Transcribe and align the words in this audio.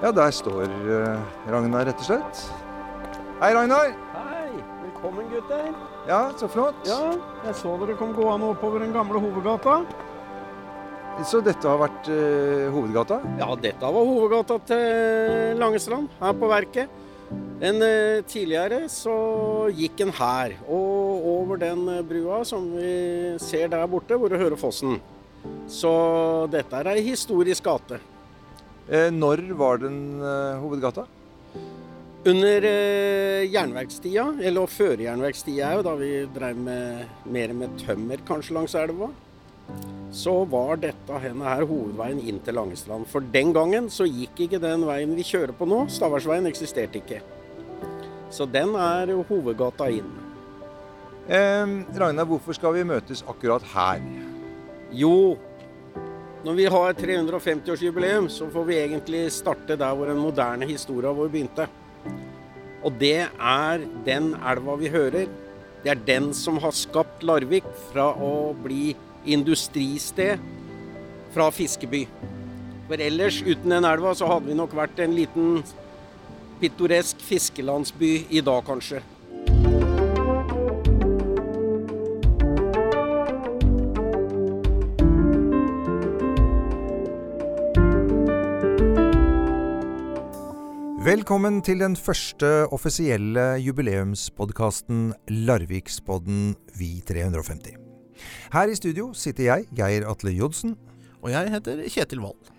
Ja, 0.00 0.08
der 0.16 0.30
står 0.32 0.62
eh, 0.64 1.32
Ragnar, 1.52 1.84
rett 1.84 1.98
og 2.00 2.06
slett. 2.06 2.38
Hei, 3.42 3.50
Ragnar. 3.52 3.90
Hei, 4.14 4.46
velkommen 4.80 5.26
gutter. 5.28 5.66
Ja, 6.08 6.20
så 6.40 6.46
flott. 6.48 6.78
Ja, 6.88 7.10
jeg 7.44 7.58
så 7.58 7.74
dere 7.82 7.98
kom 7.98 8.14
gående 8.16 8.48
oppover 8.54 8.80
den 8.80 8.94
gamle 8.96 9.20
hovedgata. 9.20 9.82
Så 11.28 11.42
dette 11.44 11.68
har 11.68 11.76
vært 11.82 12.08
uh, 12.08 12.70
hovedgata? 12.72 13.18
Ja, 13.36 13.50
dette 13.60 13.90
var 13.92 14.08
hovedgata 14.08 14.56
til 14.70 15.60
Langestrand, 15.60 16.08
her 16.22 16.32
på 16.40 16.48
verket. 16.48 16.94
En, 17.60 17.82
uh, 17.84 18.22
tidligere 18.24 18.86
så 18.88 19.16
gikk 19.76 20.00
en 20.06 20.14
her, 20.16 20.54
og 20.64 21.26
over 21.34 21.60
den 21.60 21.84
eh, 21.92 22.00
brua 22.08 22.40
som 22.48 22.70
vi 22.72 23.36
ser 23.44 23.68
der 23.68 23.84
borte, 23.90 24.16
hvor 24.16 24.32
du 24.32 24.40
hører 24.40 24.56
fossen. 24.56 24.96
Så 25.68 25.92
dette 26.56 26.80
er 26.80 26.94
ei 26.94 27.04
historisk 27.10 27.68
gate. 27.68 28.00
Eh, 28.90 29.06
når 29.14 29.44
var 29.54 29.78
den 29.78 30.18
eh, 30.18 30.58
hovedgata? 30.58 31.04
Under 32.26 32.64
eh, 32.66 33.46
jernverkstida, 33.48 34.24
eller 34.42 34.66
førjernverkstida 34.68 35.68
òg, 35.76 35.84
da 35.86 35.92
vi 35.96 36.08
drev 36.34 36.58
med 36.58 37.28
mer 37.30 37.54
med 37.56 37.76
tømmer 37.80 38.20
kanskje 38.26 38.56
langs 38.56 38.74
elva, 38.76 39.08
så 40.10 40.34
var 40.50 40.80
dette 40.82 41.20
henne 41.22 41.46
her 41.46 41.62
hovedveien 41.70 42.18
inn 42.18 42.40
til 42.42 42.58
Langestrand. 42.58 43.06
For 43.08 43.22
den 43.22 43.54
gangen 43.54 43.86
så 43.94 44.08
gikk 44.10 44.42
ikke 44.48 44.60
den 44.60 44.82
veien 44.88 45.14
vi 45.14 45.24
kjører 45.24 45.54
på 45.54 45.68
nå. 45.70 45.84
Stavarsveien 45.94 46.50
eksisterte 46.50 46.98
ikke. 46.98 47.20
Så 48.34 48.48
den 48.50 48.74
er 48.74 49.14
hovedgata 49.30 49.86
inn. 49.94 50.10
Eh, 51.30 51.76
Ragnar, 51.94 52.26
hvorfor 52.26 52.58
skal 52.58 52.74
vi 52.74 52.82
møtes 52.90 53.22
akkurat 53.30 53.62
her? 53.70 54.02
Jo, 54.90 55.38
når 56.40 56.56
vi 56.56 56.64
har 56.72 56.94
350-årsjubileum, 56.96 58.28
så 58.32 58.46
får 58.48 58.64
vi 58.64 58.78
egentlig 58.80 59.26
starte 59.34 59.76
der 59.76 59.96
hvor 59.96 60.08
den 60.08 60.22
moderne 60.22 60.64
historien 60.68 61.16
vår 61.16 61.28
begynte. 61.28 61.66
Og 62.80 62.96
det 62.96 63.26
er 63.28 63.84
den 64.06 64.30
elva 64.38 64.76
vi 64.80 64.88
hører. 64.88 65.28
Det 65.84 65.92
er 65.92 66.00
den 66.06 66.30
som 66.36 66.56
har 66.64 66.72
skapt 66.76 67.26
Larvik 67.28 67.68
fra 67.90 68.08
å 68.16 68.54
bli 68.56 68.94
industristed 69.28 70.40
fra 71.34 71.50
fiskeby. 71.52 72.06
For 72.88 73.04
ellers, 73.04 73.42
uten 73.44 73.76
den 73.76 73.84
elva, 73.84 74.16
så 74.16 74.28
hadde 74.30 74.48
vi 74.48 74.56
nok 74.56 74.72
vært 74.74 75.04
en 75.04 75.12
liten 75.14 75.60
pittoresk 76.60 77.20
fiskelandsby 77.20 78.14
i 78.32 78.40
dag, 78.44 78.64
kanskje. 78.64 79.04
Velkommen 91.00 91.62
til 91.64 91.80
den 91.80 91.94
første 91.96 92.66
offisielle 92.76 93.54
jubileumspodkasten 93.64 95.14
Larvikspodden 95.46 96.50
Vi 96.76 96.90
350. 97.08 97.78
Her 98.52 98.68
i 98.68 98.74
studio 98.76 99.06
sitter 99.16 99.46
jeg, 99.46 99.64
Geir 99.72 100.04
Atle 100.10 100.34
Jodsen. 100.36 100.74
Og 101.22 101.30
jeg 101.32 101.48
heter 101.54 101.80
Kjetil 101.88 102.20
Wold. 102.20 102.50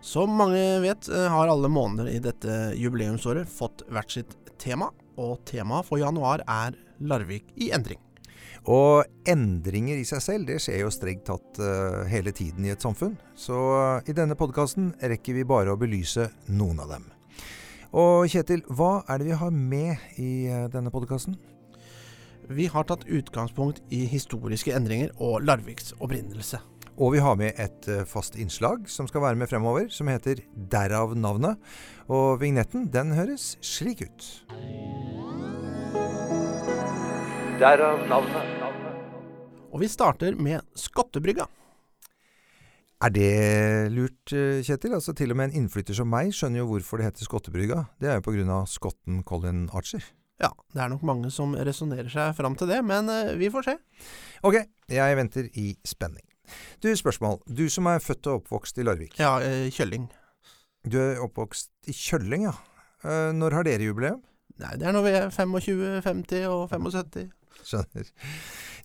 Som 0.00 0.32
mange 0.40 0.62
vet, 0.80 1.10
eh, 1.12 1.26
har 1.28 1.52
alle 1.52 1.68
måneder 1.68 2.08
i 2.08 2.22
dette 2.24 2.54
jubileumsåret 2.80 3.44
fått 3.52 3.84
hvert 3.92 4.16
sitt 4.16 4.32
tema, 4.56 4.88
og 5.20 5.44
temaet 5.44 5.90
for 5.90 6.00
januar 6.00 6.46
er 6.48 6.72
Larvik 7.04 7.52
i 7.60 7.68
endring. 7.76 8.00
Og 8.64 9.04
endringer 9.28 10.00
i 10.00 10.08
seg 10.08 10.24
selv, 10.24 10.48
det 10.48 10.62
skjer 10.64 10.86
jo 10.86 10.94
strengt 10.96 11.28
tatt 11.28 11.60
eh, 11.60 12.08
hele 12.08 12.32
tiden 12.32 12.64
i 12.64 12.72
et 12.72 12.80
samfunn. 12.80 13.20
Så 13.36 13.60
eh, 13.76 14.08
i 14.08 14.16
denne 14.16 14.40
podkasten 14.40 14.94
rekker 15.04 15.36
vi 15.36 15.44
bare 15.44 15.76
å 15.76 15.80
belyse 15.84 16.30
noen 16.48 16.80
av 16.80 16.96
dem. 16.96 17.08
Og 17.96 18.26
Kjetil, 18.28 18.64
hva 18.68 19.02
er 19.08 19.20
det 19.20 19.30
vi 19.30 19.38
har 19.40 19.52
med 19.54 20.18
i 20.20 20.32
eh, 20.52 20.66
denne 20.72 20.92
podkasten? 20.92 21.38
Vi 22.48 22.66
har 22.72 22.84
tatt 22.88 23.06
utgangspunkt 23.08 23.80
i 23.92 24.06
historiske 24.08 24.72
endringer 24.76 25.12
og 25.20 25.42
Larviks 25.44 25.94
opprinnelse. 26.00 26.60
Og 26.98 27.12
vi 27.14 27.20
har 27.22 27.36
med 27.38 27.58
et 27.62 27.88
eh, 27.88 28.04
fast 28.08 28.36
innslag 28.40 28.88
som 28.90 29.08
skal 29.08 29.22
være 29.22 29.38
med 29.38 29.48
fremover, 29.50 29.86
som 29.92 30.08
heter 30.10 30.42
Derav 30.52 31.14
navnet. 31.16 31.60
Og 32.10 32.40
vignetten, 32.42 32.88
den 32.92 33.12
høres 33.16 33.54
slik 33.64 34.02
ut. 34.02 34.30
Derav 37.60 38.02
navnet. 38.10 38.54
Og 39.68 39.84
vi 39.84 39.88
starter 39.92 40.36
med 40.36 40.64
Skottebrygga. 40.76 41.46
Er 42.98 43.12
det 43.14 43.92
lurt, 43.94 44.32
eh, 44.34 44.58
Kjetil? 44.66 44.96
Altså 44.96 45.12
Til 45.14 45.30
og 45.30 45.36
med 45.38 45.50
en 45.52 45.60
innflytter 45.60 45.94
som 45.94 46.08
meg 46.10 46.32
skjønner 46.34 46.64
jo 46.64 46.70
hvorfor 46.72 46.98
det 46.98 47.06
heter 47.06 47.28
Skottebrygga. 47.28 47.84
Det 48.02 48.10
er 48.10 48.16
jo 48.18 48.24
pga. 48.26 48.64
skotten 48.66 49.22
Colin 49.22 49.68
Archer. 49.72 50.02
Ja, 50.42 50.50
det 50.74 50.82
er 50.82 50.88
nok 50.88 51.02
mange 51.02 51.30
som 51.30 51.54
resonnerer 51.54 52.10
seg 52.10 52.34
fram 52.34 52.56
til 52.58 52.66
det, 52.66 52.84
men 52.84 53.08
eh, 53.08 53.36
vi 53.38 53.50
får 53.54 53.68
se. 53.68 53.76
Ok, 54.42 54.58
jeg 54.90 55.16
venter 55.16 55.46
i 55.54 55.76
spenning. 55.86 56.26
Du, 56.82 56.90
spørsmål. 56.90 57.38
Du 57.46 57.68
som 57.68 57.86
er 57.86 58.02
født 58.02 58.26
og 58.26 58.42
oppvokst 58.42 58.78
i 58.78 58.86
Larvik. 58.86 59.14
Ja, 59.18 59.38
eh, 59.46 59.70
Kjølling. 59.70 60.10
Du 60.82 60.98
er 60.98 61.22
oppvokst 61.22 61.70
i 61.86 61.94
Kjølling, 61.94 62.48
ja. 62.50 62.56
Når 63.04 63.54
har 63.54 63.62
dere 63.62 63.86
jubileum? 63.86 64.24
Nei, 64.58 64.74
det 64.74 64.88
er 64.88 64.94
når 64.96 65.04
vi 65.04 65.10
er 65.14 65.30
25, 65.30 66.02
50 66.02 66.46
og 66.50 66.64
75. 66.72 67.30
Skjønner. 67.62 68.10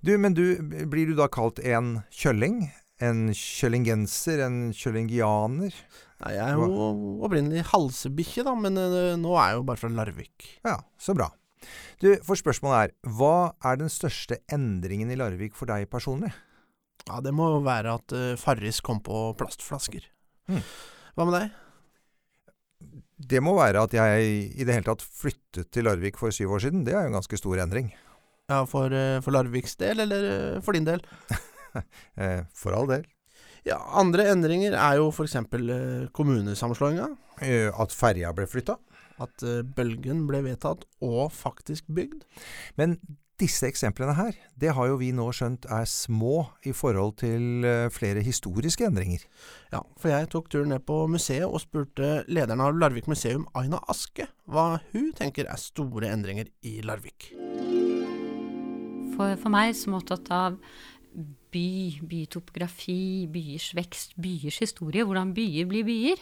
Du, 0.06 0.13
men 0.22 0.38
du, 0.38 0.46
blir 0.62 1.09
du 1.09 1.18
da 1.18 1.25
kalt 1.34 1.57
en 1.66 2.03
kjølling? 2.13 2.68
En 3.03 3.28
kjøllingenser? 3.36 4.44
En 4.46 4.58
kjøllingianer? 4.78 5.75
Nei, 6.24 6.34
jeg 6.38 6.44
er 6.46 6.59
jo 6.59 6.90
opprinnelig 7.25 7.66
halsebikkje, 7.74 8.46
da, 8.47 8.53
men 8.56 8.80
eh, 8.80 9.16
nå 9.19 9.34
er 9.36 9.52
jeg 9.52 9.59
jo 9.59 9.66
bare 9.68 9.81
fra 9.81 9.91
Larvik. 9.91 10.46
Ja, 10.64 10.78
så 11.02 11.16
bra. 11.18 11.28
Du, 12.03 12.09
for 12.24 12.40
spørsmålet 12.40 12.78
er, 12.80 12.96
hva 13.18 13.36
er 13.66 13.80
den 13.81 13.91
største 13.91 14.40
endringen 14.52 15.12
i 15.12 15.18
Larvik 15.19 15.56
for 15.58 15.69
deg 15.72 15.90
personlig? 15.91 16.31
Ja, 17.09 17.19
det 17.24 17.34
må 17.36 17.50
jo 17.52 17.59
være 17.66 17.97
at 18.00 18.16
uh, 18.16 18.30
Farris 18.40 18.80
kom 18.84 19.02
på 19.03 19.25
plastflasker. 19.40 20.08
Hmm. 20.47 20.64
Hva 21.18 21.28
med 21.28 21.38
deg? 21.38 21.59
Det 23.34 23.40
må 23.44 23.53
være 23.56 23.84
at 23.84 23.96
jeg 23.96 24.31
i 24.52 24.66
det 24.68 24.75
hele 24.75 24.88
tatt 24.88 25.03
flyttet 25.03 25.72
til 25.72 25.88
Larvik 25.88 26.20
for 26.20 26.34
syv 26.35 26.56
år 26.56 26.66
siden. 26.66 26.84
Det 26.88 26.96
er 26.96 27.06
jo 27.06 27.12
en 27.12 27.20
ganske 27.20 27.40
stor 27.40 27.64
endring. 27.64 27.91
Ja, 28.52 28.64
For, 28.68 28.91
uh, 28.91 29.20
for 29.24 29.35
Larviks 29.35 29.75
del, 29.80 30.03
eller 30.03 30.59
for 30.64 30.75
din 30.75 30.88
del? 30.88 31.03
Eh, 32.23 32.44
for 32.53 32.75
all 32.78 32.89
del. 32.89 33.06
Ja, 33.66 33.79
Andre 33.97 34.28
endringer 34.34 34.75
er 34.75 35.00
jo 35.00 35.07
f.eks. 35.09 35.38
Uh, 35.39 36.09
kommunesammenslåinga. 36.13 37.07
Eh, 37.41 37.69
At 37.72 37.95
ferja 37.95 38.34
ble 38.35 38.45
flytta. 38.50 38.78
At 39.23 39.44
Bølgen 39.78 40.25
ble 40.28 40.41
vedtatt 40.44 40.84
og 41.06 41.31
faktisk 41.31 41.85
bygd. 41.94 42.25
Men 42.81 42.97
disse 43.41 43.66
eksemplene 43.67 44.13
her, 44.17 44.35
det 44.59 44.73
har 44.78 44.89
jo 44.89 45.00
vi 45.01 45.09
nå 45.16 45.25
skjønt 45.34 45.66
er 45.72 45.88
små 45.89 46.45
i 46.69 46.73
forhold 46.75 47.16
til 47.23 47.66
eh, 47.66 47.90
flere 47.94 48.22
historiske 48.25 48.85
endringer. 48.88 49.23
Ja, 49.73 49.81
for 50.00 50.13
jeg 50.13 50.29
tok 50.34 50.51
turen 50.53 50.72
ned 50.73 50.85
på 50.88 51.03
museet 51.11 51.47
og 51.47 51.63
spurte 51.63 52.22
lederen 52.29 52.61
av 52.63 52.78
Larvik 52.78 53.09
museum, 53.09 53.47
Aina 53.57 53.81
Aske, 53.91 54.29
hva 54.45 54.78
hun 54.94 55.11
tenker 55.17 55.50
er 55.50 55.61
store 55.61 56.11
endringer 56.13 56.51
i 56.61 56.79
Larvik. 56.85 57.31
For, 59.13 59.35
for 59.38 59.53
meg 59.53 59.75
som 59.78 59.94
er 59.94 60.01
opptatt 60.01 60.29
av 60.34 60.61
by, 61.53 62.00
bytopografi, 62.09 63.28
byers 63.31 63.72
vekst, 63.78 64.16
byers 64.22 64.59
historie, 64.64 65.06
hvordan 65.06 65.34
byer 65.38 65.69
blir 65.69 65.86
byer, 65.88 66.22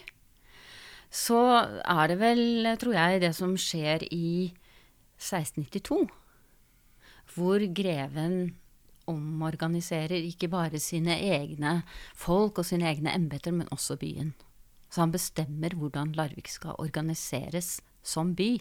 så 1.12 1.40
er 1.84 2.08
det 2.08 2.18
vel, 2.22 2.72
tror 2.80 2.96
jeg, 2.96 3.20
det 3.26 3.34
som 3.36 3.52
skjer 3.60 4.06
i 4.08 4.52
1692. 5.20 6.06
Hvor 7.34 7.64
greven 7.76 8.54
omorganiserer 9.10 10.22
ikke 10.22 10.48
bare 10.52 10.80
sine 10.80 11.18
egne 11.20 11.82
folk 12.16 12.62
og 12.62 12.66
sine 12.66 12.88
egne 12.88 13.12
embeter, 13.14 13.52
men 13.52 13.68
også 13.74 13.98
byen. 14.00 14.32
Så 14.92 15.02
han 15.02 15.12
bestemmer 15.12 15.74
hvordan 15.76 16.12
Larvik 16.16 16.48
skal 16.52 16.78
organiseres 16.78 17.80
som 18.02 18.34
by. 18.36 18.54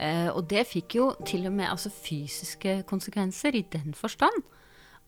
Eh, 0.00 0.28
og 0.32 0.46
det 0.50 0.64
fikk 0.68 0.96
jo 0.96 1.10
til 1.28 1.46
og 1.46 1.52
med 1.56 1.68
altså, 1.68 1.92
fysiske 1.92 2.82
konsekvenser 2.88 3.56
i 3.56 3.64
den 3.72 3.94
forstand 3.94 4.44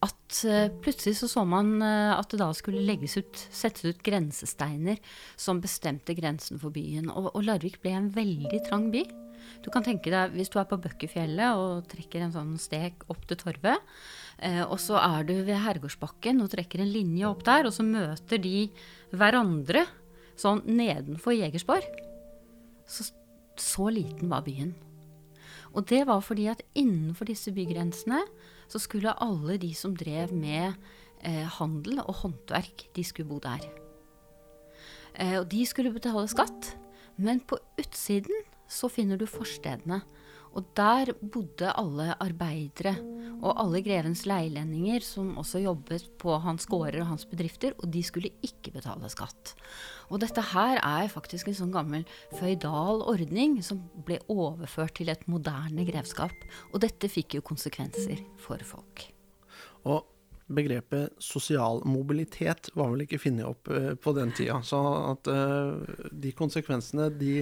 at 0.04 0.40
eh, 0.48 0.70
plutselig 0.84 1.16
så 1.18 1.28
så 1.30 1.44
man 1.48 1.76
eh, 1.82 2.12
at 2.14 2.30
det 2.32 2.40
da 2.42 2.50
skulle 2.56 2.84
legges 2.84 3.16
ut, 3.20 3.42
settes 3.54 3.86
ut 3.86 4.02
grensesteiner 4.04 5.00
som 5.40 5.62
bestemte 5.64 6.16
grensen 6.18 6.60
for 6.60 6.74
byen. 6.74 7.10
Og, 7.12 7.30
og 7.32 7.44
Larvik 7.46 7.80
ble 7.82 7.94
en 7.96 8.10
veldig 8.14 8.60
trang 8.68 8.90
by. 8.92 9.04
Du 9.64 9.70
kan 9.72 9.84
tenke 9.84 10.12
deg 10.12 10.34
hvis 10.36 10.50
du 10.52 10.58
er 10.60 10.68
på 10.68 10.78
Bøkkefjellet 10.80 11.60
og 11.60 11.88
trekker 11.90 12.24
en 12.24 12.34
sånn 12.34 12.54
stek 12.60 13.06
opp 13.12 13.24
til 13.28 13.40
Torvet, 13.40 13.80
eh, 14.44 14.62
og 14.64 14.78
så 14.82 14.98
er 15.00 15.28
du 15.28 15.34
ved 15.46 15.60
Herregårdsbakken 15.64 16.42
og 16.44 16.52
trekker 16.52 16.84
en 16.84 16.92
linje 16.92 17.28
opp 17.28 17.44
der, 17.46 17.68
og 17.68 17.76
så 17.76 17.86
møter 17.86 18.40
de 18.42 18.68
hverandre 19.14 19.86
sånn 20.40 20.64
nedenfor 20.68 21.36
Jegersborg. 21.36 21.86
Så, 22.90 23.08
så 23.60 23.88
liten 23.92 24.32
var 24.32 24.44
byen. 24.46 24.74
Og 25.74 25.86
det 25.90 26.04
var 26.06 26.20
fordi 26.22 26.46
at 26.52 26.62
innenfor 26.78 27.26
disse 27.30 27.50
bygrensene 27.54 28.20
så 28.68 28.80
skulle 28.82 29.14
alle 29.22 29.58
de 29.60 29.72
som 29.76 29.94
drev 29.96 30.32
med 30.34 30.74
eh, 31.24 31.44
handel 31.58 32.00
og 32.04 32.22
håndverk, 32.22 32.88
de 32.96 33.04
skulle 33.04 33.28
bo 33.28 33.40
der. 33.42 33.64
Eh, 35.14 35.38
og 35.40 35.48
de 35.52 35.64
skulle 35.66 35.94
betale 35.94 36.26
skatt. 36.30 36.74
Men 37.16 37.40
på 37.40 37.58
utsiden 37.78 38.44
så 38.70 38.90
finner 38.90 39.20
du 39.20 39.26
forstedene. 39.30 40.00
Og 40.54 40.66
der 40.78 41.10
bodde 41.18 41.72
alle 41.74 42.14
arbeidere 42.22 42.94
og 43.44 43.58
alle 43.60 43.80
grevens 43.84 44.22
leilendinger 44.28 45.02
som 45.04 45.34
også 45.40 45.60
jobbet 45.64 46.06
på 46.22 46.36
hans 46.44 46.68
gårder 46.70 47.02
og 47.02 47.10
hans 47.10 47.26
bedrifter, 47.28 47.74
og 47.82 47.90
de 47.92 48.00
skulle 48.06 48.30
ikke 48.46 48.72
betale 48.76 49.10
skatt. 49.12 49.52
Og 50.08 50.22
dette 50.22 50.44
her 50.52 50.78
er 50.78 51.10
faktisk 51.12 51.50
en 51.50 51.58
sånn 51.58 51.74
gammel 51.74 52.06
føydal 52.38 53.02
ordning 53.10 53.58
som 53.66 53.82
ble 54.06 54.20
overført 54.32 54.96
til 55.00 55.10
et 55.12 55.26
moderne 55.30 55.84
grevskap. 55.88 56.34
Og 56.72 56.80
dette 56.84 57.10
fikk 57.10 57.38
jo 57.38 57.44
konsekvenser 57.44 58.22
for 58.40 58.62
folk. 58.64 59.08
Og 59.84 60.04
begrepet 60.54 61.14
sosial 61.24 61.80
mobilitet 61.88 62.70
var 62.76 62.92
vel 62.92 63.04
ikke 63.06 63.20
funnet 63.22 63.48
opp 63.48 63.68
uh, 63.72 63.92
på 63.96 64.12
den 64.16 64.32
tida. 64.36 64.60
Så 64.64 64.80
at 65.10 65.28
uh, 65.32 66.08
de 66.12 66.32
konsekvensene, 66.36 67.10
de, 67.18 67.40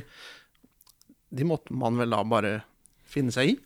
de 1.30 1.46
måtte 1.48 1.74
man 1.74 1.98
vel 1.98 2.14
da 2.14 2.22
bare 2.26 2.60
finne 3.12 3.34
seg 3.34 3.54
i? 3.54 3.60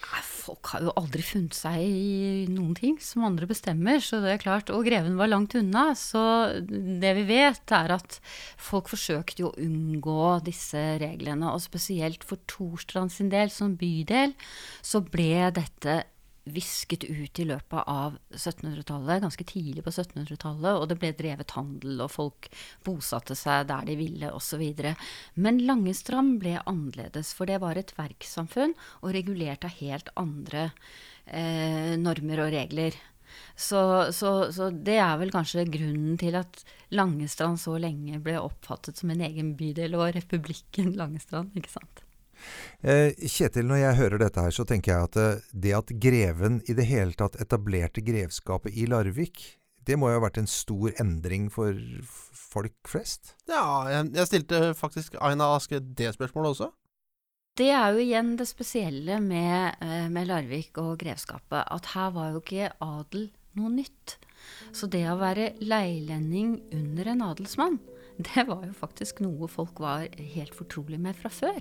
Folk 0.00 0.70
har 0.72 0.82
jo 0.82 0.92
aldri 0.98 1.22
funnet 1.22 1.54
seg 1.54 1.82
i 1.84 2.46
noen 2.50 2.72
ting 2.78 2.96
som 3.04 3.26
andre 3.26 3.46
bestemmer, 3.50 4.00
så 4.02 4.18
det 4.22 4.32
er 4.32 4.42
klart. 4.42 4.72
Og 4.72 4.86
greven 4.88 5.18
var 5.20 5.28
langt 5.30 5.54
unna, 5.58 5.90
så 5.98 6.22
det 6.64 7.12
vi 7.18 7.26
vet, 7.28 7.62
er 7.76 7.94
at 7.98 8.16
folk 8.58 8.88
forsøkte 8.90 9.44
jo 9.44 9.50
å 9.50 9.60
unngå 9.60 10.40
disse 10.46 10.80
reglene. 11.02 11.52
Og 11.52 11.62
spesielt 11.62 12.24
for 12.26 12.40
Torstrand 12.50 13.12
sin 13.14 13.30
del, 13.32 13.52
som 13.52 13.76
bydel, 13.78 14.34
så 14.80 15.04
ble 15.04 15.50
dette 15.60 16.00
visket 16.44 17.04
ut 17.04 17.38
i 17.38 17.46
løpet 17.48 17.84
av 17.90 18.16
1700-tallet, 18.32 19.22
ganske 19.24 19.44
tidlig 19.44 19.84
på 19.84 19.92
1700-tallet, 19.92 20.72
og 20.78 20.88
det 20.90 20.96
ble 21.00 21.12
drevet 21.16 21.54
handel, 21.56 22.00
og 22.04 22.12
folk 22.14 22.48
bosatte 22.86 23.36
seg 23.38 23.68
der 23.70 23.86
de 23.88 23.98
ville, 24.00 24.32
osv. 24.32 24.64
Men 25.34 25.60
Langestrand 25.68 26.38
ble 26.42 26.56
annerledes, 26.64 27.34
for 27.36 27.50
det 27.50 27.60
var 27.62 27.78
et 27.78 27.94
verkssamfunn 27.98 28.74
og 29.02 29.14
regulert 29.16 29.66
av 29.68 29.76
helt 29.80 30.10
andre 30.20 30.70
eh, 31.26 31.96
normer 32.00 32.46
og 32.46 32.52
regler. 32.56 32.98
Så, 33.54 34.12
så, 34.16 34.52
så, 34.52 34.70
det 34.70 34.98
er 34.98 35.18
vel 35.20 35.30
kanskje 35.34 35.68
grunnen 35.70 36.16
til 36.18 36.34
at 36.38 36.62
Langestrand 36.96 37.60
så 37.62 37.76
lenge 37.78 38.18
ble 38.24 38.40
oppfattet 38.40 38.98
som 38.98 39.12
en 39.12 39.22
egen 39.28 39.54
bydel, 39.58 39.94
og 39.98 40.14
republikken 40.16 40.94
Langestrand, 40.98 41.54
ikke 41.58 41.78
sant. 41.78 42.04
Eh, 42.80 43.12
Kjetil, 43.28 43.66
når 43.68 43.82
jeg 43.82 43.98
hører 44.00 44.22
dette 44.24 44.44
her, 44.44 44.54
så 44.54 44.66
tenker 44.68 44.94
jeg 44.94 45.08
at 45.10 45.20
eh, 45.20 45.48
det 45.52 45.74
at 45.76 45.94
greven 46.02 46.60
i 46.68 46.76
det 46.76 46.86
hele 46.88 47.16
tatt 47.18 47.38
etablerte 47.42 48.04
grevskapet 48.04 48.76
i 48.76 48.86
Larvik, 48.90 49.42
det 49.88 49.96
må 49.98 50.10
jo 50.10 50.18
ha 50.18 50.24
vært 50.26 50.40
en 50.42 50.50
stor 50.50 50.92
endring 51.00 51.48
for 51.52 51.76
folk 52.50 52.76
flest? 52.88 53.34
Ja, 53.50 53.88
jeg, 53.90 54.26
stilte 54.28 54.70
faktisk 54.78 55.16
Aina 55.20 55.48
Aske 55.56 55.80
det 55.80 56.12
spørsmålet 56.16 56.54
også. 56.54 56.70
Det 57.58 57.68
er 57.74 57.92
jo 57.92 58.02
igjen 58.04 58.36
det 58.38 58.46
spesielle 58.48 59.18
med, 59.20 59.80
eh, 59.82 60.08
med 60.12 60.28
Larvik 60.30 60.78
og 60.80 60.98
grevskapet, 61.00 61.64
at 61.66 61.92
her 61.94 62.12
var 62.14 62.32
jo 62.32 62.42
ikke 62.42 62.70
adel 62.80 63.30
noe 63.58 63.72
nytt. 63.74 64.16
Så 64.72 64.88
det 64.88 65.04
å 65.10 65.18
være 65.20 65.52
leilending 65.60 66.54
under 66.72 67.10
en 67.12 67.24
adelsmann, 67.26 67.80
det 68.28 68.44
var 68.48 68.64
jo 68.66 68.72
faktisk 68.76 69.22
noe 69.24 69.48
folk 69.50 69.80
var 69.82 70.08
helt 70.18 70.56
fortrolig 70.56 70.98
med 71.00 71.16
fra 71.18 71.30
før. 71.32 71.60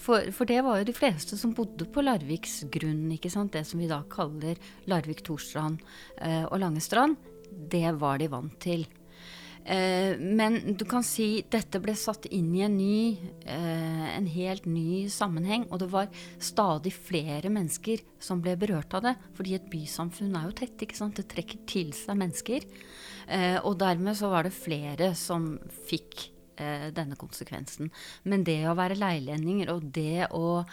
For, 0.00 0.30
for, 0.34 0.48
det 0.48 0.60
var 0.66 0.80
jo 0.80 0.88
de 0.88 0.96
fleste 0.96 1.38
som 1.40 1.54
bodde 1.56 1.88
på 1.90 2.04
Larviks 2.04 2.62
grunn, 2.72 3.08
ikke 3.16 3.32
sant? 3.32 3.52
det 3.56 3.66
som 3.68 3.82
vi 3.82 3.90
da 3.90 4.02
kaller 4.12 4.60
Larvik, 4.90 5.24
Torstrand 5.26 5.82
eh, 6.16 6.44
og 6.46 6.60
Langestrand. 6.62 7.18
Det 7.50 7.88
var 7.98 8.20
de 8.22 8.30
vant 8.30 8.56
til. 8.62 8.86
Eh, 9.70 10.18
men 10.18 10.76
du 10.76 10.82
kan 10.88 11.04
si 11.06 11.44
dette 11.50 11.78
ble 11.82 11.94
satt 11.98 12.26
inn 12.34 12.48
i 12.56 12.64
en 12.66 12.74
ny, 12.74 13.12
eh, 13.46 14.06
en 14.16 14.26
helt 14.26 14.66
ny 14.66 15.06
sammenheng. 15.08 15.68
Og 15.70 15.78
det 15.82 15.90
var 15.92 16.08
stadig 16.42 16.92
flere 16.96 17.52
mennesker 17.52 18.02
som 18.18 18.42
ble 18.42 18.56
berørt 18.58 18.94
av 18.98 19.06
det. 19.06 19.14
Fordi 19.38 19.54
et 19.54 19.70
bysamfunn 19.70 20.34
er 20.34 20.48
jo 20.48 20.56
tett, 20.58 20.76
ikke 20.82 20.98
sant. 20.98 21.14
Det 21.14 21.28
trekker 21.30 21.62
til 21.66 21.92
seg 21.92 22.18
mennesker. 22.18 22.66
Eh, 23.28 23.58
og 23.62 23.78
dermed 23.78 24.18
så 24.18 24.30
var 24.30 24.42
det 24.42 24.56
flere 24.56 25.14
som 25.14 25.58
fikk 25.86 26.30
denne 26.60 27.16
konsekvensen. 27.16 27.88
Men 28.28 28.42
det 28.44 28.68
å 28.68 28.76
være 28.76 28.98
leilendinger 29.00 29.70
og 29.72 29.86
det 29.96 30.26
å 30.28 30.66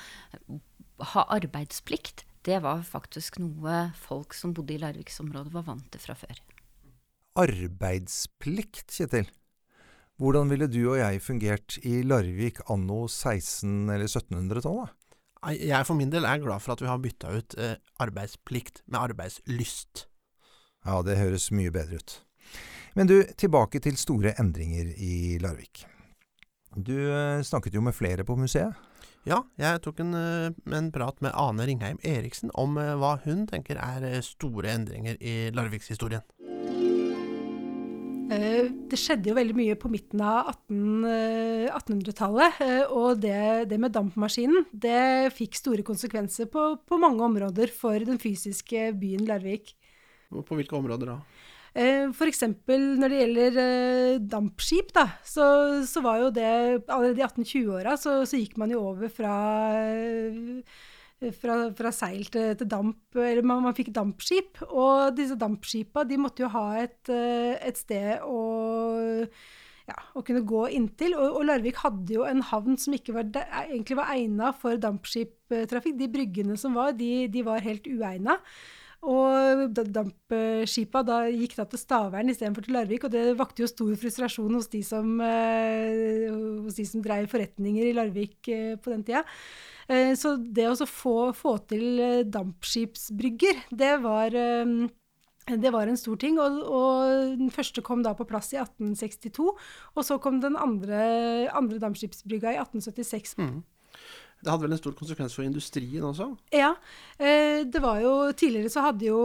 ha 1.14 1.24
arbeidsplikt, 1.32 2.26
det 2.44 2.60
var 2.60 2.84
faktisk 2.84 3.40
noe 3.40 3.94
folk 3.96 4.36
som 4.36 4.52
bodde 4.52 4.76
i 4.76 4.82
Larviksområdet 4.84 5.56
var 5.56 5.64
vant 5.64 5.88
til 5.88 6.04
fra 6.04 6.18
før 6.20 6.44
arbeidsplikt, 7.38 8.92
Kjetil. 8.94 9.30
Hvordan 10.18 10.50
ville 10.50 10.66
du 10.70 10.82
og 10.90 10.98
jeg 10.98 11.22
fungert 11.22 11.78
i 11.86 12.00
Larvik 12.02 12.64
anno 12.74 13.04
1600- 13.06 13.94
eller 13.94 14.10
1700-tallet? 14.10 14.94
Jeg 15.62 15.86
for 15.86 16.00
min 16.00 16.10
del 16.10 16.26
er 16.26 16.42
glad 16.42 16.64
for 16.64 16.74
at 16.74 16.82
vi 16.82 16.90
har 16.90 17.02
bytta 17.02 17.36
ut 17.38 17.56
eh, 17.62 17.76
arbeidsplikt 18.02 18.82
med 18.90 19.00
arbeidslyst. 19.12 20.08
Ja, 20.88 21.04
det 21.06 21.20
høres 21.20 21.52
mye 21.54 21.72
bedre 21.74 22.02
ut. 22.02 22.18
Men 22.98 23.10
du, 23.10 23.20
tilbake 23.38 23.80
til 23.84 24.00
store 24.02 24.34
endringer 24.42 24.90
i 24.98 25.38
Larvik. 25.44 25.86
Du 26.74 26.96
eh, 26.98 27.44
snakket 27.46 27.78
jo 27.78 27.86
med 27.86 27.96
flere 27.96 28.26
på 28.26 28.36
museet? 28.40 28.74
Ja, 29.28 29.42
jeg 29.60 29.82
tok 29.84 30.00
en, 30.02 30.14
eh, 30.16 30.50
en 30.78 30.90
prat 30.96 31.22
med 31.22 31.36
Ane 31.36 31.66
Ringheim 31.68 32.00
Eriksen 32.02 32.50
om 32.56 32.78
eh, 32.82 32.96
hva 32.98 33.18
hun 33.26 33.46
tenker 33.50 33.78
er 33.78 34.22
store 34.26 34.72
endringer 34.74 35.20
i 35.20 35.52
Larvikshistorien. 35.54 36.26
Eh, 38.28 38.68
det 38.92 38.98
skjedde 39.00 39.30
jo 39.30 39.36
veldig 39.38 39.54
mye 39.56 39.76
på 39.80 39.88
midten 39.92 40.20
av 40.26 40.50
1800-tallet. 40.68 42.60
Eh, 42.64 42.84
og 42.92 43.22
det, 43.24 43.70
det, 43.72 43.78
med 43.80 43.94
dampmaskinen 43.96 44.66
det 44.72 45.32
fikk 45.38 45.56
store 45.56 45.84
konsekvenser 45.88 46.46
på, 46.52 46.76
på, 46.84 47.00
mange 47.00 47.24
områder 47.24 47.72
for 47.72 47.96
den 48.04 48.20
fysiske 48.20 48.92
byen 49.00 49.24
Larvik. 49.30 49.76
På 50.28 50.56
hvilke 50.60 50.76
områder 50.76 51.14
da? 51.14 51.18
Eh, 51.78 52.12
F.eks. 52.12 52.44
når 52.68 53.08
det 53.08 53.22
gjelder 53.22 53.52
dampskip, 54.28 54.92
da, 54.98 55.08
så, 55.24 55.46
så, 55.88 56.04
var 56.04 56.20
jo 56.26 56.30
det 56.36 56.52
Allerede 56.84 57.22
i 57.22 57.28
1820-åra 57.28 57.96
så, 58.02 58.26
så, 58.28 58.36
gikk 58.42 58.58
man 58.60 58.72
jo 58.76 58.84
over 58.92 59.08
fra 59.14 59.36
fra, 61.18 61.56
fra, 61.78 61.92
seil 61.96 62.28
til, 62.30 62.52
til, 62.58 62.70
damp, 62.70 63.00
eller 63.16 63.46
man, 63.46 63.64
man, 63.66 63.76
fikk 63.78 63.92
dampskip. 63.96 64.62
Og 64.70 65.16
disse 65.18 65.38
dampskipa 65.40 66.06
de 66.08 66.20
måtte 66.22 66.46
jo 66.46 66.52
ha 66.54 66.68
et, 66.84 67.00
eh, 67.14 67.58
et 67.68 67.80
sted 67.80 68.24
å, 68.26 68.40
ja, 69.88 70.00
å, 70.14 70.24
kunne 70.24 70.46
gå 70.48 70.66
inntil. 70.78 71.18
Og, 71.18 71.40
og, 71.40 71.46
Larvik 71.50 71.82
hadde 71.84 72.18
jo 72.20 72.26
en 72.28 72.44
havn 72.52 72.78
som 72.80 72.96
ikke 72.98 73.18
var, 73.18 73.30
egentlig 73.66 74.00
var 74.00 74.14
egna 74.16 74.54
for 74.56 74.80
dampskiptrafikk. 74.82 75.98
De 76.00 76.12
bryggene 76.12 76.58
som 76.60 76.78
var, 76.78 76.94
de, 76.98 77.28
de 77.34 77.46
var 77.48 77.66
helt 77.66 77.90
uegna. 77.90 78.38
Og 79.08 79.78
dampskipa 79.78 81.04
da 81.06 81.20
gikk 81.30 81.54
da 81.60 81.68
til 81.70 81.80
Stavern 81.80 82.32
istedenfor 82.34 82.66
til 82.66 82.74
Larvik, 82.76 83.06
og 83.06 83.14
det 83.14 83.38
vakte 83.38 83.62
jo 83.62 83.70
stor 83.70 83.94
frustrasjon 84.02 84.58
hos 84.58 84.68
de 84.74 84.82
som, 84.84 85.22
eh, 85.22 86.26
hos 86.66 86.80
de 86.80 86.86
som 86.90 87.04
drev 87.06 87.30
forretninger 87.30 87.86
i 87.86 87.94
Larvik 87.94 88.50
eh, 88.50 88.76
på 88.76 88.90
den 88.90 89.06
tida. 89.06 89.22
Eh, 89.88 90.14
så 90.20 90.36
det 90.38 90.68
å 90.68 90.88
få, 90.88 91.18
få, 91.36 91.58
til 91.72 92.00
eh, 92.04 92.24
dampskipsbrygger, 92.28 93.68
det 93.80 93.94
var 94.04 94.36
eh, 94.36 94.88
det 95.48 95.72
var 95.72 95.88
en 95.88 96.00
stor 96.00 96.18
ting, 96.20 96.36
og, 96.44 96.60
og, 96.60 97.38
den 97.40 97.52
første 97.54 97.80
kom 97.86 98.02
da 98.04 98.12
på 98.18 98.28
plass 98.28 98.52
i 98.52 98.60
1862. 98.60 99.48
Og 99.96 100.04
så 100.04 100.18
kom 100.20 100.42
den 100.44 100.60
andre, 100.60 101.48
andre 101.56 101.80
dampskipsbrygga 101.80 102.52
i 102.52 102.60
1876. 102.60 103.38
Mm. 103.40 103.62
Det 104.48 104.54
hadde 104.54 104.64
vel 104.64 104.76
en 104.78 104.80
stor 104.80 104.94
konsekvens 104.96 105.34
for 105.36 105.44
industrien 105.44 106.06
også? 106.08 106.30
Ja. 106.56 106.70
Eh, 107.20 107.66
det 107.68 107.82
var 107.84 108.00
jo 108.00 108.14
Tidligere 108.38 108.70
så 108.72 108.84
hadde 108.86 109.08
jo, 109.10 109.20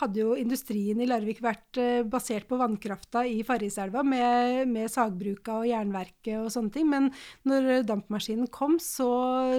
hadde 0.00 0.22
jo 0.22 0.32
industrien 0.38 0.98
i 0.98 1.06
Larvik 1.06 1.38
vært 1.44 1.78
eh, 1.78 2.00
basert 2.08 2.48
på 2.48 2.58
vannkrafta 2.58 3.22
i 3.28 3.44
Farriselva 3.46 4.02
med, 4.06 4.64
med 4.72 4.90
sagbruka 4.90 5.60
og 5.60 5.68
jernverket 5.68 6.40
og 6.40 6.50
sånne 6.50 6.74
ting. 6.74 6.88
Men 6.90 7.10
når 7.46 7.86
dampmaskinen 7.86 8.50
kom, 8.50 8.74
så, 8.82 9.06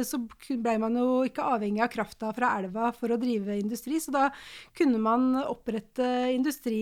så 0.04 0.20
ble 0.50 0.76
man 0.84 1.00
jo 1.00 1.22
ikke 1.28 1.48
avhengig 1.56 1.86
av 1.86 1.94
krafta 1.94 2.34
fra 2.36 2.52
elva 2.60 2.92
for 2.98 3.16
å 3.16 3.20
drive 3.22 3.56
industri. 3.62 4.02
Så 4.04 4.12
da 4.12 4.28
kunne 4.76 5.00
man 5.00 5.38
opprette 5.46 6.10
industri 6.34 6.82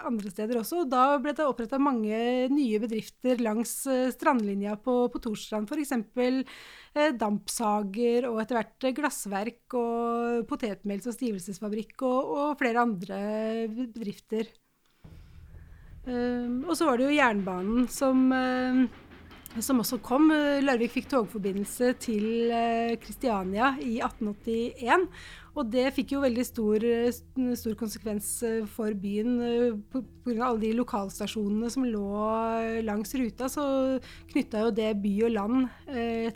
andre 0.00 0.32
steder 0.32 0.62
også. 0.62 0.86
Og 0.86 0.90
da 0.96 1.10
ble 1.20 1.36
det 1.36 1.44
oppretta 1.44 1.82
mange 1.82 2.48
nye 2.52 2.80
bedrifter 2.80 3.44
langs 3.44 3.82
eh, 3.90 4.08
strandlinja 4.16 4.78
på, 4.80 5.02
på 5.12 5.24
Torstrand. 5.28 5.68
F.eks. 5.68 5.92
Eh, 6.96 7.12
dampsager 7.12 8.24
og 8.30 8.38
etter 8.40 8.56
hvert 8.56 8.86
glassverk 8.96 9.74
og 9.76 10.46
potetmels- 10.48 11.08
og 11.10 11.12
stivelsesfabrikk 11.12 12.06
og, 12.08 12.30
og, 12.32 12.54
flere 12.56 12.84
andre 12.86 13.18
bedrifter. 13.68 14.48
Um, 16.06 16.62
og 16.64 16.76
så 16.78 16.86
var 16.86 16.96
det 16.96 17.08
jo 17.08 17.16
jernbanen 17.18 17.88
som, 17.90 18.30
uh, 18.30 18.86
som 19.64 19.80
også 19.82 19.98
kom. 20.04 20.28
Larvik 20.64 20.92
fikk 20.94 21.10
togforbindelse 21.12 21.94
til 22.02 22.52
Kristiania 23.02 23.74
i 23.80 23.98
1881. 24.04 25.06
Og 25.56 25.70
det 25.72 25.86
fikk 25.96 26.12
jo 26.12 26.20
veldig 26.20 26.44
stor, 26.44 26.84
stor 27.56 27.76
konsekvens 27.80 28.26
for 28.74 28.92
byen 29.00 29.38
pga. 29.88 30.34
alle 30.50 30.60
de 30.66 30.72
lokalstasjonene 30.76 31.70
som 31.72 31.86
lå 31.88 32.82
langs 32.84 33.14
ruta. 33.16 33.48
Så 33.48 33.64
knytta 34.34 34.66
jo 34.66 34.74
det 34.76 34.90
by 35.00 35.14
og 35.30 35.32
land 35.32 35.64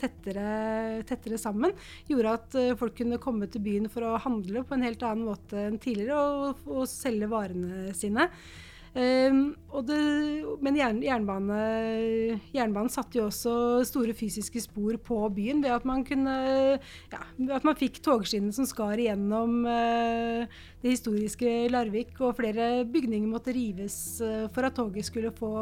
tettere, 0.00 1.02
tettere, 1.08 1.40
sammen. 1.40 1.76
Gjorde 2.08 2.34
at 2.38 2.58
folk 2.80 2.96
kunne 3.02 3.20
komme 3.20 3.50
til 3.52 3.64
byen 3.66 3.90
for 3.92 4.08
å 4.08 4.16
handle 4.24 4.64
på 4.64 4.78
en 4.78 4.88
helt 4.88 5.04
annen 5.04 5.28
måte 5.28 5.68
enn 5.68 5.78
tidligere 5.82 6.16
og, 6.16 6.64
og 6.64 6.88
selge 6.88 7.28
varene 7.28 7.92
sine. 7.96 8.30
Um, 8.90 9.52
det, 9.86 9.96
men 10.66 10.74
jernbane, 10.74 11.58
jernbanen 12.50 12.90
satte 12.90 13.20
jo 13.20 13.28
også 13.28 13.52
store 13.86 14.16
fysiske 14.18 14.58
spor 14.64 14.96
på 15.06 15.20
byen 15.30 15.62
ved 15.62 15.76
at 15.76 15.86
man 15.86 16.02
kunne 16.02 16.34
ja, 16.74 17.20
at 17.54 17.66
man 17.68 17.78
fikk 17.78 18.00
togskinnene 18.02 18.56
som 18.56 18.66
skar 18.66 18.98
igjennom 18.98 19.62
uh, 19.62 20.58
det 20.82 20.96
historiske 20.96 21.70
Larvik, 21.70 22.16
og 22.18 22.34
flere 22.40 22.82
bygninger 22.82 23.30
måtte 23.30 23.54
rives 23.54 24.18
uh, 24.26 24.50
for 24.50 24.66
at 24.66 24.74
toget 24.74 25.06
skulle 25.06 25.30
få, 25.38 25.54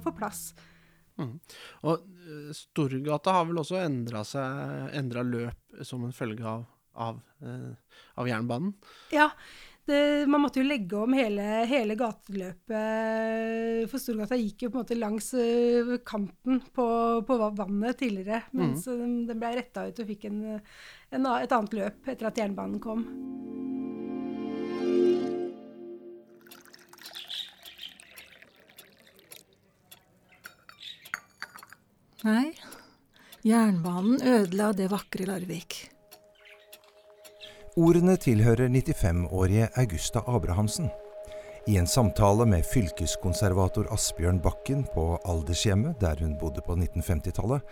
få 0.00 0.16
plass. 0.16 0.42
Mm. 1.20 1.36
Og 1.84 2.00
uh, 2.00 2.50
Storgata 2.56 3.36
har 3.36 3.48
vel 3.50 3.60
også 3.60 3.76
endra 3.84 5.26
løp 5.28 5.82
som 5.84 6.08
en 6.08 6.16
følge 6.16 6.48
av, 6.48 6.64
av, 6.96 7.20
av 8.16 8.28
jernbanen? 8.28 8.72
Ja, 9.12 9.28
det, 9.86 10.26
man 10.26 10.40
måtte 10.44 10.60
jo 10.60 10.66
legge 10.66 10.96
om 10.98 11.12
hele, 11.16 11.42
hele 11.68 11.96
gateløpet. 11.98 13.88
For 13.90 13.98
Storgata 14.02 14.36
gikk 14.38 14.66
jo 14.66 14.70
på 14.70 14.78
en 14.78 14.84
måte 14.84 14.98
langs 14.98 15.32
uh, 15.34 15.96
kanten 16.06 16.60
på, 16.74 16.86
på, 17.26 17.38
vannet 17.58 17.98
tidligere. 17.98 18.42
Mens 18.52 18.86
mm. 18.86 18.98
den, 19.00 19.14
den 19.30 19.40
ble 19.40 19.54
retta 19.58 19.86
ut 19.88 20.02
og 20.02 20.10
fikk 20.12 20.28
en, 20.30 20.40
en, 20.56 21.30
et 21.36 21.52
annet 21.56 21.78
løp 21.80 22.10
etter 22.12 22.30
at 22.30 22.38
jernbanen 22.42 22.80
kom. 22.82 23.06
Nei, 32.20 32.50
jernbanen 33.48 34.20
ødela 34.20 34.74
det 34.76 34.90
vakre 34.92 35.24
Larvik. 35.24 35.99
Ordene 37.80 38.12
tilhører 38.20 38.68
95-årige 38.68 39.70
Augusta 39.78 40.20
Abrahamsen. 40.28 40.90
I 41.68 41.78
en 41.80 41.86
samtale 41.88 42.44
med 42.48 42.66
fylkeskonservator 42.68 43.88
Asbjørn 43.94 44.40
Bakken 44.44 44.82
på 44.92 45.04
aldershjemmet 45.24 45.96
der 46.02 46.20
hun 46.20 46.34
bodde 46.40 46.60
på 46.66 46.76
1950-tallet, 46.76 47.64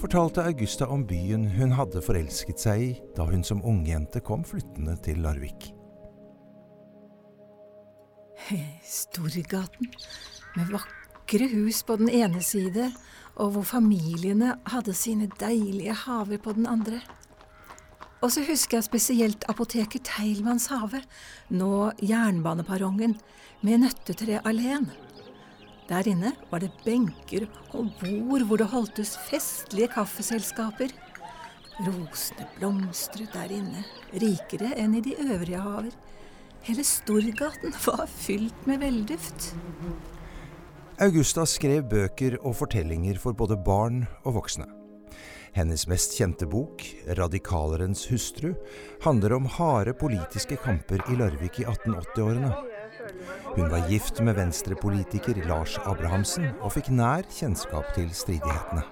fortalte 0.00 0.42
Augusta 0.48 0.88
om 0.90 1.04
byen 1.06 1.46
hun 1.54 1.76
hadde 1.78 2.02
forelsket 2.02 2.64
seg 2.64 2.82
i 2.88 2.90
da 3.14 3.28
hun 3.28 3.46
som 3.46 3.62
ungjente 3.62 4.24
kom 4.26 4.42
flyttende 4.42 4.96
til 5.04 5.22
Larvik. 5.22 5.70
Storgaten, 8.82 9.94
med 10.56 10.74
vakre 10.74 11.52
hus 11.54 11.84
på 11.86 12.00
den 12.02 12.10
ene 12.10 12.42
side, 12.42 12.90
og 13.38 13.54
hvor 13.54 13.68
familiene 13.78 14.56
hadde 14.74 14.96
sine 14.96 15.30
deilige 15.38 15.94
haver 16.02 16.42
på 16.42 16.58
den 16.58 16.66
andre. 16.66 16.98
Og 18.22 18.30
så 18.30 18.44
husker 18.46 18.78
jeg 18.78 18.86
spesielt 18.86 19.44
apoteket 19.50 20.06
Teilmanns 20.06 20.68
hage, 20.70 21.02
nå 21.50 21.90
jernbaneperrongen, 22.06 23.16
med 23.66 23.82
nøttetrealleen. 23.82 24.86
Der 25.90 26.06
inne 26.08 26.30
var 26.50 26.62
det 26.62 26.70
benker 26.84 27.48
og 27.74 27.90
bord 27.98 28.44
hvor 28.46 28.60
det 28.62 28.68
holdtes 28.70 29.16
festlige 29.26 29.90
kaffeselskaper. 29.92 30.94
Rosene 31.82 32.46
blomstret 32.58 33.34
der 33.34 33.50
inne, 33.54 33.82
rikere 34.14 34.70
enn 34.78 34.94
i 34.98 35.02
de 35.02 35.16
øvrige 35.18 35.62
haver. 35.62 35.94
Hele 36.62 36.84
Storgaten 36.86 37.74
var 37.86 38.06
fylt 38.06 38.68
med 38.70 38.84
velduft. 38.84 39.50
Augusta 41.02 41.42
skrev 41.48 41.82
bøker 41.90 42.38
og 42.38 42.54
fortellinger 42.60 43.18
for 43.18 43.34
både 43.34 43.58
barn 43.58 44.04
og 44.22 44.38
voksne. 44.38 44.68
Hennes 45.52 45.86
mest 45.86 46.14
kjente 46.16 46.46
bok, 46.46 46.82
'Radikalerens 47.06 48.06
hustru', 48.10 48.54
handler 49.02 49.32
om 49.32 49.46
harde 49.46 49.92
politiske 49.92 50.56
kamper 50.56 51.02
i 51.12 51.16
Larvik 51.16 51.60
i 51.60 51.64
1880-årene. 51.64 52.52
Hun 53.56 53.68
var 53.68 53.88
gift 53.88 54.20
med 54.20 54.34
venstrepolitiker 54.34 55.44
Lars 55.48 55.76
Abrahamsen 55.84 56.54
og 56.62 56.72
fikk 56.72 56.88
nær 56.88 57.28
kjennskap 57.28 57.92
til 57.92 58.08
stridighetene. 58.16 58.86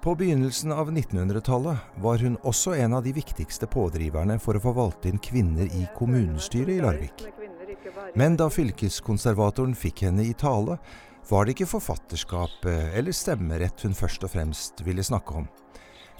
På 0.00 0.14
begynnelsen 0.16 0.72
av 0.72 0.88
1900-tallet 0.92 2.00
var 2.00 2.24
hun 2.24 2.40
også 2.40 2.74
en 2.76 2.96
av 2.96 3.04
de 3.04 3.12
viktigste 3.16 3.68
pådriverne 3.68 4.40
for 4.40 4.56
å 4.56 4.64
få 4.64 4.72
valgt 4.76 5.08
inn 5.08 5.20
kvinner 5.20 5.68
i 5.68 5.84
kommunestyret 5.96 6.78
i 6.78 6.80
Larvik. 6.84 7.28
Men 8.14 8.38
da 8.40 8.48
fylkeskonservatoren 8.50 9.74
fikk 9.78 10.04
henne 10.06 10.24
i 10.24 10.34
tale, 10.38 10.78
var 11.28 11.44
det 11.44 11.54
ikke 11.54 11.70
forfatterskapet 11.70 12.96
eller 12.98 13.16
stemmerett 13.16 13.84
hun 13.86 13.96
først 13.96 14.26
og 14.26 14.34
fremst 14.34 14.84
ville 14.84 15.04
snakke 15.04 15.40
om. 15.40 15.48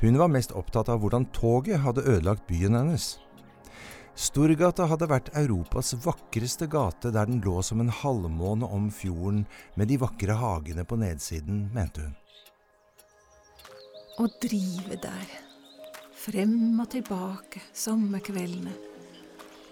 Hun 0.01 0.19
var 0.19 0.33
mest 0.33 0.55
opptatt 0.57 0.91
av 0.93 1.03
hvordan 1.03 1.29
toget 1.37 1.83
hadde 1.85 2.07
ødelagt 2.09 2.47
byen 2.49 2.77
hennes. 2.79 3.15
Storgata 4.15 4.87
hadde 4.87 5.09
vært 5.11 5.33
Europas 5.35 5.91
vakreste 6.05 6.69
gate 6.71 7.11
der 7.15 7.27
den 7.27 7.41
lå 7.43 7.59
som 7.67 7.81
en 7.83 7.91
halvmåne 7.91 8.69
om 8.71 8.87
fjorden 8.95 9.43
med 9.75 9.91
de 9.91 9.99
vakre 9.99 10.37
hagene 10.39 10.85
på 10.87 10.99
nedsiden, 11.01 11.67
mente 11.75 12.05
hun. 12.05 12.15
Å 14.23 14.29
drive 14.39 15.01
der, 15.03 15.31
frem 16.15 16.79
og 16.79 16.93
tilbake 16.93 17.65
sommerkveldene, 17.75 18.77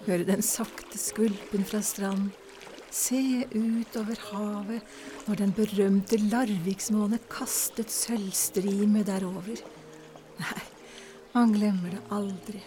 høre 0.07 0.27
den 0.29 0.43
sakte 0.45 0.99
skvulpen 1.01 1.67
fra 1.69 1.83
stranden, 1.85 2.33
se 2.93 3.47
ut 3.55 3.97
over 3.97 4.19
havet 4.29 4.83
når 5.27 5.39
den 5.41 5.55
berømte 5.57 6.19
Larviksmåne 6.21 7.21
kastet 7.33 7.93
sølvstrimet 7.93 9.09
derover. 9.09 9.63
Nei, 10.43 10.65
man 11.33 11.55
glemmer 11.57 11.95
det 11.95 12.03
aldri. 12.13 12.61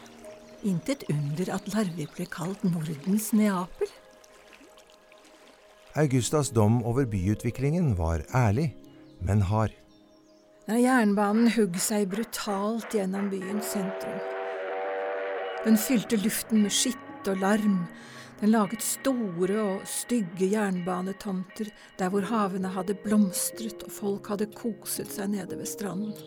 Intet 0.65 1.05
under 1.13 1.51
at 1.53 1.69
Larvik 1.75 2.15
ble 2.17 2.25
kalt 2.33 2.63
Nordens 2.65 3.29
Neapel. 3.37 3.91
Augustas 5.95 6.49
dom 6.49 6.81
over 6.83 7.05
byutviklingen 7.07 7.93
var 7.99 8.25
ærlig, 8.35 8.73
men 9.21 9.45
hard. 9.45 9.71
Når 10.65 10.81
jernbanen 10.81 11.51
hugg 11.53 11.77
seg 11.79 12.09
brutalt 12.09 12.97
gjennom 12.97 13.29
byens 13.29 13.69
sentrum. 13.75 14.17
Den 15.65 15.77
fylte 15.77 16.17
luften 16.17 16.65
med 16.65 16.73
skitt 16.73 17.04
og 17.31 17.41
larm, 17.41 17.83
den 18.41 18.51
laget 18.51 18.83
store 18.83 19.59
og 19.61 19.83
stygge 19.87 20.51
jernbanetomter 20.51 21.69
der 21.99 22.09
hvor 22.11 22.27
havene 22.27 22.73
hadde 22.75 22.97
blomstret 23.03 23.85
og 23.87 23.91
folk 23.91 24.33
hadde 24.33 24.51
koset 24.55 25.11
seg 25.11 25.31
nede 25.37 25.57
ved 25.59 25.69
stranden. 25.69 26.17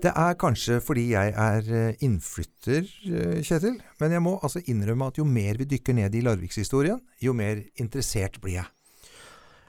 Det 0.00 0.12
er 0.16 0.36
kanskje 0.40 0.78
fordi 0.80 1.10
jeg 1.10 1.32
er 1.36 1.66
eh, 1.76 2.04
innflytter, 2.06 2.86
eh, 3.04 3.40
Kjetil, 3.44 3.76
men 4.00 4.14
jeg 4.16 4.22
må 4.24 4.38
altså 4.40 4.62
innrømme 4.64 5.10
at 5.10 5.18
jo 5.20 5.26
mer 5.28 5.60
vi 5.60 5.66
dykker 5.68 5.98
ned 5.98 6.14
i 6.16 6.22
Larvikshistorien, 6.24 7.02
jo 7.20 7.34
mer 7.36 7.60
interessert 7.76 8.40
blir 8.40 8.62
jeg. 8.62 8.70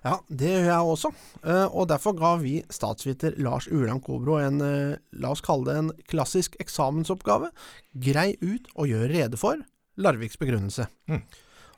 Ja, 0.02 0.16
det 0.34 0.50
gjør 0.50 0.64
jeg 0.66 0.94
også, 0.96 1.12
eh, 1.46 1.68
og 1.78 1.86
derfor 1.92 2.16
ga 2.18 2.32
vi 2.42 2.56
statsviter 2.74 3.36
Lars 3.38 3.68
Uland 3.70 4.02
Kobro 4.02 4.40
en, 4.42 4.58
eh, 4.66 4.98
la 5.14 5.30
oss 5.30 5.44
kalle 5.46 5.68
det 5.68 5.76
en 5.78 5.92
klassisk 6.10 6.56
eksamensoppgave, 6.60 7.52
grei 7.94 8.34
ut 8.42 8.66
og 8.76 8.90
gjør 8.90 9.14
rede 9.14 9.38
for 9.38 9.62
Larviks 9.98 10.40
begrunnelse. 10.42 10.88
Mm. 11.08 11.22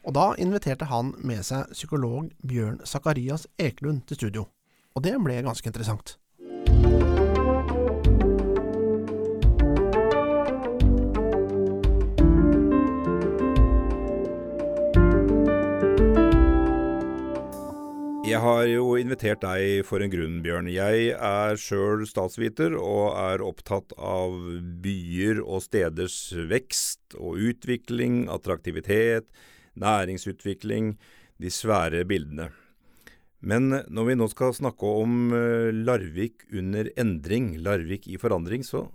Og 0.06 0.13
da 0.15 0.34
inviterte 0.39 0.88
han 0.88 1.13
med 1.20 1.44
seg 1.44 1.68
psykolog 1.75 2.32
Bjørn 2.48 2.80
Sakarias 2.88 3.46
Eklund 3.60 4.06
til 4.08 4.15
studio, 4.15 4.48
og 4.96 5.03
det 5.03 5.18
ble 5.20 5.42
ganske 5.44 5.68
interessant. 5.68 6.18
Jeg 18.34 18.42
har 18.42 18.63
jo 18.66 18.96
invitert 18.98 19.44
deg 19.44 19.84
for 19.86 20.02
en 20.02 20.10
grunn, 20.10 20.40
Bjørn. 20.42 20.66
Jeg 20.72 21.12
er 21.13 21.60
sjøl 21.60 22.02
statsviter 22.10 22.74
og 22.74 23.12
er 23.13 23.44
opptatt 23.46 23.94
av 23.94 24.34
byer 24.82 25.38
og 25.44 25.62
steders 25.62 26.16
vekst 26.50 27.13
og 27.20 27.38
utvikling, 27.52 28.24
attraktivitet, 28.34 29.30
næringsutvikling, 29.78 30.96
de 31.38 31.54
svære 31.54 32.02
bildene. 32.10 32.50
Men 33.46 33.70
når 33.70 34.10
vi 34.10 34.18
nå 34.18 34.32
skal 34.34 34.58
snakke 34.58 34.98
om 35.04 35.30
eh, 35.38 35.70
Larvik 35.86 36.48
under 36.50 36.90
endring, 36.98 37.60
Larvik 37.62 38.10
i 38.10 38.18
forandring, 38.18 38.66
så 38.66 38.88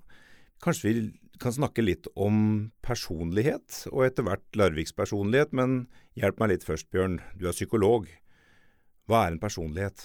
kanskje 0.65 0.89
vi 0.89 1.09
kan 1.39 1.55
snakke 1.55 1.87
litt 1.87 2.11
om 2.19 2.73
personlighet, 2.83 3.85
og 3.93 4.09
etter 4.09 4.27
hvert 4.27 4.59
Larviks 4.59 4.99
personlighet. 4.99 5.55
Men 5.55 5.85
hjelp 6.19 6.43
meg 6.43 6.57
litt 6.57 6.67
først, 6.67 6.91
Bjørn. 6.91 7.21
Du 7.39 7.47
er 7.47 7.55
psykolog. 7.55 8.11
Hva 9.09 9.25
er 9.25 9.33
en 9.33 9.41
personlighet? 9.41 10.05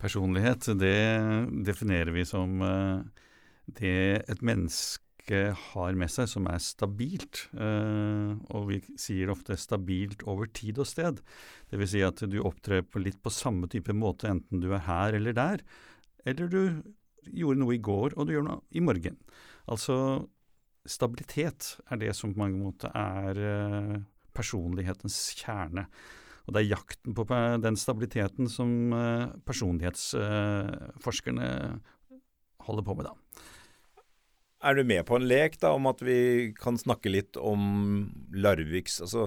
Personlighet, 0.00 0.70
det 0.80 0.96
definerer 1.66 2.10
vi 2.14 2.24
som 2.26 2.62
uh, 2.64 3.02
det 3.68 4.24
et 4.32 4.40
menneske 4.42 5.42
har 5.68 5.98
med 6.00 6.10
seg 6.10 6.30
som 6.32 6.48
er 6.50 6.62
stabilt. 6.64 7.44
Uh, 7.52 8.40
og 8.56 8.70
vi 8.70 8.80
sier 8.98 9.30
ofte 9.34 9.58
stabilt 9.60 10.24
over 10.24 10.48
tid 10.48 10.80
og 10.80 10.88
sted. 10.88 11.20
Dvs. 11.70 11.92
Si 11.92 12.02
at 12.06 12.24
du 12.32 12.40
opptrer 12.40 12.80
på 12.82 13.02
litt 13.04 13.20
på 13.22 13.32
samme 13.32 13.68
type 13.70 13.92
måte 13.92 14.30
enten 14.32 14.64
du 14.64 14.70
er 14.72 14.86
her 14.88 15.18
eller 15.20 15.36
der, 15.36 15.62
eller 16.24 16.48
du 16.48 16.62
gjorde 17.28 17.60
noe 17.60 17.76
i 17.76 17.82
går 17.84 18.16
og 18.16 18.26
du 18.26 18.34
gjør 18.34 18.48
noe 18.48 18.64
i 18.72 18.82
morgen. 18.82 19.20
Altså 19.70 19.96
stabilitet 20.88 21.76
er 21.92 22.00
det 22.00 22.16
som 22.18 22.32
på 22.32 22.40
mange 22.40 22.58
måter 22.64 22.90
er 22.96 23.44
uh, 23.44 23.94
personlighetens 24.32 25.20
kjerne. 25.36 25.86
Og 26.46 26.54
det 26.54 26.60
er 26.62 26.74
jakten 26.74 27.10
på 27.14 27.22
den 27.62 27.76
stabiliteten 27.78 28.48
som 28.50 28.92
uh, 28.94 29.30
personlighetsforskerne 29.46 31.48
uh, 31.48 31.76
holder 32.66 32.84
på 32.86 32.94
med, 32.98 33.06
da. 33.10 33.14
Er 34.62 34.72
du 34.78 34.82
med 34.86 35.02
på 35.08 35.16
en 35.18 35.26
lek 35.26 35.58
da, 35.62 35.68
om 35.74 35.84
at 35.90 36.00
vi 36.06 36.18
kan 36.54 36.78
snakke 36.78 37.10
litt 37.10 37.36
om 37.38 37.60
Larviks 38.30 39.00
Altså, 39.02 39.22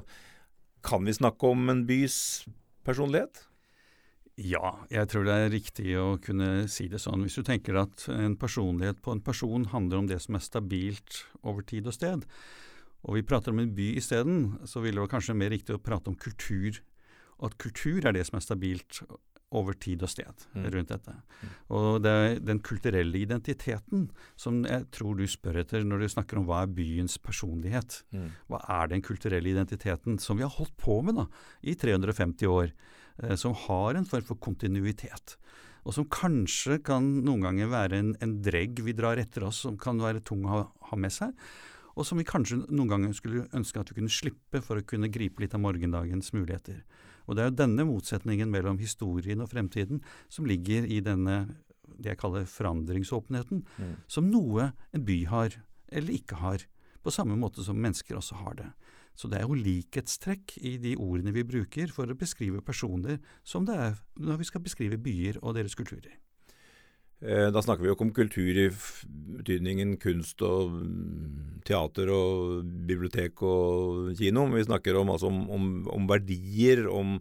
kan 0.86 1.06
vi 1.08 1.14
snakke 1.18 1.44
om 1.50 1.70
en 1.72 1.86
bys 1.88 2.18
personlighet? 2.88 3.36
Ja, 4.36 4.84
jeg 4.92 5.08
tror 5.12 5.24
det 5.24 5.36
er 5.36 5.52
riktig 5.52 5.94
å 5.96 6.18
kunne 6.20 6.68
si 6.72 6.90
det 6.92 7.00
sånn. 7.00 7.24
Hvis 7.24 7.38
du 7.40 7.44
tenker 7.48 7.78
at 7.80 8.04
en 8.12 8.36
personlighet 8.40 9.00
på 9.04 9.14
en 9.16 9.24
person 9.24 9.64
handler 9.72 10.02
om 10.02 10.10
det 10.10 10.20
som 10.24 10.36
er 10.36 10.44
stabilt 10.44 11.22
over 11.40 11.64
tid 11.64 11.88
og 11.88 11.96
sted, 11.96 12.26
og 13.06 13.16
vi 13.16 13.24
prater 13.28 13.54
om 13.54 13.62
en 13.64 13.72
by 13.78 13.94
isteden, 14.00 14.58
så 14.68 14.84
ville 14.84 15.00
det 15.00 15.14
kanskje 15.14 15.38
mer 15.40 15.54
riktig 15.54 15.78
å 15.78 15.82
prate 15.82 16.12
om 16.12 16.18
kultur. 16.20 16.82
Og 17.39 17.51
at 17.51 17.58
kultur 17.62 18.06
er 18.06 18.15
det 18.15 18.25
som 18.27 18.39
er 18.39 18.46
stabilt 18.46 19.01
over 19.56 19.75
tid 19.80 20.01
og 20.04 20.10
sted 20.12 20.46
mm. 20.56 20.65
rundt 20.74 20.92
dette. 20.92 21.13
Mm. 21.13 21.51
Og 21.77 21.88
det 22.04 22.12
er 22.12 22.39
den 22.44 22.60
kulturelle 22.65 23.20
identiteten 23.22 24.08
som 24.39 24.63
jeg 24.65 24.88
tror 24.96 25.20
du 25.20 25.25
spør 25.30 25.62
etter 25.62 25.86
når 25.86 26.04
du 26.04 26.08
snakker 26.15 26.42
om 26.42 26.48
hva 26.50 26.63
er 26.65 26.74
byens 26.75 27.18
personlighet. 27.22 28.01
Mm. 28.15 28.32
Hva 28.51 28.62
er 28.80 28.92
den 28.92 29.06
kulturelle 29.06 29.54
identiteten 29.54 30.20
som 30.22 30.39
vi 30.39 30.48
har 30.48 30.56
holdt 30.58 30.75
på 30.82 31.00
med 31.06 31.22
da, 31.22 31.27
i 31.63 31.77
350 31.80 32.51
år? 32.51 32.74
Eh, 33.22 33.38
som 33.39 33.56
har 33.68 33.96
en 33.96 34.10
form 34.10 34.25
for 34.27 34.42
kontinuitet. 34.44 35.38
Og 35.86 35.94
som 35.96 36.10
kanskje 36.10 36.80
kan 36.84 37.06
noen 37.24 37.46
ganger 37.46 37.70
være 37.72 38.01
en, 38.01 38.12
en 38.25 38.36
dregg 38.44 38.82
vi 38.84 38.98
drar 38.98 39.22
etter 39.22 39.46
oss, 39.48 39.62
som 39.68 39.77
kan 39.80 40.01
være 40.01 40.25
tung 40.25 40.44
å 40.48 40.51
ha, 40.51 40.62
ha 40.89 41.00
med 41.00 41.13
seg 41.13 41.32
og 41.96 42.04
som 42.04 42.20
vi 42.20 42.27
kanskje 42.27 42.58
noen 42.68 42.89
ganger 42.92 43.13
skulle 43.15 43.46
ønske 43.56 43.80
at 43.80 43.92
vi 43.92 44.01
kunne 44.01 44.12
slippe 44.12 44.60
for 44.63 44.80
å 44.80 44.88
kunne 44.88 45.08
gripe 45.12 45.39
litt 45.39 45.56
av 45.56 45.62
morgendagens 45.63 46.34
muligheter. 46.36 46.82
Og 47.25 47.36
det 47.36 47.44
er 47.44 47.51
jo 47.51 47.60
denne 47.63 47.86
motsetningen 47.88 48.51
mellom 48.53 48.79
historien 48.82 49.41
og 49.44 49.51
fremtiden 49.51 50.01
som 50.29 50.48
ligger 50.50 50.86
i 50.86 51.01
denne 51.05 51.46
det 51.96 52.12
jeg 52.12 52.20
kaller 52.20 52.48
forandringsåpenheten, 52.50 53.62
mm. 53.63 53.94
som 54.12 54.27
noe 54.27 54.72
en 54.96 55.05
by 55.08 55.20
har, 55.29 55.53
eller 55.88 56.17
ikke 56.17 56.39
har, 56.41 56.65
på 57.05 57.13
samme 57.13 57.38
måte 57.39 57.63
som 57.63 57.77
mennesker 57.79 58.17
også 58.17 58.39
har 58.41 58.58
det. 58.60 58.67
Så 59.15 59.29
det 59.32 59.39
er 59.39 59.48
jo 59.48 59.55
likhetstrekk 59.55 60.58
i 60.60 60.75
de 60.82 60.96
ordene 61.00 61.32
vi 61.36 61.46
bruker 61.48 61.91
for 61.94 62.10
å 62.10 62.17
beskrive 62.20 62.63
personer, 62.65 63.22
som 63.48 63.67
det 63.67 63.77
er 63.79 64.00
når 64.20 64.41
vi 64.41 64.50
skal 64.50 64.63
beskrive 64.65 65.00
byer 65.00 65.39
og 65.41 65.55
deres 65.55 65.77
kulturer. 65.77 66.17
Eh, 67.24 67.48
da 67.54 67.62
snakker 67.64 67.86
vi 67.86 67.90
jo 67.90 67.96
ikke 67.96 68.06
om 68.10 68.16
kultur 68.16 68.58
i 68.60 68.68
betydningen 69.38 69.96
kunst 70.02 70.42
og 70.44 70.74
mm, 70.76 71.62
teater 71.68 72.12
og 72.12 72.66
bibliotek 72.90 73.40
og 73.46 74.12
kino. 74.20 74.48
Vi 74.52 74.66
snakker 74.68 75.00
om, 75.00 75.14
altså 75.14 75.32
om, 75.32 75.46
om, 75.50 75.70
om 75.96 76.10
verdier, 76.12 76.86
om, 76.92 77.18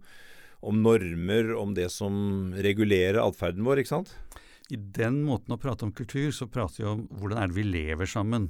om, 0.66 0.82
normer, 0.82 1.54
om 1.60 1.76
det 1.78 1.90
som 1.94 2.52
regulerer 2.66 3.22
atferden 3.22 3.64
vår, 3.66 3.84
ikke 3.84 3.94
sant? 3.94 4.16
I 4.72 4.80
den 4.80 5.20
måten 5.26 5.54
å 5.54 5.60
prate 5.60 5.84
om 5.86 5.92
kultur, 5.94 6.30
så 6.32 6.48
prater 6.50 6.82
vi 6.82 6.90
om 6.90 7.06
hvordan 7.20 7.40
er 7.40 7.50
det 7.52 7.58
vi 7.58 7.66
lever 7.68 8.08
sammen. 8.08 8.48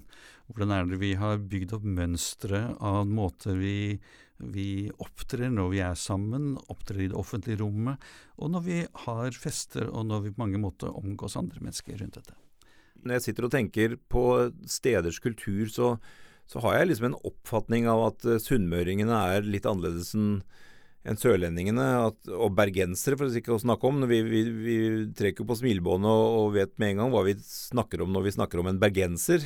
Hvordan 0.49 0.73
er 0.73 0.89
det 0.89 1.01
vi 1.03 1.13
har 1.19 1.43
bygd 1.43 1.75
opp 1.77 1.85
mønstre 1.85 2.69
av 2.79 3.05
måter 3.11 3.59
vi, 3.59 3.99
vi 4.53 4.91
opptrer 5.03 5.53
når 5.53 5.71
vi 5.73 5.81
er 5.85 5.99
sammen, 5.99 6.55
opptrer 6.73 7.05
i 7.05 7.09
det 7.13 7.19
offentlige 7.19 7.63
rommet, 7.63 8.03
og 8.37 8.53
når 8.55 8.67
vi 8.67 8.81
har 9.07 9.39
fester, 9.39 9.89
og 9.91 10.09
når 10.11 10.27
vi 10.27 10.35
på 10.35 10.43
mange 10.45 10.61
måter 10.63 10.93
omgås 10.93 11.39
andre 11.41 11.63
mennesker 11.63 12.01
rundt 12.01 12.21
dette. 12.21 12.37
Når 13.05 13.19
jeg 13.19 13.27
sitter 13.29 13.47
og 13.47 13.55
tenker 13.55 13.97
på 14.13 14.27
steders 14.71 15.21
kultur, 15.21 15.67
så, 15.73 15.95
så 16.49 16.63
har 16.65 16.79
jeg 16.79 16.93
liksom 16.93 17.11
en 17.11 17.19
oppfatning 17.21 17.89
av 17.91 18.07
at 18.11 18.29
sunnmøringene 18.45 19.25
er 19.35 19.49
litt 19.49 19.69
annerledes 19.69 20.15
enn 20.17 20.39
enn 21.05 21.21
sørlendingene 21.21 21.85
at, 22.07 22.17
og 22.33 22.55
bergensere, 22.57 23.19
for 23.21 23.33
ikke 23.37 23.55
å 23.55 23.61
snakke 23.61 23.89
om. 23.89 24.05
Vi, 24.09 24.23
vi, 24.25 24.43
vi 24.49 24.77
trekker 25.17 25.47
på 25.49 25.57
smilebåndet 25.61 26.09
og, 26.11 26.29
og, 26.39 26.53
vet 26.57 26.73
med 26.81 26.95
en 26.95 27.03
gang 27.03 27.13
hva 27.13 27.25
vi 27.27 27.37
snakker 27.45 28.05
om 28.05 28.15
når 28.15 28.29
vi 28.29 28.37
snakker 28.39 28.63
om 28.63 28.71
en 28.71 28.81
bergenser. 28.81 29.45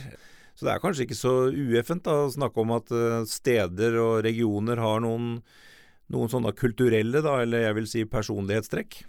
Så 0.58 0.66
det 0.66 0.72
er 0.72 0.82
kanskje 0.82 1.04
ikke 1.06 1.14
så 1.14 1.32
ueffent 1.54 2.08
å 2.10 2.16
snakke 2.34 2.58
om 2.64 2.74
at 2.74 2.90
uh, 2.90 3.22
steder 3.30 3.94
og 4.02 4.24
regioner 4.26 4.80
har 4.82 5.04
noen, 5.04 5.36
noen 6.10 6.32
sånne 6.32 6.50
kulturelle, 6.58 7.22
da, 7.22 7.36
eller 7.44 7.62
jeg 7.62 7.76
vil 7.78 7.86
si 7.86 8.02
personlighetstrekk. 8.10 9.04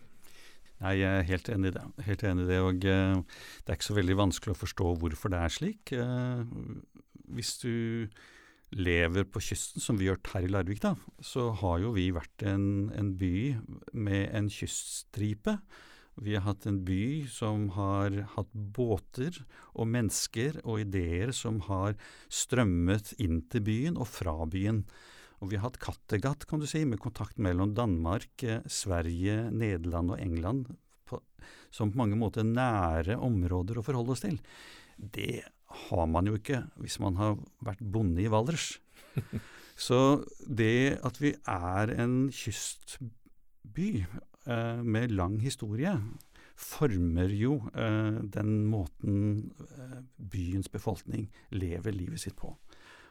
Nei, 0.79 0.93
Jeg 1.01 1.09
er 1.09 1.25
helt 1.27 1.49
enig 1.51 1.71
i 1.71 1.75
det. 1.75 1.85
Helt 2.05 2.25
enig 2.29 2.45
i 2.45 2.51
det, 2.51 2.59
og 2.61 2.85
uh, 2.85 3.41
Det 3.65 3.73
er 3.73 3.79
ikke 3.79 3.89
så 3.89 3.97
veldig 3.97 4.19
vanskelig 4.21 4.53
å 4.53 4.61
forstå 4.61 4.93
hvorfor 5.01 5.33
det 5.33 5.41
er 5.41 5.55
slik. 5.57 5.95
Uh, 5.97 6.45
hvis 7.33 7.57
du 7.65 7.73
lever 8.77 9.25
på 9.25 9.41
kysten, 9.41 9.81
som 9.81 9.97
vi 9.97 10.05
gjort 10.05 10.29
her 10.35 10.45
i 10.45 10.51
Larvik, 10.53 10.83
da, 10.85 10.93
så 11.25 11.49
har 11.63 11.81
jo 11.81 11.95
vi 11.95 12.11
vært 12.13 12.45
en, 12.45 12.91
en, 12.93 13.15
by 13.17 13.57
med 13.97 14.29
en 14.37 14.49
kyststripe. 14.53 15.57
Vi 16.19 16.35
har 16.35 16.43
hatt 16.43 16.65
en 16.67 16.81
by 16.83 17.27
som 17.31 17.69
har 17.77 18.15
hatt 18.35 18.49
båter 18.51 19.37
og 19.71 19.87
mennesker 19.87 20.59
og 20.65 20.81
ideer 20.83 21.31
som 21.35 21.61
har 21.69 21.95
strømmet 22.27 23.13
inn 23.23 23.41
til 23.51 23.63
byen 23.63 23.99
og 23.99 24.09
fra 24.11 24.35
byen. 24.49 24.83
Og 25.39 25.53
vi 25.53 25.59
har 25.59 25.69
hatt 25.69 25.79
Kattegat, 25.79 26.43
kan 26.49 26.59
du 26.59 26.67
si, 26.67 26.83
med 26.83 26.99
kontakt 26.99 27.39
mellom 27.39 27.71
Danmark, 27.75 28.43
eh, 28.43 28.59
Sverige, 28.67 29.47
Nederland 29.55 30.11
og 30.11 30.19
England, 30.19 30.73
på, 31.07 31.21
som 31.71 31.93
på 31.93 32.01
mange 32.01 32.19
måter 32.19 32.43
nære 32.43 33.15
områder 33.15 33.79
å 33.79 33.85
forholde 33.85 34.17
oss 34.17 34.25
til. 34.25 34.35
Det 34.99 35.45
har 35.87 36.09
man 36.11 36.27
jo 36.27 36.35
ikke 36.35 36.65
hvis 36.81 36.99
man 36.99 37.15
har 37.15 37.39
vært 37.63 37.79
bonde 37.79 38.25
i 38.25 38.31
Valdres. 38.31 38.73
Så 39.79 40.25
det 40.43 40.99
at 41.07 41.21
vi 41.23 41.31
er 41.47 41.93
en 41.95 42.25
kystby 42.35 44.03
eh, 44.47 44.81
med 44.83 45.11
lang 45.11 45.39
historie, 45.43 45.95
former 46.59 47.31
jo 47.31 47.55
eh, 47.73 48.19
den 48.35 48.65
måten 48.67 49.51
eh, 49.63 49.99
byens 50.17 50.69
befolkning 50.71 51.29
lever 51.55 51.95
livet 51.95 52.23
sitt 52.25 52.35
på. 52.39 52.53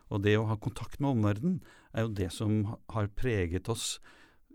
Og 0.09 0.23
det 0.25 0.37
å 0.39 0.47
ha 0.49 0.57
kontakt 0.61 1.01
med 1.01 1.17
omverdenen 1.17 1.59
er 1.93 2.07
jo 2.07 2.15
det 2.17 2.31
som 2.33 2.61
har 2.93 3.11
preget 3.17 3.69
oss 3.73 3.99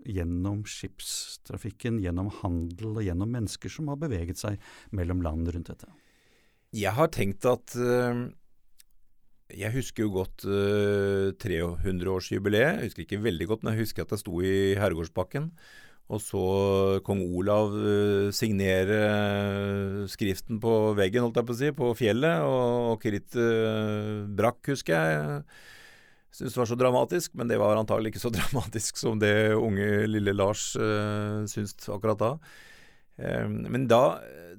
gjennom 0.04 0.64
skipstrafikken, 0.68 2.00
gjennom 2.04 2.30
handel 2.42 2.98
og 2.98 3.06
gjennom 3.06 3.32
mennesker 3.34 3.72
som 3.72 3.92
har 3.92 4.00
beveget 4.02 4.42
seg 4.42 4.62
mellom 4.92 5.22
land 5.24 5.52
rundt 5.54 5.72
dette. 5.72 5.90
Jeg 6.74 6.96
har 6.98 7.12
tenkt 7.14 7.46
at 7.46 7.76
øh, 7.78 8.26
Jeg 9.54 9.72
husker 9.76 10.04
jo 10.08 10.16
godt 10.18 10.46
øh, 10.50 11.34
300-årsjubileet. 11.38 12.82
Jeg 12.82 12.90
husker 12.90 13.06
ikke 13.06 13.24
veldig 13.24 13.48
godt, 13.48 13.64
men 13.64 13.74
jeg 13.74 13.86
husker 13.86 14.04
at 14.04 14.16
jeg 14.16 14.24
sto 14.24 14.42
i 14.42 14.74
Herregårdsbakken 14.80 15.52
og 16.14 16.22
så 16.22 16.44
kong 17.06 17.22
Olav 17.34 17.74
uh, 17.74 18.32
signere 18.36 19.00
skriften 20.12 20.60
på 20.64 20.94
veggen, 20.98 21.26
holdt 21.26 21.40
jeg 21.42 21.48
på 21.48 21.56
å 21.56 21.60
si, 21.60 21.72
på 21.78 21.92
fjellet. 21.98 22.44
Og, 22.48 22.92
og 22.94 23.00
krittet 23.04 23.40
uh, 23.40 24.28
brakk, 24.38 24.62
husker 24.74 24.94
jeg. 24.94 25.42
Syntes 26.34 26.56
det 26.56 26.62
var 26.64 26.70
så 26.72 26.80
dramatisk, 26.80 27.34
men 27.38 27.50
det 27.50 27.60
var 27.62 27.78
antagelig 27.78 28.14
ikke 28.14 28.26
så 28.26 28.34
dramatisk 28.40 29.02
som 29.02 29.20
det 29.22 29.34
unge 29.58 30.06
lille 30.10 30.38
Lars 30.38 30.72
uh, 30.78 31.44
syntes 31.50 31.90
akkurat 31.90 32.22
da. 32.22 32.32
men 33.14 33.84
da 33.86 34.04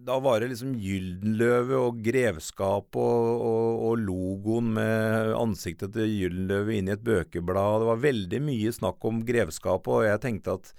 da 0.04 0.18
var 0.20 0.40
det 0.40 0.50
liksom 0.52 0.74
Gyldenløve 0.80 1.78
og 1.80 2.00
grevskap 2.04 2.96
og, 3.00 3.28
og, 3.34 3.84
og, 3.88 4.02
logoen 4.04 4.74
med 4.76 5.32
ansiktet 5.38 5.94
til 5.96 6.10
Gyldenløve 6.10 6.76
inn 6.76 6.90
i 6.90 6.94
et 6.94 7.04
bøkeblad. 7.04 7.80
Det 7.80 7.88
var 7.88 8.02
veldig 8.02 8.40
mye 8.44 8.74
snakk 8.74 9.08
om 9.08 9.22
grevskap, 9.26 9.88
og 9.88 10.04
jeg 10.04 10.22
tenkte 10.24 10.58
at 10.58 10.72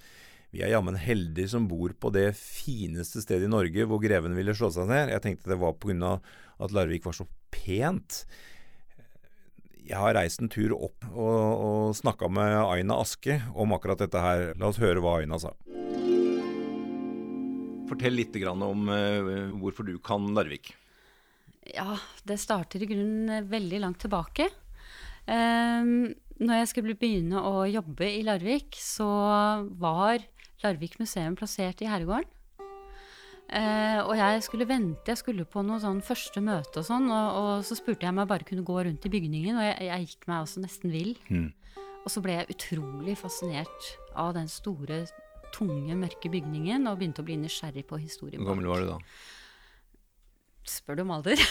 vi 0.56 0.64
er 0.64 0.72
jammen 0.72 0.96
heldige 0.96 1.52
som 1.52 1.66
bor 1.68 1.92
på 2.00 2.10
det 2.16 2.30
fineste 2.40 3.20
stedet 3.20 3.50
i 3.50 3.52
Norge 3.52 3.84
hvor 3.90 4.00
greven 4.00 4.38
ville 4.38 4.54
slå 4.56 4.70
seg 4.72 4.88
ned. 4.88 5.12
Jeg 5.12 5.24
tenkte 5.26 5.52
det 5.52 5.60
var 5.60 5.76
pga. 5.76 6.20
at 6.64 6.72
Larvik 6.72 7.04
var 7.04 7.16
så 7.18 7.26
pent. 7.52 8.24
Jeg 9.84 10.00
har 10.00 10.16
reist 10.16 10.40
en 10.40 10.50
tur 10.50 10.72
opp 10.78 11.04
og, 11.12 11.42
og 11.68 11.96
snakka 12.00 12.30
med 12.32 12.56
Aina 12.62 12.96
Aske 13.04 13.42
om 13.52 13.76
akkurat 13.76 14.00
dette 14.00 14.22
her. 14.24 14.54
La 14.56 14.70
oss 14.72 14.80
høre 14.80 15.04
hva 15.04 15.18
Aina 15.20 15.38
sa. 15.44 15.52
Fortell 17.86 18.16
litt 18.16 18.40
om 18.48 18.88
uh, 18.88 19.52
hvorfor 19.60 19.84
du 19.84 19.98
kan 20.00 20.32
Larvik. 20.34 20.72
Ja, 21.68 21.98
det 22.24 22.40
starter 22.40 22.80
i 22.80 22.88
grunnen 22.88 23.30
eh, 23.30 23.44
veldig 23.50 23.82
langt 23.82 24.00
tilbake. 24.06 24.48
Um, 25.26 26.14
når 26.38 26.62
jeg 26.62 26.70
skulle 26.72 26.98
begynne 26.98 27.42
å 27.42 27.66
jobbe 27.68 28.08
i 28.08 28.24
Larvik, 28.24 28.78
så 28.80 29.10
var 29.82 30.24
Larvik 30.66 30.98
museum 31.00 31.38
plassert 31.38 31.84
i 31.86 31.90
herregården. 31.90 32.32
Eh, 33.46 34.00
og 34.02 34.16
jeg 34.18 34.42
skulle 34.42 34.66
vente, 34.66 35.12
jeg 35.12 35.20
skulle 35.22 35.46
på 35.46 35.62
noe 35.62 35.78
sånn 35.82 36.00
første 36.02 36.42
møte 36.42 36.82
og 36.82 36.88
sånn, 36.88 37.06
og, 37.14 37.36
og, 37.38 37.52
så 37.68 37.78
spurte 37.78 38.08
jeg 38.08 38.16
om 38.16 38.24
jeg 38.24 38.32
bare 38.32 38.48
kunne 38.48 38.66
gå 38.66 38.78
rundt 38.88 39.06
i 39.06 39.12
bygningen, 39.14 39.60
og 39.60 39.68
jeg, 39.68 39.76
jeg 39.86 40.08
gikk 40.08 40.28
meg 40.32 40.48
også 40.48 40.64
nesten 40.64 40.94
vill. 40.94 41.14
Mm. 41.30 41.52
Og 42.06 42.14
så 42.14 42.24
ble 42.26 42.40
jeg 42.40 42.56
utrolig 42.56 43.16
fascinert 43.18 43.92
av 44.18 44.34
den 44.38 44.50
store, 44.50 45.04
tunge, 45.54 45.94
mørke 45.98 46.30
bygningen, 46.34 46.90
og 46.90 46.98
begynte 47.00 47.22
å 47.22 47.28
bli 47.28 47.38
nysgjerrig 47.40 47.86
på 47.88 48.02
historien. 48.02 48.42
Hvor 48.42 48.56
gammel 48.56 48.72
var 48.74 48.82
du 48.82 48.90
da? 48.96 49.00
Spør 50.66 50.98
du 50.98 51.04
om 51.06 51.14
alder? 51.14 51.42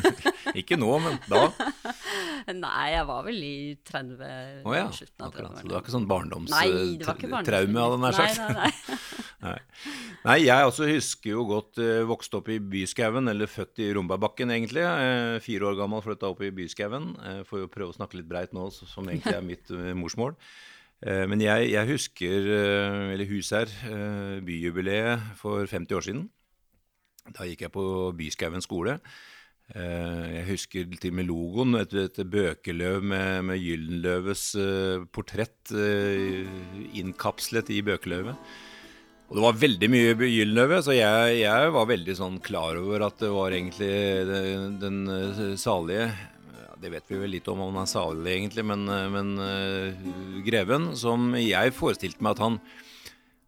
Ikke 0.60 0.78
nå, 0.78 0.90
men 1.02 1.20
da? 1.30 1.46
Nei, 2.64 2.86
jeg 2.92 3.06
var 3.08 3.24
vel 3.26 3.38
i 3.42 3.56
30 3.86 4.20
Å 4.66 4.74
ja. 4.76 4.84
slutten 4.94 5.24
av 5.24 5.32
Akkurat. 5.32 5.56
30 5.56 5.60
Så 5.60 5.66
det 5.66 5.74
var 5.74 5.82
ikke 5.84 5.94
sånn 5.94 6.06
det 6.06 6.12
var 6.12 7.18
ikke 7.18 7.30
barndomstraume, 7.32 7.80
hadde 7.82 7.96
jeg 7.96 8.04
nær 8.04 8.18
sagt. 8.20 8.38
Nei, 8.40 8.52
nei, 8.52 8.66
nei. 8.66 9.00
Nei. 9.46 9.58
Nei, 10.26 10.36
jeg 10.42 10.68
også 10.70 10.86
husker 10.88 11.30
jo 11.30 11.42
godt 11.46 11.78
eh, 11.82 12.00
vokste 12.08 12.38
opp 12.40 12.48
i 12.50 12.56
Byskauen, 12.58 13.28
eller 13.30 13.50
født 13.50 13.82
i 13.84 13.90
Rombabakken 13.94 14.50
egentlig. 14.54 14.82
Eh, 14.82 15.36
fire 15.44 15.68
år 15.70 15.76
gammel 15.78 16.02
flytta 16.02 16.30
opp 16.32 16.40
i 16.42 16.50
Byskauen. 16.56 17.12
Eh, 17.20 17.42
får 17.46 17.62
jo 17.62 17.68
prøve 17.70 17.92
å 17.92 17.98
snakke 17.98 18.18
litt 18.18 18.30
breit 18.30 18.56
nå, 18.56 18.64
som 18.74 19.06
egentlig 19.06 19.36
er 19.36 19.44
mitt 19.44 19.70
eh, 19.74 19.92
morsmål. 19.98 20.34
Eh, 21.04 21.26
men 21.28 21.42
jeg, 21.44 21.70
jeg 21.74 21.90
husker, 21.92 22.48
eh, 22.56 23.12
eller 23.12 23.28
huset 23.28 23.58
her, 23.60 23.76
eh, 23.92 24.40
byjubileet 24.46 25.30
for 25.38 25.68
50 25.68 25.98
år 25.98 26.06
siden. 26.08 26.24
Da 27.36 27.46
gikk 27.46 27.66
jeg 27.66 27.74
på 27.74 27.84
Byskauen 28.16 28.64
skole. 28.64 29.00
Eh, 29.74 30.26
Jeg 30.36 30.44
husker 30.52 30.94
til 31.02 31.14
med 31.16 31.26
logoen, 31.26 31.74
et, 31.80 31.90
et 31.98 32.20
bøkeløv 32.22 33.02
med, 33.02 33.42
med 33.48 33.58
Gyldenløves 33.58 34.44
eh, 34.62 35.02
portrett 35.10 35.72
eh, 35.74 36.46
innkapslet 36.94 37.72
i 37.74 37.82
bøkeløvet. 37.86 38.38
Og 39.26 39.34
det 39.34 39.42
var 39.42 39.58
veldig 39.58 39.88
mye 39.90 40.14
Gyldenløve, 40.14 40.78
så 40.86 40.94
jeg, 40.94 41.40
jeg 41.40 41.74
var 41.74 41.90
veldig 41.90 42.14
sånn 42.14 42.38
klar 42.46 42.78
over 42.78 43.08
at 43.08 43.18
det 43.18 43.32
var 43.34 43.56
egentlig 43.56 43.90
den, 44.28 44.76
den 44.78 45.00
salige 45.58 46.12
ja, 46.12 46.76
Det 46.78 46.92
vet 46.92 47.10
vi 47.10 47.18
vel 47.24 47.34
litt 47.34 47.50
om 47.50 47.64
om 47.64 47.74
han 47.74 47.88
er 47.88 47.90
salig, 47.90 48.36
egentlig, 48.36 48.62
men, 48.70 48.86
men 48.86 49.34
uh, 49.42 50.06
greven, 50.46 50.92
som 50.94 51.34
jeg 51.40 51.74
forestilte 51.74 52.22
meg 52.22 52.36
at 52.36 52.44
han 52.44 52.60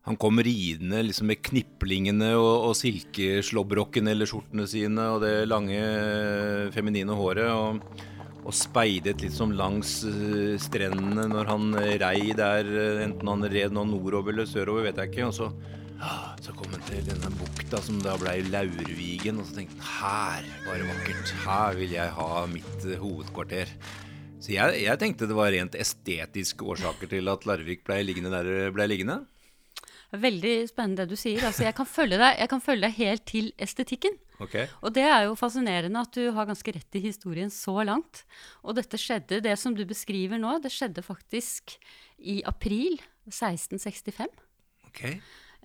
han 0.09 0.17
kom 0.17 0.41
ridende 0.41 1.03
liksom 1.05 1.29
med 1.29 1.43
kniplingene 1.45 2.31
og, 2.39 2.71
og 2.71 2.77
silkeslåbroken 2.79 4.09
eller 4.09 4.29
skjortene 4.29 4.65
sine 4.71 5.05
og 5.13 5.21
det 5.21 5.35
lange 5.51 5.77
eh, 5.77 6.71
feminine 6.73 7.17
håret. 7.19 7.51
Og, 7.53 8.07
og 8.49 8.55
speidet 8.57 9.21
litt 9.21 9.35
som 9.37 9.53
langs 9.53 9.99
eh, 10.09 10.57
strendene 10.63 11.27
når 11.29 11.51
han 11.51 11.77
rei 12.01 12.33
der, 12.33 12.65
eh, 12.65 13.03
enten 13.05 13.29
han 13.29 13.45
red 13.53 13.77
nå 13.77 13.85
nordover 13.91 14.33
eller 14.33 14.49
sørover, 14.49 14.89
vet 14.89 15.03
jeg 15.03 15.13
ikke. 15.13 15.29
Og 15.29 15.37
så, 15.37 15.51
ah, 16.01 16.33
så 16.41 16.57
kom 16.57 16.73
han 16.73 16.89
til 16.89 17.05
denne 17.05 17.33
bukta 17.37 17.85
som 17.85 18.01
da 18.01 18.17
blei 18.17 18.41
Laurvigen, 18.49 19.43
og 19.43 19.51
så 19.51 19.61
tenkte 19.61 19.77
han 19.77 19.89
her 20.01 20.53
var 20.65 20.81
det 20.81 20.89
vakkert. 20.89 21.39
Her 21.45 21.81
vil 21.85 21.97
jeg 21.99 22.19
ha 22.23 22.45
mitt 22.49 22.89
eh, 22.89 23.01
hovedkvarter. 23.03 23.77
Så 24.41 24.55
jeg, 24.57 24.85
jeg 24.87 25.03
tenkte 25.03 25.29
det 25.29 25.37
var 25.37 25.53
rent 25.53 25.77
estetiske 25.77 26.65
årsaker 26.65 27.11
til 27.13 27.29
at 27.29 27.45
Larvik 27.45 27.85
blei 27.85 28.01
liggende 28.07 28.33
der 28.33 28.49
det 28.49 28.71
blei 28.73 28.89
liggende. 28.89 29.27
Veldig 30.09 30.55
spennende 30.71 31.05
det 31.05 31.13
du 31.13 31.21
sier. 31.21 31.43
Altså, 31.45 31.67
jeg, 31.67 31.75
kan 31.77 31.89
følge 31.89 32.17
deg, 32.17 32.39
jeg 32.41 32.49
kan 32.49 32.63
følge 32.65 32.87
deg 32.87 32.95
helt 32.97 33.25
til 33.29 33.51
estetikken. 33.61 34.15
Okay. 34.41 34.69
Og 34.81 34.95
det 34.97 35.05
er 35.05 35.27
jo 35.27 35.35
fascinerende 35.37 36.01
at 36.01 36.15
du 36.17 36.31
har 36.33 36.49
ganske 36.49 36.73
rett 36.73 36.97
i 36.97 37.03
historien 37.05 37.51
så 37.53 37.75
langt. 37.85 38.23
Og 38.65 38.79
dette 38.79 39.01
skjedde, 39.01 39.43
det 39.45 39.57
som 39.61 39.75
du 39.77 39.85
beskriver 39.89 40.41
nå, 40.41 40.55
det 40.65 40.73
skjedde 40.73 41.05
faktisk 41.05 41.77
i 42.19 42.39
april 42.49 42.97
1665. 43.29 44.33
Ok. 44.89 45.03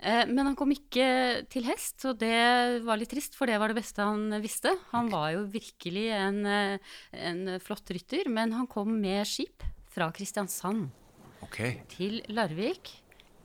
Eh, 0.04 0.24
Men 0.28 0.50
han 0.50 0.58
kom 0.58 0.74
ikke 0.74 1.46
til 1.48 1.64
hest, 1.70 2.04
og 2.04 2.18
det 2.20 2.84
var 2.84 3.00
litt 3.00 3.14
trist, 3.14 3.38
for 3.38 3.48
det 3.48 3.56
var 3.62 3.72
det 3.72 3.78
beste 3.78 4.04
han 4.04 4.28
visste. 4.44 4.74
Han 4.92 5.08
var 5.12 5.30
jo 5.38 5.46
virkelig 5.48 6.10
en, 6.18 6.44
eh, 6.44 6.92
en 7.16 7.56
flott 7.64 7.88
rytter, 7.88 8.28
men 8.28 8.52
han 8.52 8.68
kom 8.68 8.92
med 9.00 9.24
skip 9.24 9.64
fra 9.94 10.10
Kristiansand 10.12 10.90
okay. 11.46 11.80
til 11.88 12.20
Larvik 12.28 12.90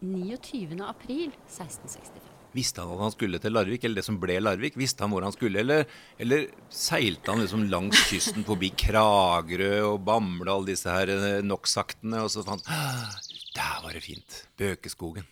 29. 0.01 0.79
april 0.85 1.31
1665. 1.47 2.35
Visste 2.55 2.81
han 2.81 2.95
at 2.95 3.03
han 3.03 3.13
skulle 3.13 3.39
til 3.41 3.53
Larvik, 3.53 3.83
eller 3.85 3.99
det 4.01 4.05
som 4.07 4.17
ble 4.21 4.39
Larvik? 4.41 4.77
Visste 4.79 5.05
han 5.05 5.11
hvor 5.13 5.25
han 5.25 5.33
skulle, 5.35 5.61
eller, 5.61 5.83
eller 6.17 6.47
seilte 6.73 7.29
han 7.29 7.43
liksom 7.43 7.67
langs 7.69 7.99
kysten 8.09 8.45
forbi 8.47 8.71
Kragerø 8.79 9.73
og 9.91 9.99
Bamble 10.07 10.49
og 10.49 10.55
alle 10.55 10.71
disse 10.71 10.89
her 10.89 11.11
eh, 11.13 11.43
NOx-aktene, 11.45 12.23
og 12.25 12.31
så 12.33 12.45
fant 12.47 12.65
«Ah, 12.73 13.19
Der 13.53 13.83
var 13.85 13.93
det 13.93 14.01
fint. 14.05 14.39
Bøkeskogen. 14.57 15.27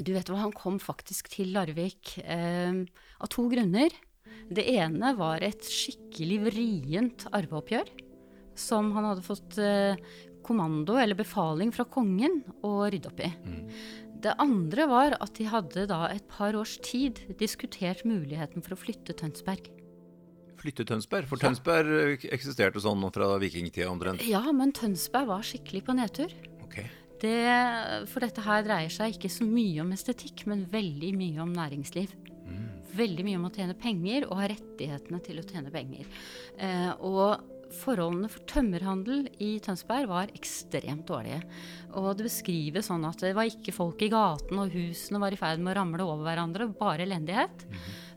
Du 0.00 0.14
vet 0.14 0.30
hva, 0.32 0.38
han 0.46 0.54
kom 0.56 0.78
faktisk 0.80 1.28
til 1.34 1.52
Larvik 1.52 2.14
eh, 2.24 2.72
av 3.20 3.32
to 3.32 3.44
grunner. 3.52 3.92
Det 4.50 4.64
ene 4.78 5.12
var 5.18 5.44
et 5.44 5.66
skikkelig 5.66 6.38
vrient 6.48 7.26
arveoppgjør, 7.36 7.90
som 8.58 8.94
han 8.96 9.10
hadde 9.10 9.26
fått 9.28 9.60
eh, 9.60 10.00
kommando 10.46 10.98
eller 11.00 11.18
befaling 11.18 11.72
fra 11.74 11.86
kongen 11.88 12.40
å 12.66 12.74
rydde 12.90 13.10
opp 13.10 13.20
i. 13.24 13.30
Det 14.20 14.34
andre 14.42 14.86
var 14.90 15.16
at 15.16 15.32
de 15.38 15.46
hadde 15.48 15.86
da 15.88 16.02
et 16.12 16.26
par 16.28 16.56
års 16.58 16.76
tid 16.84 17.22
diskutert 17.40 18.04
muligheten 18.04 18.64
for 18.64 18.76
å 18.76 18.80
flytte 18.80 19.16
Tønsberg. 19.16 19.70
Flytte 20.60 20.84
Tønsberg, 20.84 21.24
for 21.30 21.40
Tønsberg 21.40 22.26
ja. 22.26 22.32
eksisterte 22.36 22.82
sånn 22.84 23.06
fra 23.14 23.32
vikingtida 23.40 23.88
omtrent. 23.88 24.24
Ja, 24.28 24.42
men 24.52 24.74
Tønsberg 24.76 25.30
var 25.30 25.46
skikkelig 25.46 25.86
på 25.86 25.96
nedtur. 25.96 26.34
Ok. 26.66 26.82
Det, 27.20 27.36
for 28.12 28.24
dette 28.24 28.44
her 28.44 28.66
dreier 28.66 28.92
seg 28.92 29.16
ikke 29.16 29.32
så 29.32 29.46
mye 29.48 29.80
om 29.84 29.94
estetikk, 29.96 30.44
men 30.48 30.66
veldig 30.68 31.14
mye 31.16 31.40
om 31.44 31.54
næringsliv. 31.56 32.12
Veldig 32.96 33.24
mye 33.26 33.38
om 33.38 33.46
å 33.46 33.52
tjene 33.54 33.76
penger 33.78 34.26
og 34.28 34.40
ha 34.40 34.50
rettighetene 34.50 35.20
til 35.24 35.40
å 35.40 35.46
tjene 35.46 35.72
penger. 35.72 36.08
Eh, 36.58 36.90
og 37.06 37.59
forholdene 37.74 38.28
for 38.30 38.44
tømmerhandel 38.50 39.26
i 39.42 39.52
Tønsberg 39.62 40.08
var 40.10 40.32
ekstremt 40.36 41.06
dårlige. 41.08 41.40
Og 41.98 42.12
det 42.18 42.26
beskrives 42.26 42.90
sånn 42.90 43.06
at 43.08 43.22
det 43.22 43.32
var 43.36 43.48
ikke 43.50 43.74
folk 43.74 44.02
i 44.04 44.10
gaten, 44.12 44.58
og 44.60 44.74
husene 44.74 45.22
var 45.22 45.34
i 45.34 45.38
ferd 45.40 45.62
med 45.62 45.74
å 45.74 45.78
ramle 45.80 46.06
over 46.06 46.26
hverandre. 46.28 46.68
Bare 46.80 47.06
elendighet. 47.06 47.66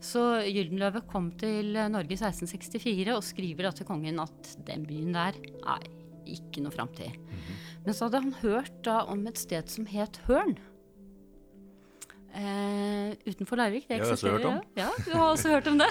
Så 0.03 0.23
Gyldenløve 0.43 1.03
kom 1.09 1.31
til 1.39 1.77
Norge 1.93 2.15
i 2.15 2.19
1664 2.19 3.13
og 3.15 3.23
skriver 3.23 3.69
da 3.69 3.73
til 3.77 3.87
kongen 3.87 4.19
at 4.23 4.53
den 4.67 4.87
byen 4.89 5.15
der 5.15 5.39
er 5.63 5.87
ikke 6.29 6.63
noe 6.63 6.73
framtid. 6.73 7.15
Men 7.83 7.95
så 7.95 8.07
hadde 8.07 8.23
han 8.23 8.37
hørt 8.43 8.77
da 8.85 9.01
om 9.11 9.25
et 9.27 9.39
sted 9.39 9.71
som 9.71 9.87
het 9.89 10.21
Hørn. 10.27 10.55
Eh, 12.33 13.13
utenfor 13.29 13.59
Larvik. 13.59 13.85
Det 13.87 13.99
eksisterer, 13.99 14.41
jo. 14.41 14.53
Ja, 14.73 14.87
Ja, 14.87 14.89
du 15.05 15.11
har 15.13 15.27
også 15.27 15.51
hørt 15.53 15.67
om 15.69 15.77
det. 15.77 15.89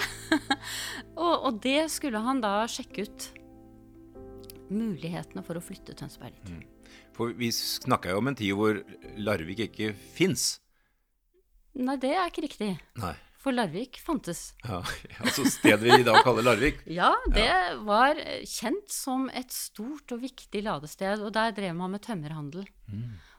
og, 1.23 1.45
og 1.47 1.61
det 1.63 1.85
skulle 1.93 2.19
han 2.19 2.41
da 2.43 2.57
sjekke 2.67 3.07
ut. 3.07 3.29
Mulighetene 4.71 5.43
for 5.45 5.59
å 5.59 5.63
flytte 5.63 5.95
Tønsberg 5.97 6.37
dit. 6.45 6.69
For 7.13 7.33
vi 7.37 7.51
snakka 7.53 8.13
jo 8.13 8.21
om 8.21 8.31
en 8.31 8.37
tid 8.37 8.55
hvor 8.57 8.79
Larvik 9.17 9.65
ikke 9.67 9.91
fins. 10.15 10.57
Nei, 11.73 11.97
det 12.01 12.13
er 12.13 12.29
ikke 12.29 12.45
riktig. 12.45 12.73
Nei. 13.01 13.13
For 13.43 13.51
Larvik 13.51 13.97
fantes. 13.99 14.53
Ja, 14.63 14.79
altså 15.25 15.43
stedet 15.51 15.83
vi 15.83 15.97
i 15.99 16.05
dag 16.07 16.21
kaller 16.23 16.45
Larvik. 16.47 16.79
Ja, 16.99 17.11
det 17.33 17.49
var 17.83 18.15
eh, 18.21 18.45
kjent 18.47 18.93
som 18.93 19.27
et 19.35 19.51
stort 19.51 20.13
og 20.15 20.23
viktig 20.23 20.63
ladested, 20.63 21.19
og 21.19 21.33
der 21.35 21.51
drev 21.55 21.75
man 21.75 21.91
med 21.91 22.05
tømmerhandel. 22.05 22.63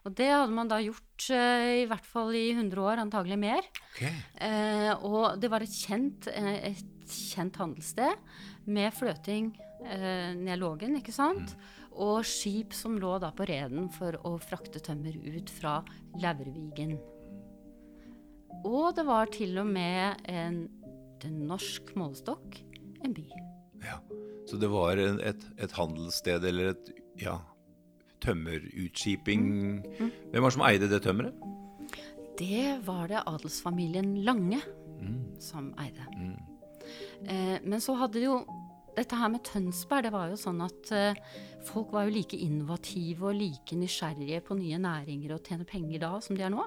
Og 0.05 0.13
det 0.19 0.29
hadde 0.29 0.53
man 0.53 0.69
da 0.69 0.83
gjort 0.85 1.31
eh, 1.33 1.85
i 1.85 1.87
hvert 1.89 2.05
fall 2.05 2.35
i 2.37 2.51
100 2.53 2.83
år, 2.85 3.01
antagelig 3.07 3.39
mer. 3.41 3.65
Ok. 3.95 4.03
Eh, 4.05 4.91
og 5.09 5.39
det 5.41 5.49
var 5.53 5.65
et 5.65 5.73
kjent, 5.73 6.29
eh, 6.29 6.75
et 6.75 7.15
kjent 7.15 7.57
handelssted 7.63 8.21
med 8.69 8.93
fløting 8.97 9.55
eh, 9.87 10.35
ned 10.37 10.99
ikke 10.99 11.15
sant? 11.15 11.55
Og 11.95 12.25
skip 12.27 12.75
som 12.75 12.97
lå 12.99 13.19
da 13.23 13.31
på 13.31 13.47
reden 13.47 13.89
for 13.95 14.17
å 14.27 14.37
frakte 14.43 14.83
tømmer 14.83 15.15
ut 15.15 15.51
fra 15.51 15.79
Laurvigen. 16.19 16.99
Og 18.65 18.95
det 18.97 19.05
var 19.07 19.31
til 19.31 19.59
og 19.61 19.67
med 19.69 20.25
en, 20.31 20.65
til 21.23 21.35
norsk 21.47 21.95
målestokk 21.99 22.61
en 23.05 23.15
by. 23.15 23.27
Ja. 23.85 23.99
Så 24.49 24.59
det 24.61 24.69
var 24.73 24.99
en, 25.01 25.21
et, 25.25 25.45
et 25.57 25.73
handelssted 25.73 26.45
eller 26.45 26.75
et 26.75 26.91
ja, 27.21 27.39
tømmerutskiping. 28.25 29.45
Hvem 29.99 30.41
var 30.41 30.51
det 30.51 30.57
som 30.57 30.67
eide 30.69 30.91
det 30.91 31.03
tømmeret? 31.05 31.47
Det 32.39 32.81
var 32.85 33.07
det 33.13 33.23
adelsfamilien 33.23 34.17
Lange 34.27 34.61
som 35.41 35.71
eide. 35.81 36.07
Eh, 37.25 37.59
men 37.63 37.81
så 37.81 37.97
hadde 37.99 38.23
jo 38.25 38.41
dette 38.97 39.19
her 39.19 39.31
med 39.33 39.43
Tønsberg, 39.47 40.07
det 40.07 40.13
var 40.15 40.31
jo 40.31 40.39
sånn 40.39 40.63
at 40.65 40.91
eh, 40.95 41.21
folk 41.67 41.93
var 41.95 42.07
jo 42.07 42.15
like 42.15 42.39
innovative 42.39 43.29
og 43.31 43.39
like 43.39 43.79
nysgjerrige 43.79 44.43
på 44.47 44.57
nye 44.59 44.81
næringer 44.83 45.35
og 45.37 45.45
tjene 45.47 45.67
penger 45.69 46.03
da 46.05 46.13
som 46.25 46.39
de 46.39 46.47
er 46.47 46.53
nå. 46.55 46.65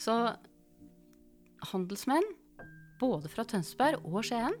Så 0.00 0.16
handelsmenn, 1.70 2.26
både 3.00 3.30
fra 3.32 3.46
Tønsberg 3.48 4.04
og 4.04 4.22
Skien, 4.26 4.56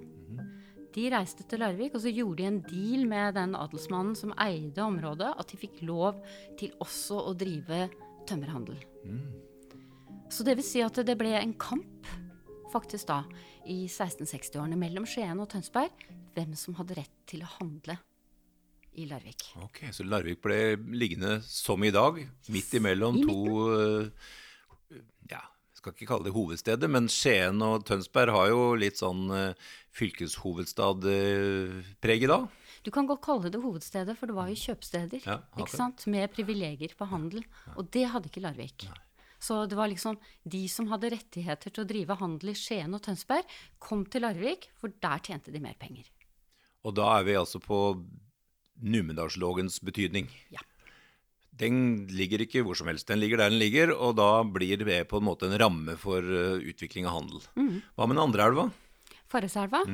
De 0.90 1.04
reiste 1.06 1.44
til 1.46 1.60
Larvik, 1.62 1.94
og 1.94 2.02
så 2.02 2.10
gjorde 2.10 2.40
de 2.40 2.46
en 2.48 2.56
deal 2.66 3.04
med 3.06 3.36
den 3.36 3.52
adelsmannen 3.54 4.16
som 4.18 4.32
eide 4.42 4.82
området, 4.82 5.28
at 5.38 5.52
de 5.52 5.58
fikk 5.60 5.84
lov 5.86 6.18
til 6.58 6.72
også 6.82 7.20
å 7.30 7.34
drive 7.38 7.84
tømmerhandel. 8.26 8.80
Så 10.34 10.42
det 10.42 10.56
vil 10.58 10.66
si 10.66 10.82
at 10.82 10.98
det 11.06 11.14
ble 11.18 11.30
en 11.38 11.54
kamp, 11.62 12.10
faktisk 12.74 13.06
da, 13.06 13.20
i 13.68 13.86
1660-årene 13.86 14.76
mellom 14.80 15.04
Skien 15.08 15.40
og 15.42 15.48
Tønsberg, 15.52 15.92
hvem 16.36 16.52
som 16.58 16.72
hadde 16.78 16.96
rett 17.00 17.16
til 17.30 17.40
å 17.44 17.52
handle 17.58 17.94
i 18.98 19.04
Larvik. 19.06 19.42
Ok, 19.62 19.78
Så 19.92 20.04
Larvik 20.04 20.42
ble 20.42 20.76
liggende 20.98 21.40
som 21.46 21.84
i 21.84 21.90
dag, 21.94 22.28
midt 22.50 22.74
imellom 22.74 23.16
I 23.20 23.22
to 23.26 23.36
uh, 23.70 24.06
Ja, 25.30 25.40
skal 25.78 25.92
ikke 25.94 26.06
kalle 26.10 26.24
det 26.26 26.34
hovedsteder, 26.34 26.88
men 26.90 27.08
Skien 27.12 27.62
og 27.64 27.84
Tønsberg 27.88 28.30
har 28.34 28.46
jo 28.52 28.60
litt 28.78 28.96
sånn 29.00 29.30
uh, 29.30 29.54
fylkeshovedstadpreg 29.96 32.20
i 32.26 32.30
dag. 32.30 32.42
Du 32.80 32.90
kan 32.94 33.08
godt 33.08 33.22
kalle 33.26 33.50
det 33.52 33.60
hovedstedet, 33.60 34.14
for 34.16 34.26
det 34.30 34.36
var 34.38 34.46
jo 34.48 34.56
kjøpsteder. 34.56 35.20
Ja, 35.26 35.36
ikke 35.60 35.76
sant? 35.76 36.06
Med 36.08 36.32
privilegier 36.32 36.92
på 36.96 37.04
handel. 37.10 37.42
Og 37.76 37.84
det 37.92 38.06
hadde 38.08 38.28
ikke 38.30 38.44
Larvik. 38.46 38.86
Så 39.40 39.64
det 39.66 39.78
var 39.78 39.88
liksom 39.88 40.18
de 40.44 40.62
som 40.68 40.90
hadde 40.92 41.12
rettigheter 41.14 41.72
til 41.72 41.84
å 41.84 41.88
drive 41.88 42.16
handel 42.20 42.52
i 42.52 42.56
Skien 42.58 42.92
og 42.96 43.02
Tønsberg, 43.06 43.46
kom 43.80 44.04
til 44.06 44.26
Larvik, 44.26 44.68
for 44.76 44.92
der 45.02 45.22
tjente 45.24 45.54
de 45.54 45.62
mer 45.64 45.78
penger. 45.80 46.10
Og 46.84 46.96
da 46.96 47.14
er 47.18 47.24
vi 47.28 47.38
altså 47.40 47.60
på 47.60 47.80
Numedalslågens 48.80 49.80
betydning. 49.84 50.28
Ja. 50.52 50.62
Den 51.60 52.06
ligger 52.08 52.40
ikke 52.40 52.62
hvor 52.64 52.78
som 52.78 52.88
helst. 52.88 53.08
Den 53.10 53.20
ligger 53.20 53.42
der 53.42 53.52
den 53.52 53.60
ligger, 53.60 53.92
og 53.92 54.14
da 54.16 54.42
blir 54.44 54.80
det 54.80 55.02
på 55.10 55.20
en 55.20 55.26
måte 55.26 55.48
en 55.48 55.58
ramme 55.60 55.96
for 56.00 56.24
eh, 56.24 56.62
utvikling 56.72 57.08
av 57.08 57.18
handel. 57.18 57.42
Mm. 57.56 57.82
Hva 57.96 58.06
med 58.06 58.16
den 58.16 58.24
andre 58.24 58.46
elva? 58.48 58.70
Farreselva? 59.30 59.84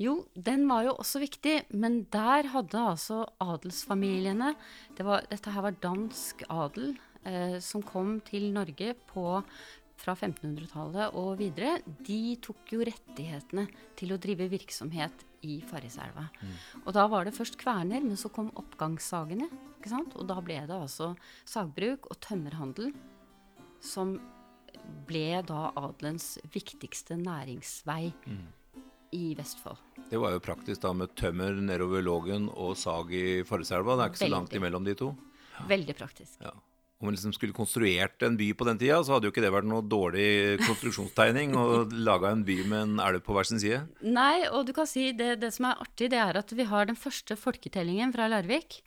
Jo, 0.00 0.14
den 0.32 0.62
var 0.70 0.86
jo 0.86 0.94
også 0.96 1.20
viktig, 1.20 1.56
men 1.76 2.00
der 2.12 2.48
hadde 2.54 2.84
altså 2.94 3.26
adelsfamiliene 3.42 4.54
det 4.96 5.04
var, 5.04 5.26
Dette 5.28 5.52
her 5.52 5.66
var 5.66 5.76
dansk 5.82 6.46
adel 6.48 6.94
som 7.64 7.82
kom 7.86 8.18
til 8.26 8.50
Norge 8.54 8.94
på, 9.10 9.26
fra 9.98 10.14
1500-tallet 10.14 11.16
og 11.18 11.32
videre. 11.40 11.80
De 12.06 12.36
tok 12.42 12.70
jo 12.74 12.84
rettighetene 12.86 13.66
til 13.98 14.14
å 14.14 14.18
drive 14.22 14.46
virksomhet 14.52 15.24
i 15.46 15.58
Farriselva. 15.66 16.28
Og 16.84 16.92
da 16.94 17.06
var 17.10 17.26
det 17.26 17.34
først 17.36 17.58
kverner, 17.60 18.02
men 18.04 18.18
så 18.18 18.30
kom 18.30 18.52
oppgangssagene. 18.58 19.48
ikke 19.78 19.92
sant? 19.92 20.14
Og 20.14 20.28
da 20.30 20.38
ble 20.44 20.60
det 20.70 20.76
altså 20.76 21.12
sagbruk 21.42 22.06
og 22.10 22.20
tømmerhandel 22.24 22.92
som 23.82 24.16
ble 25.08 25.42
da 25.46 25.68
adelens 25.76 26.36
viktigste 26.54 27.18
næringsvei 27.20 28.12
i 29.16 29.34
Vestfold. 29.38 29.80
Det 30.10 30.20
var 30.20 30.34
jo 30.34 30.44
praktisk 30.44 30.82
da 30.84 30.92
med 30.96 31.14
tømmer 31.18 31.58
nedover 31.64 32.04
Lågen 32.04 32.48
og 32.52 32.76
sag 32.76 33.12
i 33.12 33.42
Farriselva. 33.48 33.96
Det 33.96 34.04
er 34.04 34.14
ikke 34.14 34.24
så 34.26 34.32
langt 34.32 34.56
imellom 34.56 34.86
de 34.86 34.96
to. 34.98 35.12
Veldig 35.68 35.96
praktisk. 35.98 36.38
Ja. 36.44 36.54
Om 36.98 37.06
man 37.06 37.14
liksom 37.14 37.32
skulle 37.36 37.54
konstruert 37.54 38.22
en 38.26 38.34
by 38.34 38.48
på 38.58 38.66
den 38.66 38.78
tida, 38.80 38.96
så 39.06 39.14
hadde 39.14 39.28
jo 39.28 39.30
ikke 39.30 39.44
det 39.44 39.52
vært 39.54 39.68
noe 39.70 39.84
dårlig 39.86 40.58
konstruksjonstegning 40.64 41.52
å 41.54 41.84
lage 41.94 42.32
en 42.34 42.42
by 42.46 42.56
med 42.66 42.80
en 42.80 43.02
elv 43.04 43.22
på 43.22 43.36
hver 43.36 43.46
sin 43.46 43.62
side. 43.62 43.84
Nei, 44.02 44.48
og 44.50 44.66
du 44.66 44.72
kan 44.74 44.88
si 44.90 45.12
det, 45.14 45.36
det 45.44 45.52
som 45.54 45.68
er 45.70 45.78
artig, 45.84 46.10
det 46.10 46.18
er 46.18 46.40
at 46.40 46.50
vi 46.58 46.66
har 46.66 46.90
den 46.90 46.98
første 46.98 47.38
folketellingen 47.38 48.10
fra 48.16 48.26
Larvik, 48.32 48.80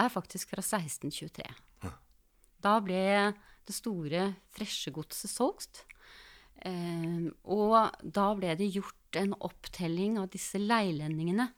er 0.00 0.08
faktisk 0.12 0.54
fra 0.54 0.64
1623. 0.64 1.44
Da 2.64 2.78
ble 2.82 3.04
det 3.68 3.76
store 3.76 4.32
Fresjegodset 4.56 5.30
solgt. 5.30 5.84
Eh, 6.66 7.28
og 7.44 8.00
da 8.02 8.30
ble 8.34 8.56
det 8.58 8.72
gjort 8.74 9.20
en 9.20 9.36
opptelling 9.44 10.16
av 10.18 10.32
disse 10.32 10.58
leilendingene 10.58 11.50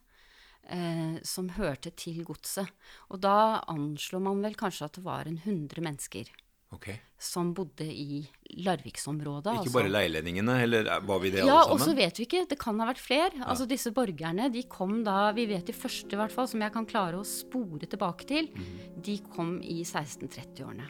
eh, 0.71 1.19
som 1.27 1.51
hørte 1.57 1.93
til 1.99 2.23
godset. 2.25 2.71
Og 3.11 3.21
da 3.25 3.61
anslo 3.71 4.21
man 4.23 4.43
vel 4.45 4.57
kanskje 4.59 4.87
at 4.87 4.99
det 4.99 5.05
var 5.05 5.29
en 5.31 5.41
100 5.43 5.83
mennesker 5.85 6.31
Okay. 6.71 7.01
som 7.19 7.49
bodde 7.51 7.83
i 7.83 8.21
Larviksområdet. 8.63 9.57
Ikke 9.57 9.65
altså. 9.65 9.73
bare 9.75 9.91
leilendingene, 9.91 10.55
eller 10.63 10.87
var 11.03 11.19
vi 11.19 11.33
det 11.35 11.41
Ja, 11.43 11.65
alle 11.65 11.75
og 11.75 11.81
så 11.83 11.97
vet 11.99 12.21
vi 12.21 12.29
ikke. 12.29 12.45
Det 12.47 12.61
kan 12.63 12.79
ha 12.79 12.87
vært 12.93 13.03
flere. 13.03 13.43
Altså 13.43 13.67
Disse 13.67 13.91
borgerne 13.91 14.47
de 14.55 14.63
kom 14.71 15.01
da 15.03 15.33
Vi 15.35 15.49
vet 15.51 15.67
de 15.67 15.75
første, 15.75 16.15
i 16.15 16.21
hvert 16.21 16.31
fall, 16.31 16.47
som 16.47 16.63
jeg 16.63 16.71
kan 16.73 16.87
klare 16.87 17.19
å 17.19 17.27
spore 17.27 17.91
tilbake 17.91 18.29
til. 18.31 18.53
Mhm. 18.55 19.03
De 19.03 19.19
kom 19.35 19.57
i 19.67 19.81
1630-årene. 19.83 20.87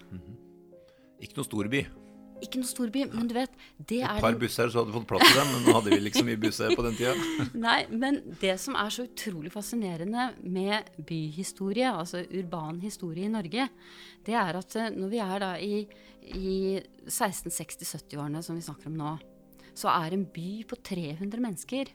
Ikke 1.25 1.41
noe 1.41 1.49
stor 1.49 1.73
by. 1.73 1.83
Ikke 2.41 2.61
noe 2.63 2.69
storby, 2.71 3.03
men 3.13 3.27
du 3.29 3.35
vet 3.37 3.53
det 3.79 3.99
Et 4.01 4.05
er 4.09 4.21
par 4.23 4.33
den- 4.33 4.41
busser, 4.41 4.69
så 4.73 4.81
hadde 4.81 4.93
du 4.93 4.97
fått 4.99 5.07
plass 5.11 5.27
til 5.29 5.37
dem, 5.41 5.51
men 5.53 5.65
nå 5.69 5.75
hadde 5.77 5.91
vi 5.93 5.99
liksom 6.01 6.27
mye 6.31 6.41
busser 6.41 6.75
på 6.77 6.83
den 6.87 6.97
tida. 6.97 7.15
Nei, 7.67 7.81
men 7.91 8.21
det 8.41 8.55
som 8.63 8.75
er 8.81 8.89
så 8.95 9.05
utrolig 9.09 9.53
fascinerende 9.53 10.31
med 10.43 10.89
byhistorie, 11.07 11.91
altså 11.93 12.23
urban 12.31 12.81
historie 12.81 13.27
i 13.29 13.33
Norge, 13.33 13.69
det 14.27 14.35
er 14.35 14.57
at 14.63 14.77
eh, 14.77 14.91
når 14.97 15.13
vi 15.13 15.19
er 15.25 15.39
da 15.45 15.53
i, 15.61 15.83
i 16.35 16.81
1660-70-årene, 17.07 18.43
som 18.45 18.57
vi 18.57 18.65
snakker 18.65 18.91
om 18.91 18.97
nå, 19.01 19.15
så 19.77 19.89
er 19.93 20.17
en 20.17 20.25
by 20.35 20.49
på 20.69 20.77
300 20.83 21.41
mennesker. 21.45 21.91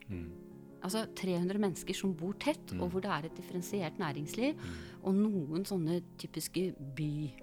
Altså 0.85 1.05
300 1.17 1.57
mennesker 1.61 1.97
som 1.97 2.13
bor 2.17 2.35
tett, 2.39 2.75
og 2.77 2.91
hvor 2.93 3.01
det 3.01 3.09
er 3.11 3.25
et 3.27 3.37
differensiert 3.39 3.97
næringsliv, 4.01 4.59
og 5.03 5.17
noen 5.17 5.65
sånne 5.65 6.01
typiske 6.21 6.69
byfunksjoner 6.97 7.41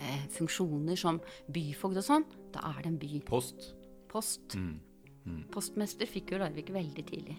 eh, 0.00 0.26
funksjoner 0.34 0.96
som 0.98 1.20
byfogd 1.52 1.96
og 2.00 2.04
sånn, 2.06 2.24
da 2.52 2.60
er 2.76 2.82
det 2.82 2.86
en 2.94 2.98
by. 2.98 3.20
Post. 3.28 3.74
Post. 4.08 4.56
Mm. 4.56 5.44
Postmester 5.52 6.06
fikk 6.08 6.32
jo 6.32 6.38
Larvik 6.40 6.72
veldig 6.74 7.04
tidlig. 7.06 7.36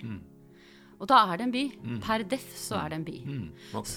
Og 1.01 1.07
da 1.09 1.17
er 1.33 1.37
det 1.37 1.45
en 1.47 1.51
by. 1.51 1.63
Per 2.05 2.23
def 2.29 2.45
så 2.55 2.77
er 2.85 2.89
det 2.93 2.97
en 2.99 3.03
by. 3.07 3.17
Mm. 3.25 3.47
Ok. 3.73 3.87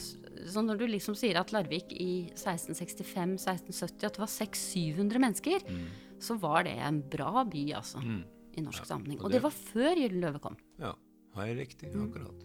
Så 0.50 0.62
når 0.64 0.78
du 0.80 0.86
liksom 0.88 1.14
sier 1.14 1.36
at 1.38 1.52
Larvik 1.52 1.92
i 1.92 2.30
1665-1670 2.34 4.08
at 4.08 4.16
det 4.16 4.22
var 4.22 4.30
600-700 4.32 5.20
mennesker, 5.22 5.66
så 6.20 6.36
var 6.40 6.64
det 6.64 6.74
en 6.80 7.02
bra 7.12 7.44
by, 7.44 7.66
altså. 7.76 8.00
I 8.56 8.62
norsk 8.62 8.86
sammenheng. 8.86 9.18
og 9.18 9.24
Og 9.26 9.30
det- 9.30 9.40
det 9.40 9.42
var 9.42 9.50
før 9.50 9.94
Gyldenløve 9.98 10.40
kom. 10.40 10.56
Ja, 10.78 10.92
jeg 11.36 11.56
riktig. 11.58 11.92
Mm. 11.94 12.08
Akkurat. 12.08 12.44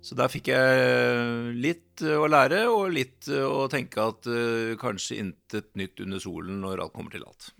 Så 0.00 0.16
der 0.18 0.30
fikk 0.32 0.48
jeg 0.52 1.54
litt 1.60 2.02
eh, 2.04 2.16
å 2.16 2.28
lære, 2.30 2.62
og 2.72 2.92
litt 2.94 3.28
eh, 3.28 3.44
å 3.44 3.66
tenke 3.72 4.06
at 4.12 4.28
uh, 4.30 4.76
kanskje 4.80 5.18
intet 5.20 5.74
nytt 5.78 6.00
under 6.04 6.22
solen 6.22 6.62
når 6.62 6.84
alt 6.86 6.94
kommer 6.96 7.14
til 7.14 7.26
alt. 7.26 7.50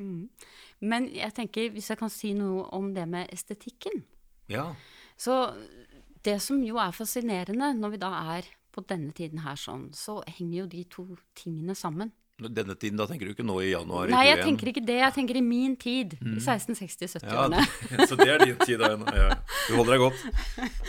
Men 0.81 1.11
jeg 1.13 1.37
tenker, 1.37 1.69
hvis 1.75 1.91
jeg 1.93 2.01
kan 2.01 2.13
si 2.13 2.33
noe 2.37 2.65
om 2.77 2.93
det 2.97 3.05
med 3.11 3.29
estetikken 3.35 4.05
Ja. 4.51 4.71
Så 5.21 5.35
det 6.25 6.39
som 6.41 6.63
jo 6.65 6.79
er 6.81 6.97
fascinerende 6.97 7.75
når 7.77 7.93
vi 7.93 8.01
da 8.01 8.15
er 8.37 8.49
på 8.73 8.85
denne 8.89 9.13
tiden 9.17 9.43
her 9.45 9.59
sånn, 9.59 9.91
så 9.97 10.21
henger 10.27 10.63
jo 10.63 10.71
de 10.73 10.85
to 10.89 11.05
tingene 11.37 11.77
sammen. 11.77 12.13
Denne 12.49 12.75
tiden, 12.75 12.97
da 12.97 13.05
tenker 13.07 13.27
du 13.27 13.31
ikke 13.35 13.45
nå 13.45 13.61
i 13.61 13.71
januar 13.75 14.09
i 14.09 14.11
Nei, 14.15 14.25
jeg 14.31 14.41
tenker 14.47 14.67
ikke 14.73 14.81
det. 14.87 14.97
Jeg 15.03 15.13
tenker 15.19 15.37
i 15.37 15.41
min 15.45 15.77
tid. 15.77 16.15
I 16.17 16.19
Mm. 16.25 16.39
1660-70-årene. 16.41 17.61
Ja, 17.61 17.67
så 18.09 18.17
det 18.17 18.29
er 18.33 18.39
din 18.45 18.57
tid, 18.65 18.79
da. 18.81 18.89
Ja, 18.97 19.05
ja. 19.29 19.35
Du 19.69 19.77
holder 19.77 19.93
deg 19.93 20.01
godt. 20.07 20.17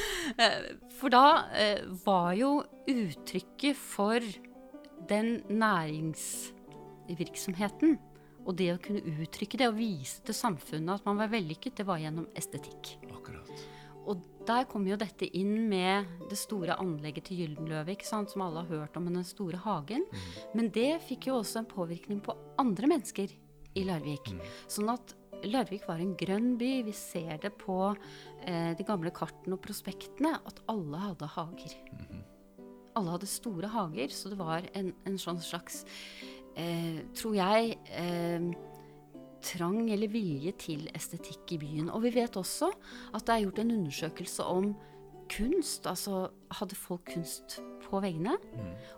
For 1.02 1.10
da 1.12 1.26
eh, 1.58 1.82
var 2.06 2.34
jo 2.38 2.64
uttrykket 2.88 3.76
for 3.76 4.20
den 5.10 5.42
næringsvirksomheten, 5.50 7.98
og 8.46 8.56
det 8.58 8.72
å 8.74 8.78
kunne 8.82 9.02
uttrykke 9.22 9.58
det 9.62 9.68
og 9.70 9.78
vise 9.78 10.22
til 10.26 10.34
samfunnet 10.38 10.94
at 11.02 11.06
man 11.10 11.18
var 11.20 11.28
vellykket, 11.34 11.78
det 11.82 11.86
var 11.90 11.98
gjennom 12.02 12.28
estetikk. 12.38 12.84
Og 14.10 14.22
der 14.48 14.66
kommer 14.70 14.94
jo 14.94 15.00
dette 15.02 15.28
inn 15.38 15.68
med 15.70 16.10
det 16.32 16.40
store 16.40 16.78
anlegget 16.82 17.30
til 17.30 17.44
Gyldenløve, 17.44 17.96
som 18.02 18.44
alle 18.44 18.64
har 18.64 18.82
hørt 18.82 18.98
om, 18.98 19.06
med 19.06 19.20
den 19.20 19.28
store 19.28 19.60
hagen. 19.62 20.08
Men 20.58 20.72
det 20.74 21.04
fikk 21.06 21.30
jo 21.30 21.40
også 21.40 21.62
en 21.62 21.70
påvirkning 21.70 22.22
på 22.26 22.36
andre 22.62 22.90
mennesker 22.90 23.34
i 23.78 23.84
Larvik. 23.88 24.34
Sånn 24.72 24.90
at 24.92 25.16
Larvik 25.48 25.88
var 25.90 26.02
en 26.02 26.16
grønn 26.18 26.56
by. 26.60 26.72
Vi 26.88 26.96
ser 26.96 27.38
det 27.42 27.54
på 27.62 27.78
eh, 27.92 28.74
de 28.78 28.88
gamle 28.88 29.14
kartene 29.16 29.58
og 29.58 29.64
prospektene 29.64 30.36
at 30.48 30.62
alle 30.72 31.06
hadde 31.06 31.30
hager. 31.36 31.78
Alle 32.98 33.16
hadde 33.16 33.30
store 33.30 33.70
hager, 33.72 34.12
så 34.14 34.34
det 34.34 34.38
var 34.42 34.68
en, 34.78 34.92
en 35.08 35.18
sånn 35.22 35.40
slags, 35.42 35.86
eh, 36.60 37.02
tror 37.18 37.38
jeg, 37.38 37.78
eh, 37.96 38.52
trang 39.46 39.90
eller 39.92 40.12
vilje 40.12 40.54
til 40.62 40.88
estetikk 40.96 41.56
i 41.56 41.60
byen. 41.62 41.90
Og 41.94 42.06
vi 42.06 42.14
vet 42.16 42.38
også 42.40 42.72
at 43.14 43.26
det 43.28 43.36
er 43.36 43.46
gjort 43.46 43.62
en 43.64 43.76
undersøkelse 43.80 44.48
om 44.48 44.72
kunst. 45.32 45.88
Altså 45.88 46.28
hadde 46.60 46.78
folk 46.78 47.06
kunst 47.14 47.60
på 47.86 48.02
veggene? 48.04 48.38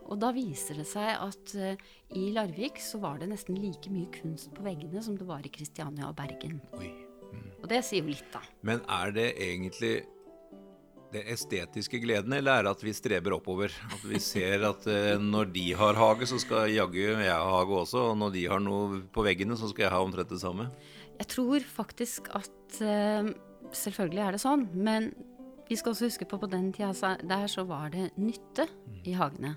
Og 0.08 0.20
da 0.22 0.32
viser 0.34 0.78
det 0.80 0.86
seg 0.90 1.14
at 1.16 1.54
uh, 1.58 1.74
i 2.14 2.28
Larvik 2.34 2.80
så 2.82 3.00
var 3.02 3.20
det 3.20 3.30
nesten 3.32 3.58
like 3.58 3.92
mye 3.92 4.10
kunst 4.14 4.52
på 4.54 4.66
veggene 4.66 5.02
som 5.02 5.18
det 5.18 5.28
var 5.28 5.44
i 5.46 5.52
Kristiania 5.52 6.10
og 6.10 6.16
Bergen. 6.18 6.60
Oi. 6.78 6.92
Og 7.64 7.70
det 7.70 7.80
sier 7.86 8.04
jo 8.04 8.12
litt, 8.12 8.26
da. 8.30 8.42
Men 8.66 8.82
er 8.92 9.14
det 9.14 9.30
egentlig 9.40 9.94
det 11.14 11.22
estetiske 11.32 12.00
gleden, 12.02 12.34
eller 12.36 12.58
er 12.58 12.66
det 12.66 12.74
at 12.74 12.84
vi 12.84 12.94
streber 12.96 13.36
oppover? 13.36 13.72
At 13.94 14.02
vi 14.06 14.20
ser 14.22 14.66
at 14.68 14.86
eh, 14.90 15.14
når 15.20 15.52
de 15.54 15.66
har 15.78 15.98
hage, 15.98 16.28
så 16.30 16.40
skal 16.42 16.72
jaggu 16.72 17.00
jeg 17.00 17.30
ha 17.30 17.38
hage 17.56 17.78
også. 17.84 18.10
Og 18.10 18.18
når 18.20 18.34
de 18.34 18.46
har 18.50 18.62
noe 18.62 19.02
på 19.14 19.24
veggene, 19.26 19.58
så 19.58 19.70
skal 19.70 19.86
jeg 19.86 19.94
ha 19.94 20.02
omtrent 20.04 20.32
det 20.34 20.42
samme. 20.42 20.68
Jeg 21.14 21.30
tror 21.30 21.68
faktisk 21.76 22.32
at 22.34 22.80
eh, 22.82 23.34
Selvfølgelig 23.74 24.20
er 24.22 24.36
det 24.36 24.38
sånn, 24.38 24.68
men 24.76 25.08
vi 25.66 25.74
skal 25.80 25.94
også 25.94 26.06
huske 26.06 26.26
på 26.30 26.38
på 26.38 26.46
den 26.52 26.68
tida 26.76 27.14
der 27.26 27.48
så 27.50 27.64
var 27.66 27.88
det 27.90 28.12
nytte 28.20 28.68
i 29.02 29.16
hagene. 29.16 29.54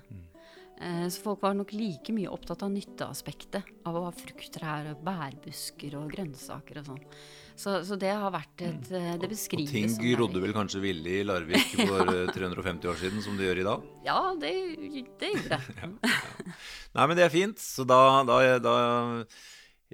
Eh, 0.80 1.04
så 1.12 1.22
folk 1.22 1.42
var 1.42 1.56
nok 1.58 1.74
like 1.76 2.14
mye 2.16 2.30
opptatt 2.32 2.64
av 2.64 2.72
nytteaspektet 2.72 3.68
av 3.86 3.98
å 3.98 4.06
ha 4.06 4.14
frukttrær 4.14 4.92
og 4.92 5.04
bærbusker 5.06 5.98
og 6.00 6.10
grønnsaker 6.14 6.80
og 6.80 6.90
sånn. 6.92 7.04
Så, 7.58 7.72
så 7.82 7.96
det 7.98 8.12
har 8.14 8.30
vært 8.30 8.62
et 8.62 8.90
eh, 8.94 9.12
Det 9.18 9.26
Og 9.26 9.32
beskrives 9.32 9.72
ting 9.74 9.88
som 9.90 10.04
grodde 10.04 10.36
Larvik. 10.38 10.44
vel 10.46 10.56
kanskje 10.56 10.82
villig 10.84 11.16
i 11.20 11.26
Larvik 11.26 11.72
for 11.74 12.12
ja. 12.14 12.26
350 12.30 12.90
år 12.92 12.98
siden, 13.00 13.22
som 13.24 13.38
det 13.38 13.48
gjør 13.48 13.62
i 13.64 13.66
dag? 13.66 13.86
Ja, 14.06 14.18
det, 14.38 14.52
det 15.18 15.32
gjorde 15.34 15.58
det. 15.74 16.10
Nei, 16.94 17.06
men 17.10 17.16
det 17.18 17.26
er 17.26 17.34
fint. 17.34 17.58
Så 17.58 17.86
da, 17.88 17.98
da, 18.28 18.38
da 18.62 18.76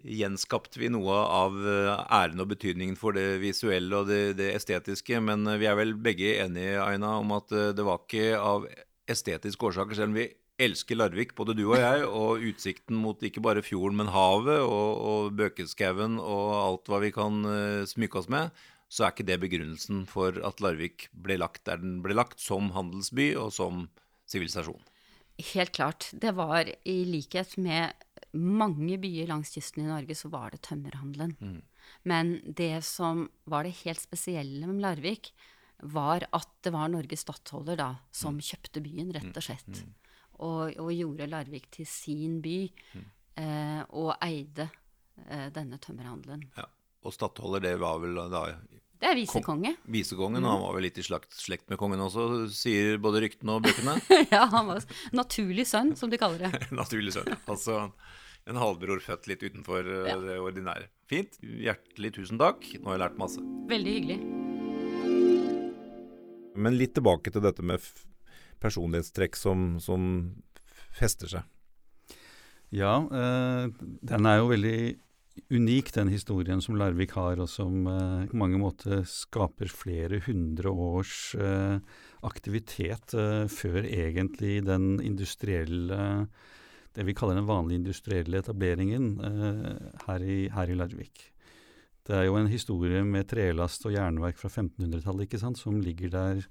gjenskapte 0.02 0.80
vi 0.82 0.90
noe 0.92 1.14
av 1.14 1.56
eh, 1.56 1.90
æren 2.18 2.42
og 2.42 2.50
betydningen 2.52 2.96
for 2.98 3.14
det 3.16 3.38
visuelle 3.42 4.00
og 4.02 4.10
det, 4.10 4.22
det 4.40 4.50
estetiske. 4.58 5.20
Men 5.24 5.46
eh, 5.48 5.60
vi 5.62 5.68
er 5.70 5.78
vel 5.78 5.94
begge 5.96 6.36
enige, 6.44 6.80
Aina, 6.82 7.16
om 7.22 7.32
at 7.36 7.52
eh, 7.54 7.70
det 7.76 7.86
var 7.86 8.02
ikke 8.04 8.32
av 8.40 8.66
estetiske 9.10 9.70
årsaker, 9.70 9.96
selv 9.96 10.12
om 10.12 10.18
vi 10.18 10.28
elsker 10.60 10.98
Larvik, 10.98 11.34
både 11.34 11.56
du 11.58 11.64
og 11.66 11.80
jeg, 11.80 12.04
og 12.06 12.44
utsikten 12.50 12.98
mot 13.00 13.22
ikke 13.26 13.42
bare 13.44 13.64
fjorden, 13.64 13.98
men 14.02 14.12
havet 14.14 14.60
og, 14.62 14.90
og 15.10 15.34
Bøkeskauen 15.38 16.20
og 16.22 16.46
alt 16.60 16.90
hva 16.90 17.00
vi 17.02 17.10
kan 17.14 17.42
uh, 17.46 17.82
smykke 17.88 18.20
oss 18.20 18.30
med, 18.32 18.54
så 18.86 19.06
er 19.06 19.14
ikke 19.14 19.26
det 19.26 19.40
begrunnelsen 19.42 20.04
for 20.06 20.36
at 20.46 20.62
Larvik 20.62 21.08
ble 21.10 21.38
lagt 21.40 21.64
der 21.66 21.80
den 21.82 21.98
ble 22.04 22.14
lagt, 22.14 22.38
som 22.42 22.70
handelsby 22.76 23.32
og 23.40 23.50
som 23.56 23.88
sivilisasjon. 24.30 24.82
Helt 25.54 25.72
klart. 25.74 26.12
Det 26.12 26.30
var 26.36 26.68
i 26.70 26.98
likhet 27.08 27.56
med 27.58 27.90
mange 28.34 28.98
byer 29.02 29.26
langs 29.30 29.50
kysten 29.54 29.82
i 29.82 29.88
Norge, 29.88 30.14
så 30.14 30.30
var 30.30 30.54
det 30.54 30.62
tømmerhandelen. 30.66 31.34
Men 32.06 32.36
det 32.46 32.84
som 32.86 33.26
var 33.50 33.66
det 33.66 33.80
helt 33.82 34.02
spesielle 34.02 34.68
med 34.70 34.82
Larvik, 34.84 35.32
var 35.82 36.28
at 36.30 36.48
det 36.62 36.70
var 36.72 36.88
Norges 36.92 37.24
stattholder 37.26 37.76
da, 37.80 37.90
som 38.14 38.38
kjøpte 38.38 38.82
byen, 38.84 39.10
rett 39.16 39.34
og 39.34 39.42
slett. 39.42 39.82
Og, 40.42 40.72
og 40.82 40.90
gjorde 40.94 41.28
Larvik 41.30 41.68
til 41.70 41.86
sin 41.86 42.40
by, 42.42 42.56
eh, 43.38 43.82
og 43.94 44.14
eide 44.24 44.68
eh, 45.28 45.50
denne 45.54 45.78
tømmerhandelen. 45.78 46.48
Ja. 46.58 46.64
Og 47.04 47.12
stattholder, 47.14 47.60
det 47.60 47.74
var 47.78 47.98
vel 48.02 48.16
da 48.32 48.46
Det 48.98 49.10
er 49.10 49.14
visekonge. 49.18 49.74
visekongen, 49.92 50.42
og 50.44 50.50
han 50.56 50.62
var 50.64 50.74
vel 50.78 50.86
litt 50.88 50.98
i 50.98 51.04
slakt, 51.04 51.34
slekt 51.36 51.68
med 51.70 51.78
kongen 51.78 52.00
også, 52.00 52.48
sier 52.50 52.96
både 52.98 53.20
ryktene 53.26 53.58
og 53.58 53.62
bøkene. 53.66 53.98
ja, 54.34 54.46
han 54.50 54.66
var 54.72 54.82
naturlig 55.12 55.66
sønn, 55.68 55.94
som 56.00 56.10
de 56.10 56.18
kaller 56.18 56.46
det. 56.48 56.62
Naturlig 56.80 57.12
sønn. 57.14 57.30
Altså 57.46 57.90
en 58.48 58.58
halvbror 58.60 59.00
født 59.04 59.28
litt 59.30 59.44
utenfor 59.44 59.86
eh, 59.86 60.08
Ja. 60.10 60.16
det 60.20 60.38
ordinære. 60.40 60.88
Fint. 61.08 61.36
Hjertelig 61.44 62.14
tusen 62.16 62.40
takk. 62.40 62.64
Nå 62.80 62.88
har 62.90 62.96
jeg 62.98 63.04
lært 63.04 63.20
masse. 63.20 63.44
Veldig 63.70 63.94
hyggelig. 63.98 64.18
Men 66.56 66.76
litt 66.78 66.94
tilbake 66.96 67.32
til 67.34 67.42
dette 67.44 67.64
med 67.66 67.82
personlighetstrekk 68.64 69.38
som, 69.38 69.74
som 69.82 70.08
fester 70.94 71.30
seg. 71.36 71.50
Ja, 72.74 72.96
eh, 73.06 73.68
den 74.02 74.26
er 74.26 74.40
jo 74.40 74.50
veldig 74.50 74.78
unik, 75.50 75.92
den 75.94 76.10
historien 76.10 76.62
som 76.62 76.78
Larvik 76.78 77.14
har, 77.18 77.38
og 77.42 77.50
som 77.50 77.86
eh, 77.90 78.24
på 78.30 78.38
mange 78.38 78.58
måter 78.58 79.04
skaper 79.08 79.70
flere 79.70 80.20
hundre 80.26 80.72
års 80.72 81.34
eh, 81.38 81.78
aktivitet 82.26 83.14
eh, 83.18 83.44
før 83.50 83.82
egentlig 83.84 84.62
den 84.66 84.98
industrielle 85.02 86.26
Det 86.94 87.02
vi 87.02 87.14
kaller 87.14 87.34
den 87.34 87.48
vanlige 87.48 87.80
industrielle 87.82 88.38
etableringen 88.38 89.06
eh, 89.18 89.70
her, 90.06 90.22
i, 90.22 90.48
her 90.48 90.70
i 90.70 90.76
Larvik. 90.78 91.32
Det 92.06 92.14
er 92.14 92.28
jo 92.28 92.36
en 92.38 92.46
historie 92.46 93.02
med 93.02 93.26
trelast 93.26 93.86
og 93.88 93.96
jernverk 93.96 94.38
fra 94.38 94.48
1500-tallet 94.48 95.26
ikke 95.26 95.40
sant, 95.40 95.58
som 95.58 95.80
ligger 95.82 96.12
der 96.12 96.44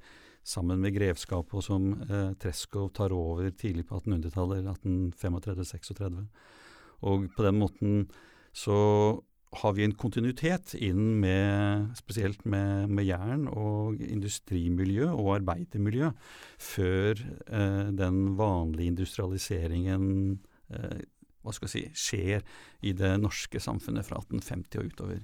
sammen 0.44 0.82
med 0.84 0.96
grevskapet, 0.96 1.56
og 1.60 1.66
som 1.66 1.92
eh, 2.08 2.34
Treskov 2.40 2.92
tar 2.96 3.16
over 3.16 3.50
tidlig 3.52 3.88
på 3.90 4.00
1800-tallet, 4.02 4.62
eller 4.62 4.80
1835-36. 4.80 6.24
Og 7.10 7.30
på 7.36 7.46
den 7.46 7.60
måten 7.60 8.04
så 8.56 8.78
har 9.54 9.74
vi 9.78 9.86
en 9.86 9.96
kontinuitet 9.98 10.74
inn 10.82 11.20
med 11.22 11.94
spesielt 11.98 12.42
med, 12.50 12.90
med 12.90 13.06
jern 13.06 13.46
og 13.52 14.02
industrimiljø 14.02 15.12
og 15.12 15.36
arbeidermiljø, 15.38 16.12
før 16.58 17.22
eh, 17.22 17.90
den 17.94 18.24
vanlige 18.40 18.96
industrialiseringen 18.96 20.40
eh, 20.74 21.04
hva 21.44 21.52
skal 21.52 21.68
jeg 21.68 21.92
si, 21.92 22.06
skjer 22.08 22.44
i 22.88 22.94
det 22.96 23.18
norske 23.20 23.60
samfunnet 23.60 24.08
fra 24.08 24.22
1850 24.24 24.80
og 24.80 24.92
utover. 24.94 25.24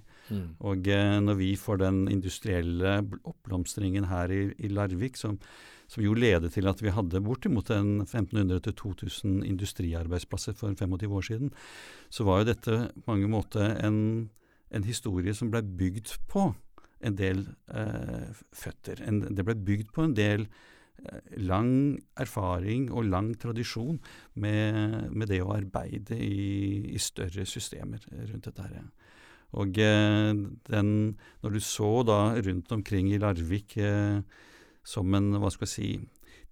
Og 0.60 0.88
eh, 0.88 1.18
når 1.24 1.40
vi 1.40 1.50
får 1.60 1.82
den 1.84 2.08
industrielle 2.12 3.00
bl- 3.08 3.22
oppblomstringen 3.24 4.10
her 4.12 4.32
i, 4.32 4.42
i 4.58 4.72
Larvik, 4.72 5.18
som, 5.18 5.40
som 5.90 6.04
jo 6.04 6.14
ledet 6.14 6.54
til 6.54 6.70
at 6.70 6.82
vi 6.84 6.94
hadde 6.94 7.22
bortimot 7.26 7.72
en 7.74 8.02
1500-2000 8.06 9.44
industriarbeidsplasser 9.48 10.58
for 10.58 10.74
25 10.76 11.12
år 11.12 11.30
siden, 11.30 11.54
så 12.10 12.28
var 12.28 12.42
jo 12.42 12.52
dette 12.52 12.80
på 12.96 13.06
mange 13.10 13.30
måter 13.32 13.78
en, 13.86 14.30
en 14.70 14.84
historie 14.86 15.34
som 15.34 15.52
ble 15.54 15.64
bygd 15.64 16.18
på 16.30 16.52
en 17.00 17.16
del 17.16 17.46
eh, 17.72 18.42
føtter. 18.56 19.04
En, 19.08 19.24
det 19.36 19.46
ble 19.48 19.56
bygd 19.56 19.94
på 19.96 20.06
en 20.06 20.16
del 20.18 20.46
eh, 20.46 21.36
lang 21.40 21.72
erfaring 22.20 22.90
og 22.92 23.08
lang 23.08 23.32
tradisjon 23.40 24.00
med, 24.36 25.10
med 25.12 25.32
det 25.32 25.42
å 25.44 25.54
arbeide 25.56 26.20
i, 26.20 26.92
i 26.94 27.00
større 27.02 27.48
systemer 27.48 28.04
rundt 28.12 28.50
dette 28.50 28.68
her. 28.68 28.90
Og 29.58 29.80
eh, 29.82 30.34
den, 30.70 31.18
når 31.42 31.56
du 31.56 31.60
så 31.64 32.04
da 32.06 32.20
rundt 32.38 32.72
omkring 32.76 33.10
i 33.14 33.22
Larvik 33.22 33.78
eh, 33.82 34.22
som 34.86 35.16
en, 35.18 35.34
hva 35.42 35.50
skal 35.54 35.68
jeg 35.68 35.74
si, 35.74 35.90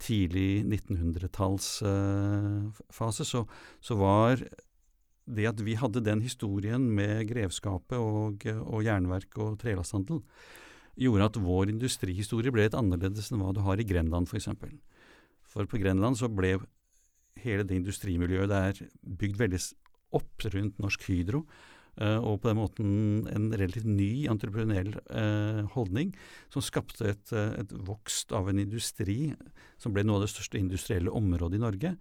tidlig 0.02 0.66
1900-tallsfase, 0.66 3.26
så, 3.26 3.46
så 3.82 3.96
var 3.98 4.42
det 5.28 5.48
at 5.50 5.66
vi 5.66 5.76
hadde 5.76 6.06
den 6.06 6.22
historien 6.24 6.96
med 6.96 7.28
grevskapet 7.32 7.98
og, 7.98 8.46
og 8.46 8.84
jernverk 8.86 9.38
og 9.44 9.60
trelasthandel, 9.62 10.22
gjorde 10.98 11.26
at 11.30 11.40
vår 11.42 11.70
industrihistorie 11.74 12.52
ble 12.54 12.64
litt 12.66 12.78
annerledes 12.78 13.32
enn 13.32 13.42
hva 13.42 13.54
du 13.54 13.62
har 13.66 13.78
i 13.82 13.88
Grenland 13.88 14.26
f.eks. 14.30 14.48
For, 14.58 14.70
for 15.46 15.64
på 15.70 15.78
Grenland 15.82 16.16
så 16.18 16.28
ble 16.32 16.52
hele 17.44 17.64
det 17.68 17.76
industrimiljøet 17.78 18.50
der 18.50 18.74
bygd 19.02 19.38
veldig 19.42 19.62
opp 20.18 20.36
rundt 20.54 20.80
Norsk 20.82 21.02
Hydro, 21.10 21.40
eh, 21.44 21.77
og 22.22 22.42
på 22.42 22.52
den 22.52 22.60
måten 22.60 22.92
en 23.32 23.48
relativt 23.54 23.88
ny 23.90 24.28
entreprenøriell 24.30 24.94
eh, 25.10 25.64
holdning 25.74 26.14
som 26.54 26.62
skapte 26.66 27.10
et, 27.10 27.34
eh, 27.34 27.56
et 27.64 27.74
vokst 27.88 28.34
av 28.38 28.52
en 28.52 28.62
industri 28.62 29.34
som 29.82 29.96
ble 29.96 30.06
noe 30.06 30.20
av 30.20 30.28
det 30.28 30.34
største 30.36 30.62
industrielle 30.62 31.14
området 31.14 31.58
i 31.58 31.64
Norge, 31.64 31.96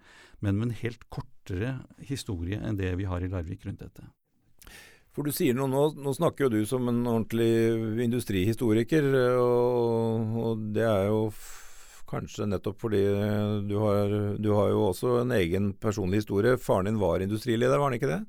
men 0.45 0.59
med 0.59 0.69
en 0.69 0.79
helt 0.83 1.09
kortere 1.09 1.79
historie 2.05 2.61
enn 2.61 2.77
det 2.81 2.93
vi 3.01 3.09
har 3.09 3.25
i 3.25 3.33
Larvik 3.33 3.65
rundt 3.65 3.85
dette. 3.85 4.05
For 5.17 5.25
du 5.25 5.33
sier 5.33 5.57
noe, 5.57 5.71
nå, 5.73 5.87
nå 5.97 6.13
snakker 6.13 6.45
jo 6.45 6.53
du 6.53 6.67
som 6.69 6.91
en 6.91 7.01
ordentlig 7.09 8.05
industrihistoriker, 8.05 9.07
og, 9.41 10.35
og 10.43 10.67
det 10.77 10.85
er 10.85 11.07
jo 11.09 11.31
kanskje 12.07 12.47
nettopp 12.51 12.83
fordi 12.85 13.01
du 13.67 13.77
har, 13.81 14.13
du 14.37 14.51
har 14.55 14.69
jo 14.71 14.85
også 14.91 15.23
en 15.23 15.33
egen 15.39 15.73
personlig 15.81 16.21
historie. 16.21 16.59
Faren 16.61 16.91
din 16.91 17.01
var 17.01 17.25
industrileder, 17.25 17.81
var 17.81 17.91
han 17.91 17.97
ikke 17.97 18.13
det? 18.13 18.21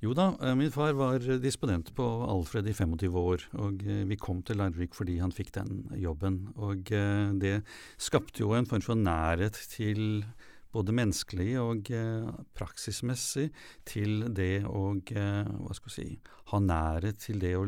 Jo 0.00 0.14
da, 0.16 0.30
eh, 0.40 0.54
min 0.56 0.72
far 0.72 0.94
var 0.96 1.20
disponent 1.42 1.90
på 1.94 2.04
Alfred 2.24 2.68
i 2.68 2.72
25 2.72 3.16
år, 3.20 3.42
og 3.60 3.82
eh, 3.84 4.04
vi 4.08 4.16
kom 4.16 4.40
til 4.42 4.56
Larvik 4.56 4.96
fordi 4.96 5.18
han 5.20 5.32
fikk 5.32 5.52
den 5.58 5.82
jobben. 6.00 6.46
Og 6.56 6.88
eh, 6.96 7.32
det 7.36 7.58
skapte 8.00 8.40
jo 8.40 8.54
en 8.56 8.68
form 8.68 8.84
for 8.86 8.96
nærhet 8.96 9.60
til 9.74 10.24
både 10.72 10.94
menneskelig 10.96 11.50
og 11.60 11.90
eh, 11.92 12.30
praksismessig 12.56 13.50
til 13.88 14.24
det 14.32 14.64
å 14.64 14.86
eh, 14.96 15.52
hva 15.66 15.76
skal 15.76 15.92
vi 15.92 15.96
si, 15.96 16.08
ha 16.52 16.62
nærhet 16.64 17.20
til 17.26 17.42
det 17.42 17.56
å 17.58 17.66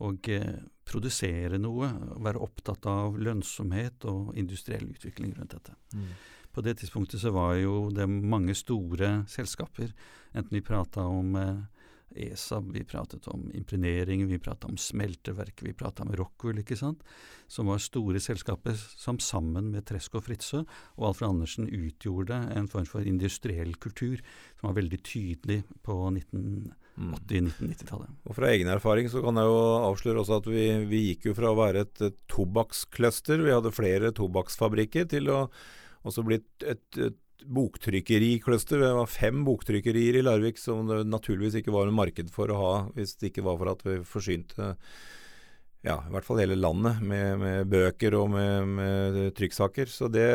og 0.00 0.30
eh, 0.32 0.54
produsere 0.88 1.58
noe, 1.60 1.90
være 2.24 2.40
opptatt 2.40 2.86
av 2.88 3.18
lønnsomhet 3.20 4.06
og 4.08 4.30
industriell 4.40 4.88
utvikling 4.88 5.34
rundt 5.36 5.52
dette. 5.52 5.74
På 6.50 6.64
det 6.66 6.80
tidspunktet 6.80 7.22
så 7.22 7.30
var 7.34 7.54
jo 7.60 7.84
det 7.94 8.08
mange 8.10 8.56
store 8.58 9.20
selskaper, 9.30 9.92
enten 10.34 10.56
vi 10.56 10.64
prata 10.66 11.04
om 11.06 11.36
eh, 11.38 11.60
ESA, 12.10 12.60
vi 12.60 12.84
pratet 12.84 13.28
om 13.28 13.50
imprenering, 13.54 14.26
vi 14.26 14.38
prata 14.38 14.66
om 14.66 14.76
smelteverk, 14.76 15.62
vi 15.62 15.72
prata 15.72 16.02
om 16.02 16.16
Rockwool, 16.16 16.58
ikke 16.62 16.76
sant, 16.78 17.02
som 17.46 17.66
var 17.70 17.78
store 17.82 18.20
selskaper 18.22 18.74
som 18.74 19.18
sammen 19.22 19.70
med 19.70 19.86
Tresk 19.86 20.14
og 20.18 20.24
Fritzøe 20.26 20.64
og 20.98 21.06
Alfred 21.10 21.30
Andersen 21.30 21.70
utgjorde 21.70 22.36
en 22.56 22.68
form 22.70 22.88
for 22.90 23.06
industriell 23.06 23.76
kultur 23.78 24.18
som 24.58 24.70
var 24.70 24.78
veldig 24.80 25.00
tydelig 25.06 25.60
på 25.86 25.94
1980-1990-tallet. 26.10 28.10
Og 28.26 28.38
fra 28.38 28.50
egen 28.50 28.72
erfaring 28.74 29.10
så 29.12 29.22
kan 29.24 29.38
jeg 29.38 29.50
jo 29.50 29.60
avsløre 29.86 30.20
også 30.24 30.40
at 30.42 30.48
vi, 30.50 30.64
vi 30.90 31.04
gikk 31.10 31.30
jo 31.30 31.36
fra 31.38 31.52
å 31.52 31.60
være 31.60 31.86
et 31.86 31.98
tobakkscluster, 32.32 33.46
vi 33.46 33.54
hadde 33.54 33.74
flere 33.74 34.16
tobakksfabrikker, 34.18 35.04
til 35.14 35.30
å 35.30 35.44
også 36.06 36.24
blitt 36.26 36.48
et, 36.64 36.82
et, 36.96 37.12
et 37.40 37.46
boktrykkerikluster. 37.46 38.82
Det 38.82 38.92
var 38.96 39.08
fem 39.10 39.44
boktrykkerier 39.46 40.20
i 40.20 40.24
Larvik 40.24 40.60
som 40.60 40.88
det 40.88 41.02
naturligvis 41.08 41.60
ikke 41.60 41.74
var 41.74 41.88
noe 41.88 41.96
marked 41.96 42.32
for 42.32 42.52
å 42.52 42.60
ha, 42.60 42.74
hvis 42.96 43.16
det 43.20 43.30
ikke 43.30 43.46
var 43.46 43.60
for 43.60 43.72
at 43.72 43.86
vi 43.86 44.00
forsynte 44.06 44.74
ja, 45.80 45.94
i 46.04 46.10
hvert 46.12 46.26
fall 46.26 46.42
hele 46.42 46.58
landet, 46.60 46.98
med, 47.00 47.38
med 47.40 47.70
bøker 47.72 48.12
og 48.18 48.26
med, 48.34 48.66
med, 48.68 49.20
trykksaker. 49.36 49.88
Så 49.88 50.10
det 50.12 50.26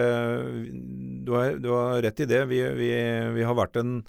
Du 1.25 1.35
har, 1.37 1.59
du 1.61 1.69
har 1.69 2.01
rett 2.01 2.23
i 2.25 2.29
det. 2.29 2.41
Vi, 2.49 2.63
vi, 2.79 2.89
vi 3.35 3.45
har 3.45 3.57
vært 3.57 3.77
en, 3.77 3.99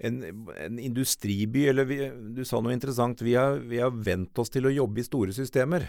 en, 0.00 0.22
en 0.56 0.78
industriby, 0.80 1.66
eller 1.68 1.84
vi, 1.88 1.98
du 2.08 2.40
sa 2.48 2.62
noe 2.64 2.72
interessant. 2.72 3.20
Vi 3.20 3.36
har, 3.36 3.60
vi 3.60 3.82
har 3.84 3.92
vent 3.92 4.40
oss 4.40 4.52
til 4.52 4.64
å 4.64 4.72
jobbe 4.72 5.04
i 5.04 5.06
store 5.06 5.36
systemer. 5.36 5.84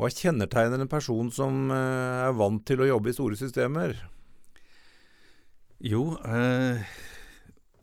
Hva 0.00 0.08
kjennetegner 0.08 0.80
en 0.80 0.88
person 0.88 1.28
som 1.28 1.66
eh, 1.74 2.24
er 2.24 2.32
vant 2.32 2.62
til 2.64 2.80
å 2.80 2.86
jobbe 2.88 3.10
i 3.10 3.16
store 3.18 3.36
systemer? 3.36 3.98
Jo, 5.84 6.14
eh, 6.24 6.80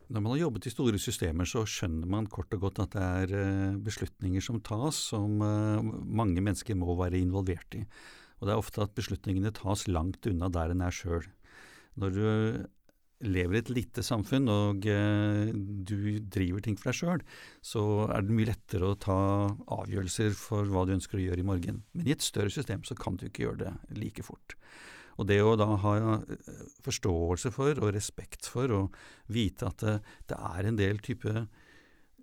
når 0.09 0.23
man 0.23 0.33
har 0.33 0.39
jobbet 0.47 0.65
i 0.65 0.73
store 0.73 0.97
systemer, 1.01 1.45
så 1.45 1.61
skjønner 1.69 2.09
man 2.09 2.25
kort 2.33 2.55
og 2.57 2.63
godt 2.65 2.81
at 2.81 2.95
det 2.95 3.03
er 3.05 3.35
eh, 3.37 3.77
beslutninger 3.85 4.41
som 4.41 4.57
tas 4.65 4.97
som 5.11 5.43
eh, 5.45 5.91
mange 6.09 6.41
mennesker 6.41 6.79
må 6.81 6.97
være 6.97 7.21
involvert 7.21 7.77
i. 7.77 7.83
Og 8.39 8.49
det 8.49 8.55
er 8.55 8.63
ofte 8.63 8.81
at 8.81 8.97
beslutningene 8.97 9.53
tas 9.53 9.85
langt 9.85 10.25
unna 10.25 10.49
der 10.49 10.73
en 10.73 10.81
er 10.87 10.97
sjøl. 10.97 11.29
Når 12.01 12.17
du 12.17 12.25
lever 13.25 13.57
i 13.57 13.61
et 13.63 13.71
lite 13.73 14.03
samfunn 14.05 14.49
og 14.51 14.85
eh, 14.91 15.49
du 15.53 16.19
driver 16.21 16.61
ting 16.63 16.77
for 16.77 16.91
deg 16.91 16.99
sjøl, 16.99 17.23
så 17.65 17.83
er 18.13 18.25
det 18.25 18.35
mye 18.37 18.51
lettere 18.51 18.91
å 18.91 18.99
ta 19.01 19.17
avgjørelser 19.79 20.35
for 20.37 20.69
hva 20.69 20.85
du 20.85 20.93
ønsker 20.97 21.17
å 21.17 21.25
gjøre 21.25 21.41
i 21.41 21.47
morgen. 21.47 21.81
Men 21.97 22.09
i 22.09 22.13
et 22.13 22.25
større 22.25 22.53
system 22.53 22.85
så 22.87 22.97
kan 22.99 23.17
du 23.17 23.27
ikke 23.27 23.47
gjøre 23.47 23.63
det 23.65 23.73
like 23.97 24.25
fort. 24.25 24.57
Og 25.17 25.25
det 25.31 25.39
å 25.41 25.55
da 25.57 25.69
ha 25.81 25.95
eh, 25.97 26.57
forståelse 26.85 27.53
for 27.55 27.81
og 27.81 27.93
respekt 27.95 28.49
for 28.53 28.75
og 28.75 28.99
vite 29.33 29.71
at 29.71 29.81
det, 29.81 29.95
det 30.29 30.41
er 30.53 30.69
en 30.69 30.77
del 30.77 31.01
type 31.01 31.47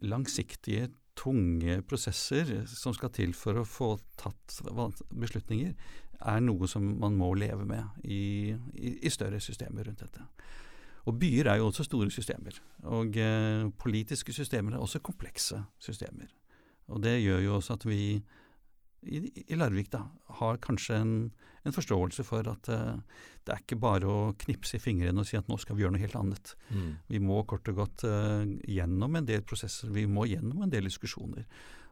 langsiktige, 0.04 0.92
tunge 1.14 1.78
prosesser 1.86 2.48
som 2.66 2.94
skal 2.94 3.12
til 3.14 3.34
for 3.38 3.60
å 3.60 3.66
få 3.66 3.92
tatt 4.18 4.56
beslutninger, 5.14 5.74
er 6.24 6.40
noe 6.42 6.66
som 6.70 6.86
man 6.98 7.14
må 7.18 7.32
leve 7.38 7.66
med 7.68 8.02
i, 8.02 8.50
i, 8.50 8.94
i 8.98 9.12
større 9.12 9.38
systemer 9.42 9.86
rundt 9.86 10.02
dette. 10.02 10.26
Og 11.04 11.18
byer 11.20 11.50
er 11.52 11.60
jo 11.60 11.68
også 11.68 11.84
store 11.84 12.10
systemer. 12.12 12.56
Og 12.88 13.16
eh, 13.20 13.66
politiske 13.80 14.32
systemer 14.32 14.76
er 14.76 14.84
også 14.84 15.02
komplekse 15.04 15.60
systemer. 15.78 16.30
Og 16.88 17.02
det 17.04 17.18
gjør 17.22 17.44
jo 17.44 17.58
også 17.58 17.78
at 17.78 17.86
vi 17.88 18.00
i, 19.04 19.20
i 19.52 19.56
Larvik 19.56 19.90
da, 19.92 20.00
har 20.40 20.60
kanskje 20.64 20.96
en, 20.96 21.14
en 21.64 21.76
forståelse 21.76 22.24
for 22.24 22.48
at 22.48 22.70
eh, 22.72 23.20
det 23.44 23.52
er 23.52 23.62
ikke 23.62 23.80
bare 23.80 24.08
å 24.08 24.32
knipse 24.46 24.78
i 24.78 24.82
fingrene 24.82 25.20
og 25.20 25.28
si 25.28 25.36
at 25.36 25.48
nå 25.50 25.58
skal 25.60 25.76
vi 25.76 25.84
gjøre 25.84 25.96
noe 25.96 26.04
helt 26.04 26.18
annet. 26.18 26.54
Mm. 26.72 26.90
Vi 27.12 27.20
må 27.20 27.42
kort 27.48 27.68
og 27.72 27.80
godt 27.82 28.06
eh, 28.08 28.44
gjennom 28.76 29.20
en 29.20 29.28
del 29.28 29.44
prosesser, 29.46 29.92
vi 29.92 30.06
må 30.08 30.24
gjennom 30.30 30.64
en 30.64 30.72
del 30.72 30.88
diskusjoner. 30.88 31.44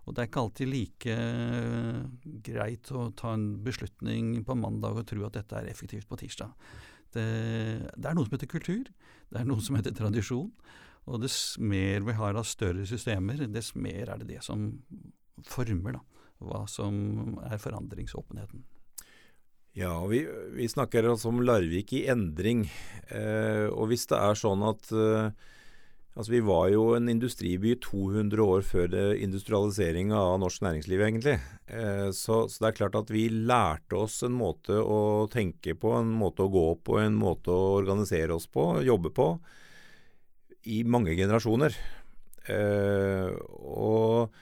Og 0.03 0.15
det 0.15 0.23
er 0.23 0.31
ikke 0.31 0.43
alltid 0.43 0.67
like 0.67 1.13
uh, 1.15 2.01
greit 2.43 2.89
å 2.91 3.05
ta 3.15 3.37
en 3.37 3.45
beslutning 3.63 4.41
på 4.43 4.57
mandag 4.59 4.99
og 4.99 5.07
tro 5.07 5.23
at 5.29 5.37
dette 5.37 5.61
er 5.61 5.69
effektivt 5.71 6.09
på 6.11 6.19
tirsdag. 6.19 6.51
Det, 7.15 7.27
det 7.97 8.09
er 8.09 8.17
noe 8.17 8.29
som 8.29 8.37
heter 8.37 8.51
kultur, 8.51 8.89
det 9.33 9.41
er 9.41 9.49
noe 9.49 9.65
som 9.65 9.79
heter 9.79 9.95
tradisjon. 9.97 10.51
Og 11.11 11.23
dess 11.25 11.57
mer 11.59 12.05
vi 12.07 12.15
har 12.15 12.39
av 12.39 12.47
større 12.47 12.85
systemer, 12.87 13.43
dess 13.51 13.73
mer 13.75 14.13
er 14.13 14.23
det 14.23 14.29
det 14.37 14.43
som 14.47 14.69
former 15.49 15.99
da, 15.99 16.03
hva 16.43 16.63
som 16.71 17.41
er 17.49 17.59
forandringsåpenheten. 17.63 18.63
Ja, 19.75 19.95
vi, 20.07 20.21
vi 20.53 20.69
snakker 20.69 21.09
altså 21.09 21.31
om 21.33 21.41
Larvik 21.43 21.95
i 21.97 22.05
endring. 22.13 22.67
Eh, 23.09 23.67
og 23.73 23.89
hvis 23.89 24.05
det 24.11 24.19
er 24.21 24.37
sånn 24.37 24.63
at 24.69 24.91
eh, 24.93 25.33
Altså, 26.13 26.33
Vi 26.35 26.41
var 26.45 26.67
jo 26.69 26.91
en 26.93 27.09
industriby 27.09 27.73
200 27.81 28.45
år 28.45 28.65
før 28.69 28.97
industrialiseringa 29.17 30.19
av 30.19 30.41
norsk 30.43 30.61
næringsliv, 30.67 31.01
egentlig. 31.07 31.39
Eh, 31.73 32.11
så, 32.13 32.43
så, 32.53 32.59
det 32.61 32.69
er 32.69 32.79
klart 32.83 32.99
at 33.01 33.13
vi 33.13 33.25
lærte 33.33 33.97
oss 33.97 34.19
en 34.27 34.37
måte 34.37 34.77
å 34.77 35.25
tenke 35.33 35.73
på, 35.73 35.95
en 35.97 36.13
måte 36.13 36.45
å 36.45 36.53
gå 36.53 36.67
på, 36.85 36.99
en 37.01 37.17
måte 37.17 37.55
å 37.55 37.79
organisere 37.79 38.37
oss 38.37 38.45
på, 38.45 38.83
jobbe 38.85 39.15
på, 39.17 39.29
i 40.69 40.83
mange 40.85 41.17
generasjoner. 41.17 41.81
Eh, 42.53 43.33
og 43.65 44.37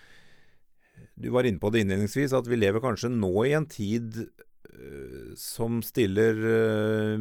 du 1.20 1.30
var 1.30 1.46
inne 1.46 1.62
på 1.62 1.70
det 1.70 1.84
innledningsvis, 1.84 2.34
at 2.34 2.50
vi 2.50 2.58
lever 2.58 2.82
kanskje 2.82 3.12
nå 3.14 3.34
i 3.46 3.54
en 3.54 3.70
tid 3.70 4.24
som 5.36 5.82
stiller 5.84 6.38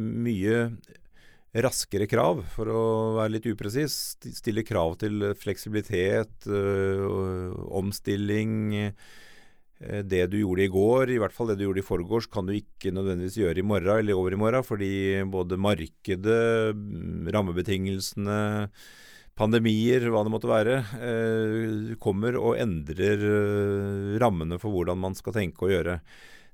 mye 0.00 0.70
raskere 1.54 2.06
krav, 2.10 2.44
for 2.54 2.70
å 2.70 2.82
være 3.18 3.34
litt 3.36 3.48
upresis. 3.50 3.96
Stille 4.36 4.62
krav 4.66 4.98
til 5.02 5.32
fleksibilitet, 5.38 6.46
øh, 6.46 7.50
omstilling. 7.80 8.92
Det 9.80 10.26
du 10.28 10.36
gjorde 10.42 10.66
i 10.66 10.68
går, 10.68 11.10
i 11.14 11.16
hvert 11.16 11.32
fall 11.32 11.48
det 11.48 11.54
du 11.56 11.64
gjorde 11.64 11.80
i 11.80 11.86
forgårs, 11.86 12.26
kan 12.28 12.44
du 12.44 12.52
ikke 12.52 12.92
nødvendigvis 12.92 13.38
gjøre 13.40 13.62
i 13.62 13.64
morgen 13.64 14.02
eller 14.02 14.12
over 14.12 14.36
i 14.36 14.40
morgen, 14.42 14.66
fordi 14.66 14.90
både 15.24 15.56
markedet, 15.56 16.76
rammebetingelsene 17.32 18.42
pandemier, 19.40 20.04
hva 20.12 20.24
det 20.26 20.32
måtte 20.32 20.50
være, 20.50 20.76
eh, 21.00 21.94
kommer 22.02 22.36
og 22.36 22.58
endrer 22.60 23.24
eh, 23.24 24.18
rammene 24.20 24.58
for 24.60 24.74
hvordan 24.74 25.00
man 25.00 25.16
skal 25.16 25.36
tenke 25.36 25.64
og 25.64 25.72
gjøre. 25.72 26.00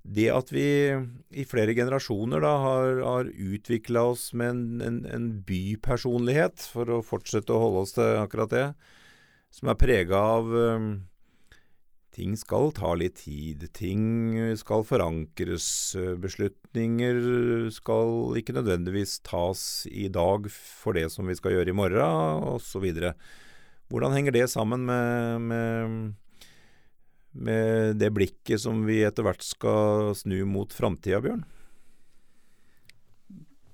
Det 0.06 0.28
at 0.30 0.52
vi 0.54 0.68
i 1.34 1.44
flere 1.48 1.74
generasjoner 1.74 2.44
da 2.44 2.52
har, 2.62 3.00
har 3.02 3.30
utvikla 3.30 4.04
oss 4.12 4.28
med 4.38 4.52
en, 4.52 4.62
en, 4.86 5.00
en, 5.10 5.26
bypersonlighet, 5.48 6.68
for 6.70 6.92
å 6.94 7.02
fortsette 7.02 7.50
å 7.50 7.62
holde 7.64 7.82
oss 7.82 7.96
til 7.96 8.20
akkurat 8.20 8.52
det, 8.54 8.66
som 9.50 9.72
er 9.72 9.80
prega 9.80 10.20
av 10.38 10.52
um, 10.54 10.90
Ting 12.16 12.32
skal 12.40 12.70
ta 12.72 12.94
litt 12.96 13.18
tid. 13.26 13.66
Ting 13.76 14.32
skal 14.56 14.86
forankres. 14.88 15.66
Beslutninger 16.16 17.18
skal 17.76 18.38
ikke 18.40 18.54
nødvendigvis 18.56 19.18
tas 19.26 19.60
i 19.90 20.06
dag 20.08 20.48
for 20.48 20.96
det 20.96 21.10
som 21.12 21.28
vi 21.28 21.36
skal 21.36 21.58
gjøre 21.58 21.74
i 21.74 21.76
morgen, 21.76 22.46
osv. 22.54 22.86
Hvordan 23.92 24.16
henger 24.16 24.32
det 24.32 24.46
sammen 24.48 24.88
med, 24.88 25.44
med, 25.50 25.98
med, 27.36 27.96
det 28.00 28.12
blikket 28.14 28.62
som 28.62 28.84
vi 28.88 29.02
etter 29.06 29.26
hvert 29.26 29.44
skal 29.44 30.14
snu 30.18 30.38
mot 30.48 30.72
framtida, 30.72 31.20
Bjørn? 31.24 31.44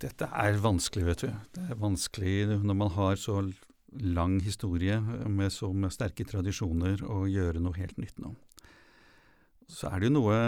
Dette 0.03 0.27
er 0.27 0.59
vanskelig, 0.59 1.05
vet 1.07 1.25
du. 1.25 1.35
Det 1.55 1.67
er 1.71 1.79
vanskelig 1.79 2.37
når 2.65 2.79
man 2.79 2.91
har 2.97 3.19
så 3.21 3.43
lang 4.03 4.39
historie 4.43 4.97
med 5.01 5.53
så 5.53 5.69
med 5.77 5.93
sterke 5.95 6.25
tradisjoner 6.27 7.05
å 7.05 7.27
gjøre 7.31 7.61
noe 7.63 7.77
helt 7.77 8.01
nytt 8.01 8.19
nå. 8.23 8.33
Så 9.71 9.91
er 9.93 10.01
det 10.01 10.11
jo 10.11 10.17
noe 10.17 10.41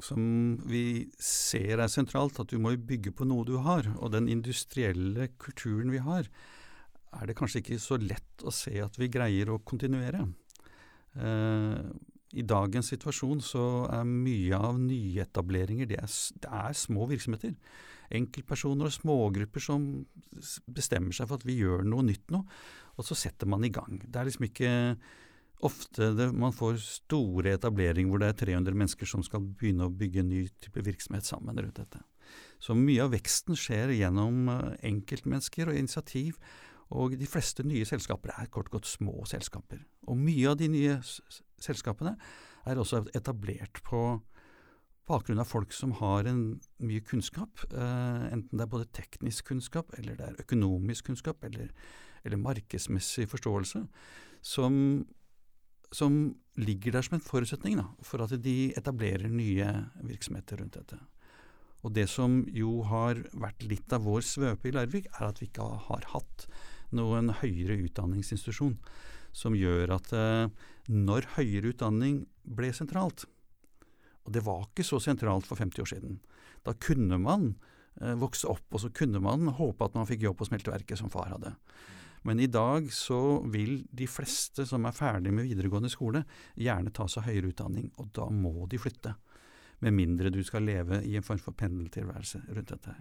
som 0.00 0.22
vi 0.64 1.10
ser 1.20 1.82
er 1.82 1.90
sentralt, 1.92 2.38
at 2.40 2.48
du 2.48 2.58
må 2.62 2.72
bygge 2.72 3.12
på 3.16 3.26
noe 3.28 3.44
du 3.44 3.58
har. 3.60 3.84
Og 4.00 4.14
den 4.14 4.30
industrielle 4.32 5.28
kulturen 5.40 5.92
vi 5.92 6.00
har, 6.04 6.28
er 7.20 7.26
det 7.26 7.36
kanskje 7.38 7.60
ikke 7.60 7.80
så 7.82 7.98
lett 8.00 8.46
å 8.46 8.54
se 8.54 8.72
at 8.80 8.96
vi 9.00 9.10
greier 9.12 9.50
å 9.52 9.60
kontinuere. 9.66 10.24
Eh, 11.18 11.78
I 12.38 12.46
dagens 12.46 12.92
situasjon 12.92 13.40
så 13.42 13.64
er 13.90 14.06
mye 14.06 14.58
av 14.58 14.78
nyetableringer 14.78 15.88
det 15.90 15.98
er, 15.98 16.18
det 16.42 16.50
er 16.62 16.76
små 16.78 17.08
virksomheter 17.10 17.56
enkeltpersoner 18.16 18.88
og 18.88 18.94
smågrupper 18.94 19.62
som 19.62 19.86
bestemmer 20.70 21.14
seg 21.16 21.28
for 21.30 21.38
at 21.38 21.46
vi 21.46 21.60
gjør 21.60 21.84
noe 21.86 22.04
nytt 22.06 22.30
nå, 22.34 22.42
og 22.98 23.06
så 23.06 23.16
setter 23.18 23.48
man 23.50 23.64
i 23.64 23.72
gang. 23.74 24.00
Det 24.02 24.18
er 24.18 24.28
liksom 24.28 24.46
ikke 24.48 24.70
ofte 25.66 26.10
det, 26.16 26.30
man 26.32 26.54
får 26.56 26.80
store 26.82 27.54
etableringer 27.58 28.10
hvor 28.10 28.22
det 28.22 28.30
er 28.32 28.38
300 28.46 28.78
mennesker 28.82 29.08
som 29.08 29.22
skal 29.24 29.44
begynne 29.44 29.86
å 29.86 29.92
bygge 29.92 30.24
en 30.24 30.32
ny 30.32 30.46
type 30.62 30.84
virksomhet 30.86 31.28
sammen 31.28 31.58
rundt 31.60 31.78
dette. 31.78 32.00
Så 32.62 32.76
mye 32.76 33.04
av 33.04 33.12
veksten 33.14 33.58
skjer 33.58 33.92
gjennom 33.96 34.48
eh, 34.52 34.74
enkeltmennesker 34.90 35.70
og 35.70 35.78
initiativ, 35.78 36.38
og 36.90 37.14
de 37.18 37.28
fleste 37.30 37.62
nye 37.66 37.86
selskaper 37.86 38.32
er 38.34 38.50
kort 38.50 38.70
godt 38.72 38.88
små 38.90 39.22
selskaper. 39.28 39.84
Og 40.10 40.18
mye 40.18 40.50
av 40.50 40.58
de 40.58 40.68
nye 40.72 40.96
selskapene 41.60 42.16
er 42.68 42.80
også 42.80 43.04
etablert 43.16 43.82
på 43.86 44.02
bakgrunn 45.10 45.42
av 45.42 45.48
folk 45.50 45.72
som 45.74 45.94
har 45.98 46.28
en 46.30 46.42
mye 46.86 47.02
kunnskap, 47.06 47.64
eh, 47.70 48.26
enten 48.30 48.58
det 48.58 48.66
er 48.66 48.74
både 48.74 48.90
teknisk 48.94 49.50
kunnskap, 49.50 49.90
eller 49.98 50.18
det 50.18 50.26
er 50.26 50.42
økonomisk 50.42 51.10
kunnskap, 51.10 51.42
eller, 51.44 51.70
eller 52.24 52.42
markedsmessig 52.42 53.26
forståelse, 53.30 53.84
som, 54.42 54.76
som, 55.92 56.20
ligger 56.60 56.92
der 56.92 57.06
som 57.06 57.16
en 57.16 57.24
forutsetning 57.24 57.78
da, 57.78 57.86
for 58.04 58.22
at 58.22 58.34
de 58.42 58.72
etablerer 58.76 59.30
nye 59.32 59.66
virksomheter 60.04 60.60
rundt 60.60 60.76
dette. 60.76 60.98
Og 61.80 61.94
det 61.96 62.06
som 62.12 62.42
jo 62.52 62.82
har 62.84 63.22
vært 63.32 63.64
litt 63.64 63.92
av 63.96 64.04
vår 64.04 64.26
svøpe 64.26 64.68
i 64.68 64.74
Larvik, 64.74 65.08
er 65.16 65.30
at 65.30 65.40
vi 65.40 65.48
ikke 65.48 65.64
har 65.88 66.04
hatt 66.12 66.46
noen 66.96 67.32
høyere 67.40 67.78
utdanningsinstitusjon 67.86 68.76
som 69.36 69.54
gjør 69.54 69.94
at 69.94 70.10
eh, 70.16 70.48
når 70.90 71.28
høyere 71.36 71.72
utdanning 71.74 72.24
ble 72.42 72.72
sentralt, 72.74 73.26
og 74.26 74.34
det 74.34 74.42
var 74.46 74.66
ikke 74.66 74.86
så 74.86 75.00
sentralt 75.02 75.46
for 75.48 75.60
50 75.60 75.84
år 75.84 75.90
siden. 75.92 76.18
Da 76.66 76.74
kunne 76.76 77.18
man 77.22 77.54
eh, 78.00 78.16
vokse 78.18 78.50
opp, 78.50 78.66
og 78.74 78.82
så 78.82 78.90
kunne 78.94 79.22
man 79.22 79.48
håpe 79.56 79.86
at 79.86 79.96
man 79.96 80.08
fikk 80.08 80.26
jobb 80.26 80.40
på 80.40 80.50
smelteverket 80.50 81.00
som 81.00 81.12
far 81.12 81.30
hadde. 81.32 81.54
Men 82.28 82.40
i 82.42 82.50
dag 82.52 82.90
så 82.92 83.40
vil 83.48 83.86
de 83.96 84.04
fleste 84.10 84.66
som 84.68 84.84
er 84.84 84.96
ferdig 84.96 85.32
med 85.32 85.48
videregående 85.48 85.88
skole, 85.92 86.24
gjerne 86.58 86.92
ta 86.92 87.06
seg 87.08 87.30
høyere 87.30 87.54
utdanning, 87.54 87.88
og 87.96 88.10
da 88.16 88.28
må 88.28 88.66
de 88.68 88.80
flytte. 88.80 89.14
Med 89.80 89.96
mindre 89.96 90.28
du 90.28 90.42
skal 90.44 90.66
leve 90.68 91.00
i 91.08 91.14
en 91.16 91.24
form 91.24 91.40
for 91.40 91.56
pendeltilværelse 91.56 92.42
rundt 92.50 92.74
dette. 92.74 92.98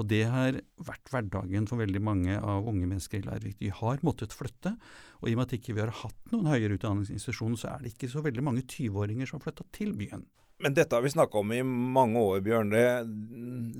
Og 0.00 0.08
det 0.10 0.24
har 0.30 0.58
vært 0.82 1.10
hverdagen 1.12 1.68
for 1.70 1.82
veldig 1.82 2.02
mange 2.02 2.38
av 2.38 2.66
unge 2.66 2.88
mennesker 2.88 3.20
i 3.20 3.26
Larvik. 3.26 3.58
De 3.60 3.70
har 3.74 4.02
måttet 4.06 4.34
flytte, 4.34 4.74
og 5.20 5.28
i 5.30 5.34
og 5.36 5.40
med 5.40 5.46
at 5.46 5.56
ikke 5.58 5.72
vi 5.72 5.78
ikke 5.78 5.86
har 5.86 6.00
hatt 6.02 6.32
noen 6.32 6.50
høyere 6.50 6.78
utdanningsinstitusjoner, 6.78 7.60
så 7.60 7.70
er 7.72 7.84
det 7.84 7.94
ikke 7.94 8.10
så 8.10 8.24
veldig 8.24 8.44
mange 8.44 8.66
20-åringer 8.66 9.30
som 9.30 9.38
har 9.38 9.46
flytta 9.46 9.68
til 9.76 9.94
byen. 9.98 10.26
Men 10.62 10.74
dette 10.76 10.94
har 10.94 11.02
vi 11.02 11.10
snakka 11.10 11.40
om 11.40 11.50
i 11.52 11.62
mange 11.66 12.20
år, 12.20 12.42
Bjørn. 12.44 12.70
Det, 12.72 12.84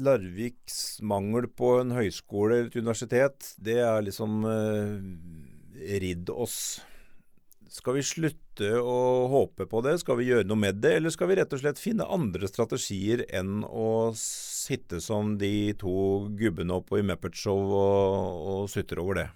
Larviks 0.05 0.99
mangel 1.07 1.47
på 1.49 1.77
en 1.81 1.95
høyskole 1.95 2.59
eller 2.59 2.73
et 2.73 2.81
universitet, 2.81 3.55
det 3.63 3.79
er 3.83 4.03
liksom 4.07 4.43
eh, 4.51 5.95
ridd 6.03 6.33
oss. 6.35 6.59
Skal 7.73 7.97
vi 7.99 8.03
slutte 8.07 8.69
å 8.81 8.99
håpe 9.33 9.67
på 9.71 9.81
det? 9.85 9.97
Skal 10.03 10.19
vi 10.21 10.29
gjøre 10.29 10.47
noe 10.49 10.61
med 10.61 10.83
det? 10.85 10.97
Eller 10.99 11.13
skal 11.15 11.31
vi 11.31 11.39
rett 11.39 11.53
og 11.55 11.63
slett 11.63 11.81
finne 11.81 12.07
andre 12.07 12.49
strategier 12.51 13.25
enn 13.35 13.65
å 13.65 14.13
sitte 14.19 15.01
som 15.05 15.35
de 15.41 15.73
to 15.81 15.95
gubbene 16.39 16.77
oppe 16.77 17.01
i 17.01 17.07
Muppet 17.07 17.37
Show 17.39 17.75
og, 17.75 18.47
og 18.55 18.71
sutre 18.73 19.03
over 19.03 19.23
det? 19.23 19.29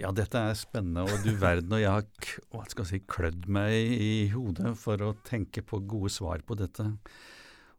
Ja, 0.00 0.10
dette 0.10 0.40
er 0.40 0.56
spennende, 0.58 1.04
og 1.06 1.22
du 1.22 1.36
verden 1.38 1.76
og 1.76 1.82
jeg 1.82 1.92
har 1.92 2.86
si, 2.88 2.98
klødd 3.06 3.46
meg 3.46 3.74
i 3.94 4.26
hodet 4.32 4.74
for 4.80 4.98
å 5.06 5.14
tenke 5.26 5.62
på 5.62 5.78
gode 5.86 6.10
svar 6.10 6.42
på 6.46 6.56
dette. 6.58 6.88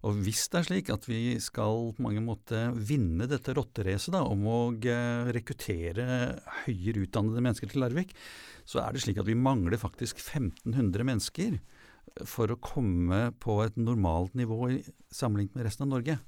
Og 0.06 0.20
hvis 0.22 0.43
det 0.53 0.60
er 0.60 0.68
slik 0.68 0.89
at 0.93 1.08
vi 1.10 1.38
skal 1.41 1.89
på 1.95 2.03
mange 2.06 2.22
måter 2.22 2.76
vinne 2.78 3.26
dette 3.30 3.56
rotteracet 3.58 4.18
om 4.20 4.43
å 4.45 4.60
eh, 4.78 5.32
rekruttere 5.34 6.06
høyere 6.66 7.08
utdannede 7.08 7.41
mennesker 7.41 7.72
til 7.72 7.82
Larvik, 7.82 8.14
så 8.70 8.84
er 8.84 8.93
det 8.93 9.01
slik 9.01 9.22
at 9.22 9.30
vi 9.30 9.38
mangler 9.38 9.82
faktisk 9.82 10.22
1500 10.22 11.08
mennesker 11.10 11.58
for 12.30 12.53
å 12.53 12.60
komme 12.62 13.32
på 13.41 13.58
et 13.64 13.80
normalt 13.82 14.36
nivå 14.38 14.70
sammenlignet 15.14 15.58
med 15.58 15.68
resten 15.68 15.88
av 15.88 15.95
Norge. 15.95 16.20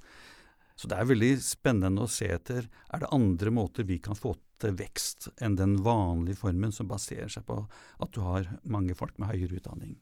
Så 0.77 0.89
det 0.89 0.97
er 0.97 1.09
veldig 1.09 1.31
spennende 1.41 2.05
å 2.05 2.11
se 2.11 2.27
etter 2.33 2.65
er 2.65 3.01
det 3.01 3.13
andre 3.13 3.53
måter 3.53 3.85
vi 3.87 3.99
kan 4.01 4.17
få 4.17 4.35
til 4.61 4.73
vekst 4.77 5.29
enn 5.41 5.57
den 5.57 5.77
vanlige 5.85 6.41
formen 6.41 6.73
som 6.73 6.89
baserer 6.89 7.29
seg 7.29 7.45
på 7.45 7.61
at 8.01 8.13
du 8.13 8.21
har 8.25 8.49
mange 8.65 8.97
folk 8.97 9.17
med 9.21 9.31
høyere 9.33 9.61
utdanning. 9.61 9.95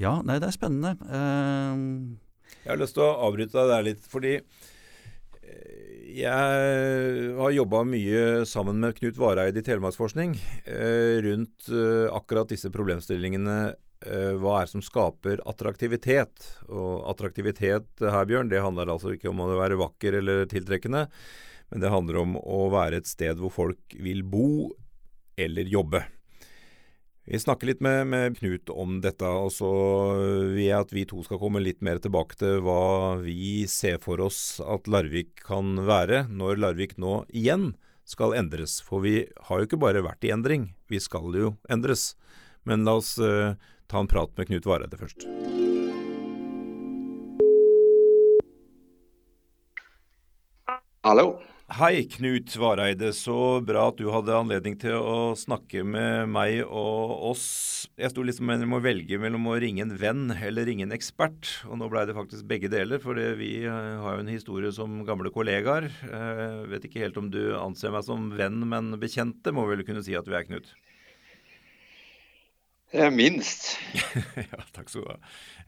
Ja, 0.00 0.20
nei, 0.24 0.38
det 0.40 0.48
er 0.48 0.56
spennende. 0.56 0.96
Uh, 1.04 2.16
jeg 2.64 2.72
har 2.72 2.80
lyst 2.80 2.96
til 2.96 3.06
å 3.06 3.16
avbryte 3.26 3.56
deg 3.56 3.70
der 3.72 3.86
litt, 3.86 4.06
fordi 4.10 4.34
eh, 4.36 6.14
jeg 6.20 7.34
har 7.38 7.54
jobba 7.54 7.84
mye 7.88 8.24
sammen 8.48 8.80
med 8.82 8.96
Knut 8.98 9.20
Vareid 9.20 9.56
i 9.56 9.64
Telemarksforskning 9.66 10.34
eh, 10.64 11.20
rundt 11.24 11.70
eh, 11.72 12.08
akkurat 12.12 12.50
disse 12.52 12.72
problemstillingene. 12.74 13.60
Hva 14.00 14.52
er 14.56 14.64
det 14.64 14.72
som 14.72 14.80
skaper 14.80 15.42
attraktivitet? 15.44 16.46
Og 16.72 17.02
attraktivitet 17.10 18.00
her, 18.00 18.22
Bjørn, 18.24 18.48
det 18.48 18.62
handler 18.64 18.88
altså 18.88 19.12
ikke 19.12 19.28
om 19.28 19.42
å 19.44 19.50
være 19.58 19.76
vakker 19.76 20.16
eller 20.22 20.46
tiltrekkende. 20.48 21.02
Men 21.68 21.84
det 21.84 21.90
handler 21.92 22.22
om 22.22 22.38
å 22.40 22.62
være 22.72 23.02
et 23.02 23.10
sted 23.10 23.36
hvor 23.36 23.52
folk 23.52 23.98
vil 24.00 24.24
bo 24.24 24.70
eller 25.36 25.68
jobbe. 25.68 26.00
Vi 27.30 27.38
snakker 27.38 27.68
litt 27.68 27.80
med, 27.80 28.08
med, 28.10 28.38
Knut 28.40 28.70
om 28.74 28.96
dette, 29.04 29.22
og 29.22 29.52
så 29.54 29.68
vil 30.50 30.64
jeg 30.64 30.82
at 30.82 30.90
vi 30.90 31.04
to 31.06 31.20
skal 31.22 31.38
komme 31.38 31.60
litt 31.62 31.78
mer 31.78 32.00
tilbake 32.02 32.34
til 32.40 32.56
hva 32.66 33.20
vi 33.22 33.68
ser 33.70 34.00
for 34.02 34.18
oss 34.24 34.58
at 34.58 34.90
Larvik 34.90 35.44
kan 35.46 35.78
være, 35.86 36.24
når 36.26 36.58
Larvik 36.58 36.96
nå 36.98 37.20
igjen 37.30 37.76
skal 38.02 38.34
endres. 38.34 38.80
For 38.82 39.06
vi 39.06 39.28
har 39.46 39.62
jo 39.62 39.68
ikke 39.68 39.78
bare 39.78 40.02
vært 40.02 40.26
i 40.26 40.32
endring, 40.34 40.72
vi 40.90 40.98
skal 40.98 41.30
jo 41.38 41.52
endres. 41.70 42.16
Men 42.66 42.82
la 42.82 42.96
oss 42.98 43.14
uh, 43.22 43.54
ta 43.86 44.02
en 44.02 44.10
prat 44.10 44.34
med 44.34 44.50
Knut 44.50 44.66
Vareide 44.66 44.98
først. 44.98 45.28
Hallo. 51.06 51.28
Hei, 51.70 52.02
Knut 52.10 52.56
Vareide. 52.58 53.12
Så 53.14 53.60
bra 53.62 53.84
at 53.92 53.98
du 54.00 54.08
hadde 54.10 54.34
anledning 54.34 54.74
til 54.82 54.96
å 54.98 55.36
snakke 55.38 55.84
med 55.86 56.26
meg 56.34 56.64
og 56.66 57.12
oss. 57.28 57.44
Jeg 57.94 58.10
sto 58.10 58.24
liksom 58.26 58.50
mellom 58.50 58.74
å 58.74 58.80
velge 58.82 59.20
mellom 59.22 59.46
å 59.46 59.54
ringe 59.62 59.84
en 59.84 59.94
venn 60.00 60.34
eller 60.34 60.66
ringe 60.66 60.88
en 60.88 60.96
ekspert. 60.96 61.46
Og 61.70 61.78
nå 61.78 61.86
blei 61.92 62.02
det 62.10 62.16
faktisk 62.18 62.48
begge 62.50 62.72
deler, 62.72 62.98
for 62.98 63.14
vi 63.38 63.52
eh, 63.62 64.02
har 64.02 64.18
jo 64.18 64.24
en 64.24 64.32
historie 64.34 64.74
som 64.74 65.04
gamle 65.06 65.30
kollegaer. 65.30 65.86
Jeg 66.02 66.34
eh, 66.42 66.58
vet 66.74 66.90
ikke 66.90 67.04
helt 67.04 67.22
om 67.22 67.30
du 67.30 67.38
anser 67.54 67.94
meg 67.94 68.02
som 68.08 68.32
venn, 68.34 68.58
men 68.66 68.90
bekjente 68.98 69.54
må 69.54 69.68
vel 69.70 69.86
kunne 69.86 70.02
si 70.02 70.18
at 70.18 70.26
du 70.26 70.34
er, 70.34 70.50
Knut? 70.50 70.74
Minst. 73.14 73.76
ja, 74.50 74.64
takk 74.74 74.90
skal 74.90 75.06
du 75.06 75.10
ha. 75.14 75.20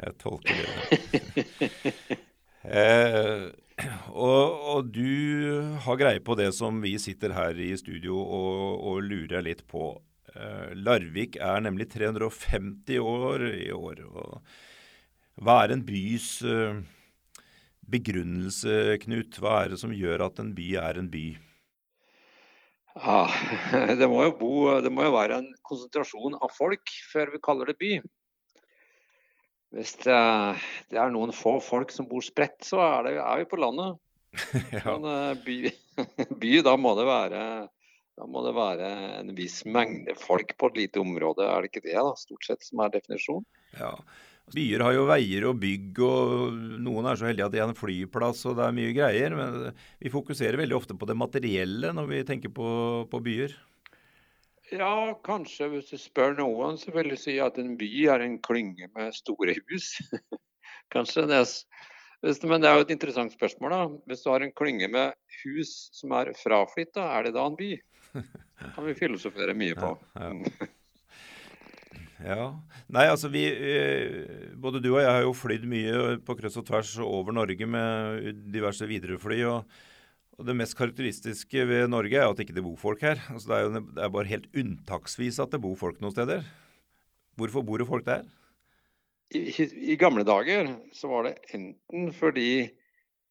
Jeg 0.02 0.18
tolker 0.18 0.64
det. 0.66 1.92
eh, 2.82 3.52
og, 4.12 4.62
og, 4.74 4.88
du 4.92 5.76
har 5.84 5.98
greie 6.00 6.22
på 6.24 6.36
det 6.38 6.50
som 6.56 6.80
vi 6.82 6.94
sitter 7.00 7.34
her 7.36 7.58
i 7.58 7.72
studio 7.80 8.18
og, 8.20 8.82
og 8.90 9.04
lurer 9.06 9.44
litt 9.44 9.64
på. 9.70 9.94
Eh, 10.32 10.72
Larvik 10.78 11.38
er 11.40 11.62
nemlig 11.64 11.88
350 11.92 12.98
år 13.00 13.46
i 13.52 13.70
år. 13.74 14.02
Hva 15.42 15.62
er 15.64 15.74
en 15.74 15.84
bys 15.86 16.28
eh, 16.44 16.82
begrunnelse, 17.92 18.98
Knut? 19.04 19.40
Hva 19.40 19.62
er 19.62 19.74
det 19.74 19.80
som 19.82 19.94
gjør 19.96 20.28
at 20.28 20.40
en 20.42 20.52
by 20.56 20.68
er 20.82 21.00
en 21.00 21.10
by? 21.12 21.26
Ja, 22.92 23.20
det 24.00 24.08
må 24.08 24.24
jo, 24.26 24.32
bo, 24.36 24.54
det 24.84 24.92
må 24.92 25.06
jo 25.08 25.14
være 25.16 25.40
en 25.40 25.52
konsentrasjon 25.64 26.36
av 26.36 26.52
folk 26.52 26.92
før 27.12 27.32
vi 27.32 27.44
kaller 27.44 27.72
det 27.72 27.78
by. 27.80 27.94
Hvis 29.72 29.94
det, 30.04 30.16
det, 30.92 30.98
er 31.00 31.12
noen 31.12 31.32
få 31.36 31.56
folk 31.64 31.92
som 31.94 32.08
bor 32.08 32.24
spredt, 32.24 32.60
så 32.66 32.80
er, 32.84 33.06
det, 33.08 33.14
er 33.22 33.42
vi 33.42 33.46
på 33.48 33.60
landet. 33.60 34.00
ja. 34.74 34.82
Men 34.86 35.06
eh, 35.08 35.44
by, 35.44 35.56
by, 36.42 36.58
da 36.66 36.76
må 36.80 36.96
det 36.98 37.08
være 37.08 37.44
da 38.12 38.26
må 38.28 38.42
det 38.44 38.52
være 38.52 38.88
en 39.22 39.30
viss 39.34 39.62
mengde 39.64 40.12
folk 40.20 40.52
på 40.60 40.68
et 40.68 40.82
lite 40.82 41.00
område, 41.00 41.46
er 41.48 41.64
det 41.64 41.70
ikke 41.70 41.86
det 41.86 41.96
da, 41.96 42.12
stort 42.20 42.44
sett 42.44 42.66
som 42.66 42.82
er 42.84 42.92
definisjonen? 42.92 43.46
Ja, 43.78 43.94
Byer 44.52 44.82
har 44.84 44.92
jo 44.96 45.04
veier 45.08 45.46
og 45.48 45.60
bygg, 45.62 46.00
og 46.04 46.56
noen 46.82 47.06
er 47.08 47.18
så 47.18 47.28
heldige 47.28 47.46
at 47.46 47.54
de 47.54 47.60
har 47.62 47.70
en 47.70 47.78
flyplass 47.78 48.42
og 48.50 48.58
det 48.58 48.66
er 48.66 48.74
mye 48.76 48.94
greier. 48.96 49.36
Men 49.38 49.76
vi 50.02 50.12
fokuserer 50.12 50.60
veldig 50.60 50.76
ofte 50.76 50.96
på 50.98 51.08
det 51.08 51.16
materielle 51.16 51.92
når 51.96 52.10
vi 52.10 52.24
tenker 52.28 52.52
på, 52.52 52.68
på 53.08 53.22
byer. 53.24 53.54
Ja, 54.72 55.12
kanskje 55.26 55.68
hvis 55.68 55.90
du 55.92 55.98
spør 56.00 56.36
noen, 56.38 56.78
så 56.80 56.94
vil 56.94 57.12
du 57.12 57.16
si 57.20 57.34
at 57.44 57.58
en 57.60 57.74
by 57.80 57.88
er 58.08 58.24
en 58.24 58.38
klynge 58.40 58.88
med 58.96 59.12
store 59.16 59.56
hus. 59.68 59.98
kanskje 60.94 61.26
det. 61.28 61.42
Men 62.46 62.62
det 62.62 62.70
er 62.70 62.78
jo 62.78 62.86
et 62.86 62.94
interessant 62.94 63.34
spørsmål. 63.34 63.74
da. 63.74 63.82
Hvis 64.08 64.22
du 64.24 64.30
har 64.32 64.44
en 64.44 64.54
klynge 64.56 64.88
med 64.88 65.12
hus 65.42 65.74
som 65.92 66.14
er 66.16 66.32
fraflytta, 66.38 67.04
er 67.18 67.28
det 67.28 67.34
da 67.36 67.44
en 67.50 67.58
by? 67.58 67.72
Det 68.12 68.70
kan 68.76 68.86
vi 68.86 68.96
filosofere 68.96 69.56
mye 69.58 69.76
på. 69.76 69.92
Ja, 70.16 70.30
ja. 70.30 70.70
ja. 72.32 72.48
Nei, 72.92 73.06
altså 73.10 73.28
vi 73.32 73.44
eh, 73.50 74.52
Både 74.56 74.80
du 74.80 74.92
og 74.94 75.02
jeg 75.02 75.10
har 75.10 75.24
jo 75.26 75.36
flydd 75.36 75.68
mye 75.68 76.18
på 76.24 76.36
kryss 76.38 76.60
og 76.60 76.68
tvers 76.68 76.94
over 77.02 77.34
Norge 77.36 77.66
med 77.66 78.44
diverse 78.54 78.88
Widerøe-fly. 78.88 79.42
og 79.52 79.91
og 80.42 80.48
Det 80.48 80.56
mest 80.58 80.74
karakteristiske 80.74 81.64
ved 81.70 81.84
Norge 81.92 82.18
er 82.18 82.26
at 82.26 82.34
det 82.34 82.48
ikke 82.48 82.64
bor 82.64 82.78
folk 82.80 83.02
her. 83.06 83.20
Altså 83.30 83.48
det, 83.48 83.56
er 83.56 83.62
jo, 83.62 83.82
det 83.94 84.02
er 84.02 84.10
bare 84.10 84.30
helt 84.30 84.48
unntaksvis 84.58 85.38
at 85.38 85.52
det 85.54 85.60
bor 85.62 85.76
folk 85.78 86.00
noen 86.02 86.14
steder. 86.14 86.42
Hvorfor 87.38 87.62
bor 87.62 87.78
det 87.78 87.86
folk 87.86 88.02
der? 88.08 88.24
I, 89.30 89.44
I, 89.62 89.94
gamle 89.96 90.24
dager 90.26 90.66
så 90.92 91.08
var 91.12 91.28
det 91.28 91.36
enten 91.54 92.10
fordi 92.16 92.48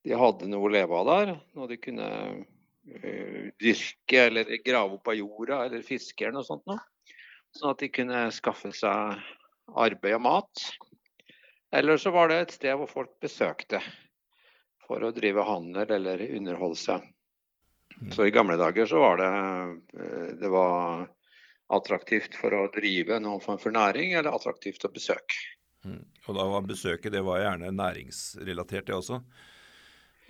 de 0.07 0.15
hadde 0.17 0.47
noe 0.49 0.69
å 0.69 0.71
leve 0.71 0.97
av 0.97 1.09
der, 1.11 1.33
noe 1.53 1.67
de 1.69 1.77
kunne 1.77 2.07
uh, 2.07 3.43
dyrke 3.61 4.23
eller 4.29 4.55
grave 4.63 4.95
opp 4.95 5.11
av 5.11 5.19
jorda 5.19 5.59
eller 5.67 5.83
fiske 5.85 6.23
eller 6.23 6.39
noe 6.39 6.47
sånt 6.47 6.63
noe. 6.71 6.79
Sånn 7.59 7.75
at 7.75 7.83
de 7.83 7.91
kunne 7.91 8.23
skaffe 8.33 8.71
seg 8.73 9.19
arbeid 9.75 10.15
og 10.15 10.23
mat. 10.29 10.63
Eller 11.75 11.99
så 11.99 12.15
var 12.15 12.31
det 12.31 12.39
et 12.39 12.55
sted 12.55 12.79
hvor 12.79 12.89
folk 12.89 13.11
besøkte 13.21 13.83
for 14.91 15.07
å 15.07 15.13
drive 15.15 15.47
handel 15.47 15.95
eller 15.95 16.21
underholde 16.35 16.79
seg. 16.79 17.07
Mm. 18.01 18.11
Så 18.11 18.25
i 18.27 18.33
gamle 18.35 18.57
dager 18.59 18.89
så 18.89 18.99
var 18.99 19.21
det, 19.21 19.31
eh, 20.03 20.31
det 20.41 20.51
var 20.51 21.07
attraktivt 21.71 22.35
for 22.35 22.51
å 22.57 22.65
drive 22.73 23.21
noen 23.23 23.39
form 23.39 23.59
for 23.61 23.71
næring, 23.71 24.17
eller 24.19 24.35
attraktivt 24.35 24.83
å 24.83 24.91
besøke. 24.91 25.37
Mm. 25.87 26.01
Og 26.27 26.35
da 26.35 26.47
var 26.51 26.67
besøket 26.67 27.13
det 27.13 27.23
var 27.23 27.39
gjerne 27.39 27.71
næringsrelatert, 27.71 28.89
det 28.89 28.97
også? 28.97 29.21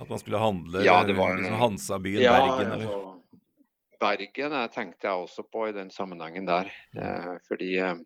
At 0.02 0.10
man 0.10 0.22
skulle 0.22 0.42
handle 0.42 0.86
ja, 0.86 1.00
det 1.06 1.18
var, 1.18 1.34
liksom 1.38 1.58
Hansabyen, 1.62 2.22
ja, 2.22 2.38
Bergen? 2.38 2.72
Eller? 2.76 2.86
Altså, 2.86 3.42
Bergen 4.02 4.58
jeg 4.58 4.74
tenkte 4.74 5.10
jeg 5.10 5.26
også 5.26 5.46
på 5.50 5.68
i 5.70 5.76
den 5.76 5.90
sammenhengen 5.94 6.48
der. 6.50 6.70
Mm. 6.94 7.02
Eh, 7.02 7.34
fordi 7.50 7.74
eh, 7.82 7.98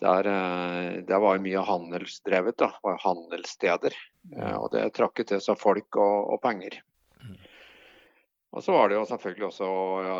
der, 0.00 0.28
eh, 0.30 1.00
der 1.06 1.22
var 1.22 1.40
mye 1.42 1.64
handelsdrevet, 1.64 2.58
da, 2.60 2.72
var 2.84 3.00
handelssteder. 3.02 3.96
Eh, 4.36 4.56
og 4.56 4.70
det 4.74 4.90
trakk 4.96 5.24
til 5.26 5.42
seg 5.42 5.58
folk 5.60 5.98
og, 5.98 6.34
og 6.34 6.42
penger. 6.44 6.80
Og 8.56 8.62
så 8.64 8.72
var 8.72 8.88
det 8.88 8.96
jo 8.96 9.04
selvfølgelig 9.04 9.44
også 9.44 9.66
ja, 10.06 10.14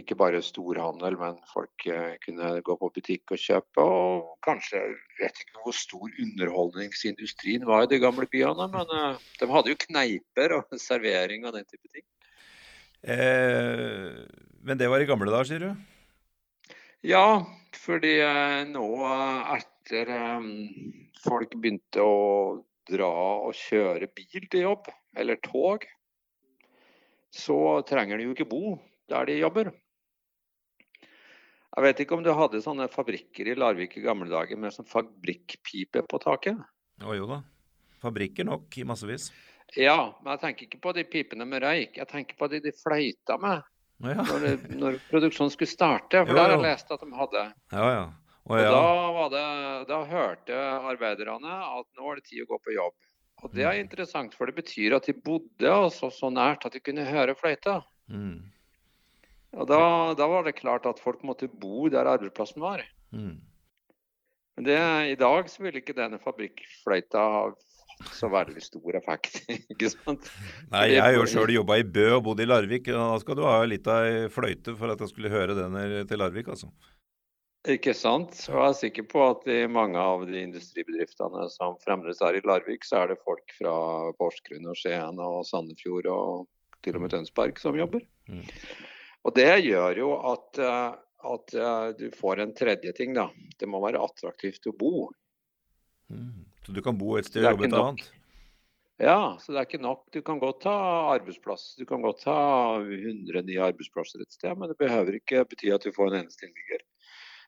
ikke 0.00 0.16
bare 0.16 0.38
storhandel, 0.42 1.18
men 1.20 1.36
folk 1.50 1.84
eh, 1.92 2.14
kunne 2.22 2.54
gå 2.64 2.76
på 2.80 2.88
butikk 2.94 3.34
og 3.36 3.42
kjøpe. 3.42 3.84
Og 3.84 4.30
kanskje 4.46 4.80
jeg 4.80 4.94
vet 5.20 5.42
ikke 5.42 5.64
hvor 5.66 5.76
stor 5.76 6.08
underholdningsindustrien 6.08 7.66
var 7.68 7.84
i 7.84 7.90
de 7.92 8.00
gamle 8.00 8.24
byene, 8.32 8.70
men 8.72 8.94
de 9.40 9.50
hadde 9.52 9.74
jo 9.74 9.82
kneiper 9.84 10.56
og 10.56 10.78
servering 10.80 11.44
og 11.44 11.58
den 11.58 11.68
type 11.68 11.92
ting. 11.92 12.06
Eh, 13.06 14.24
men 14.66 14.80
det 14.80 14.88
var 14.90 15.02
i 15.02 15.06
gamle 15.08 15.30
dager, 15.30 15.50
sier 15.52 15.68
du? 15.68 15.95
Ja, 17.06 17.46
fordi 17.78 18.16
eh, 18.18 18.64
nå 18.66 18.86
etter 19.54 20.08
eh, 20.10 20.46
folk 21.22 21.52
begynte 21.54 22.02
å 22.02 22.16
dra 22.90 23.10
og 23.46 23.54
kjøre 23.54 24.08
bil 24.10 24.48
til 24.50 24.64
jobb, 24.64 24.88
eller 25.14 25.38
tog, 25.44 25.86
så 27.30 27.58
trenger 27.86 28.18
de 28.18 28.26
jo 28.26 28.34
ikke 28.34 28.48
bo 28.50 28.74
der 29.10 29.28
de 29.30 29.36
jobber. 29.38 29.70
Jeg 31.76 31.84
vet 31.84 32.02
ikke 32.02 32.18
om 32.18 32.24
du 32.26 32.32
hadde 32.34 32.64
sånne 32.64 32.88
fabrikker 32.90 33.52
i 33.52 33.54
Larvik 33.54 33.94
i 34.00 34.02
gamle 34.02 34.26
dager 34.32 34.58
med 34.58 34.74
sånn 34.74 34.88
fabrikkpipe 34.90 36.02
på 36.10 36.22
taket? 36.24 36.58
Å 37.06 37.14
jo 37.14 37.30
da. 37.30 37.42
Fabrikker 38.02 38.48
nok 38.48 38.80
i 38.80 38.86
massevis. 38.88 39.28
Ja, 39.78 40.16
men 40.24 40.34
jeg 40.34 40.42
tenker 40.42 40.66
ikke 40.66 40.82
på 40.88 40.96
de 40.96 41.06
pipene 41.06 41.46
med 41.46 41.62
røyk. 41.62 42.00
Jeg 42.00 42.10
tenker 42.10 42.38
på 42.38 42.50
de 42.50 42.64
de 42.66 42.74
fløyta 42.74 43.38
med 43.38 43.62
ja. 44.04 44.22
når, 44.28 44.46
når 44.76 45.00
produksjonen 45.10 45.52
skulle 45.54 45.70
starte. 45.70 46.22
For 46.22 46.32
Jo, 46.32 46.38
der 46.38 46.50
har 46.50 46.54
jeg 46.56 46.64
lest 46.66 46.92
at 46.92 47.02
de 47.02 47.10
hadde. 47.16 47.44
Ja 47.72 47.90
ja. 47.94 48.06
Og 48.46 48.60
ja. 48.60 48.70
da, 48.70 48.82
var 49.16 49.30
det, 49.32 49.46
da 49.88 49.96
hørte 50.06 50.58
arbeiderne 50.92 51.54
at 51.66 51.86
nå 51.98 52.12
er 52.12 52.20
det 52.20 52.28
tid 52.28 52.44
å 52.44 52.50
gå 52.52 52.60
på 52.62 52.76
jobb. 52.76 52.94
Og 53.44 53.52
det 53.52 53.66
er 53.66 53.80
interessant, 53.80 54.36
for 54.36 54.48
det 54.48 54.56
betyr 54.56 54.94
at 54.96 55.08
de 55.08 55.16
bodde 55.18 55.72
altså 55.72 56.12
så 56.14 56.30
nært 56.32 56.64
at 56.64 56.76
de 56.76 56.80
kunne 56.80 57.04
høre 57.08 57.34
fløyta. 57.36 57.80
Mm. 58.06 58.38
Og 59.56 59.68
da, 59.68 59.80
da 60.16 60.28
var 60.30 60.46
det 60.46 60.56
klart 60.60 60.86
at 60.88 61.02
folk 61.02 61.24
måtte 61.26 61.50
bo 61.50 61.88
der 61.92 62.08
arbeidsplassen 62.08 62.62
var. 62.62 62.84
Mm. 63.10 63.36
Men 64.56 64.68
det, 64.68 64.78
i 65.12 65.18
dag 65.20 65.50
så 65.52 65.66
ville 65.66 65.82
ikke 65.82 65.96
denne 65.96 66.20
fabrikkfløyta 66.22 67.26
ha 67.96 68.04
var 68.04 68.16
så 68.18 68.28
veldig 68.28 68.62
stor 68.62 68.96
effekt. 68.98 69.38
ikke 69.72 69.90
sant? 69.92 70.28
Nei, 70.72 70.88
jeg 70.92 71.02
har 71.02 71.14
jo 71.16 71.28
sjøl 71.30 71.54
jobba 71.54 71.78
i 71.80 71.86
Bø 71.86 72.08
og 72.18 72.26
bodd 72.28 72.42
i 72.44 72.48
Larvik. 72.48 72.90
og 72.92 72.98
Da 72.98 73.22
skal 73.22 73.38
du 73.38 73.46
ha 73.48 73.56
litt 73.64 73.88
av 73.88 74.08
ei 74.08 74.26
fløyte 74.32 74.76
for 74.76 74.92
at 74.92 75.00
jeg 75.00 75.12
skulle 75.12 75.32
høre 75.32 75.56
den 75.56 75.78
til 76.08 76.20
Larvik, 76.20 76.52
altså. 76.52 76.70
Ikke 77.66 77.96
sant? 77.98 78.36
Og 78.52 78.60
jeg 78.60 78.66
er 78.68 78.76
sikker 78.78 79.06
på 79.10 79.22
at 79.26 79.46
i 79.50 79.62
mange 79.66 79.98
av 79.98 80.22
de 80.28 80.38
industribedriftene 80.38 81.48
som 81.50 81.74
fremdeles 81.82 82.20
er 82.22 82.38
i 82.38 82.42
Larvik, 82.46 82.86
så 82.86 83.00
er 83.00 83.10
det 83.10 83.24
folk 83.24 83.56
fra 83.58 83.72
Porsgrunn 84.20 84.68
og 84.70 84.78
Skien 84.78 85.18
og 85.22 85.40
Sandefjord 85.48 86.06
og 86.12 86.44
til 86.86 86.98
og 86.98 87.02
med 87.02 87.14
Tønsberg 87.14 87.58
som 87.58 87.78
jobber. 87.78 88.04
Mm. 88.30 88.44
Og 89.26 89.34
det 89.34 89.50
gjør 89.66 89.98
jo 89.98 90.12
at, 90.30 90.60
eh, 90.62 90.92
at 91.32 91.54
eh, 91.58 91.88
du 91.98 92.06
får 92.14 92.44
en 92.44 92.54
tredje 92.54 92.92
ting, 92.94 93.16
da. 93.16 93.26
Det 93.58 93.66
må 93.66 93.82
være 93.82 94.04
attraktivt 94.04 94.70
å 94.70 94.76
bo. 94.78 95.08
Mm. 96.12 96.44
Så 96.66 96.72
du 96.74 96.82
kan 96.82 96.96
bo 96.98 97.14
et 97.14 97.28
sted 97.28 97.44
og 97.44 97.52
jobbe 97.54 97.68
et 97.68 97.76
annet? 97.78 98.06
Ja, 98.98 99.36
så 99.38 99.52
det 99.52 99.60
er 99.60 99.66
ikke 99.68 99.82
nok. 99.84 100.06
Du 100.10 100.22
kan 100.24 100.40
godt 100.40 100.64
ha 100.66 100.74
arbeidsplass. 101.12 101.74
Du 101.78 101.84
kan 101.86 102.02
godt 102.02 102.24
ha 102.26 102.80
100 102.80 103.42
nye 103.44 103.60
arbeidsplasser 103.68 104.24
et 104.24 104.32
sted, 104.32 104.56
men 104.56 104.72
det 104.72 104.78
behøver 104.80 105.18
ikke 105.18 105.44
bety 105.46 105.70
at 105.74 105.84
du 105.84 105.92
får 105.94 106.10
en 106.10 106.22
eneste 106.22 106.48
innbygger. 106.48 106.82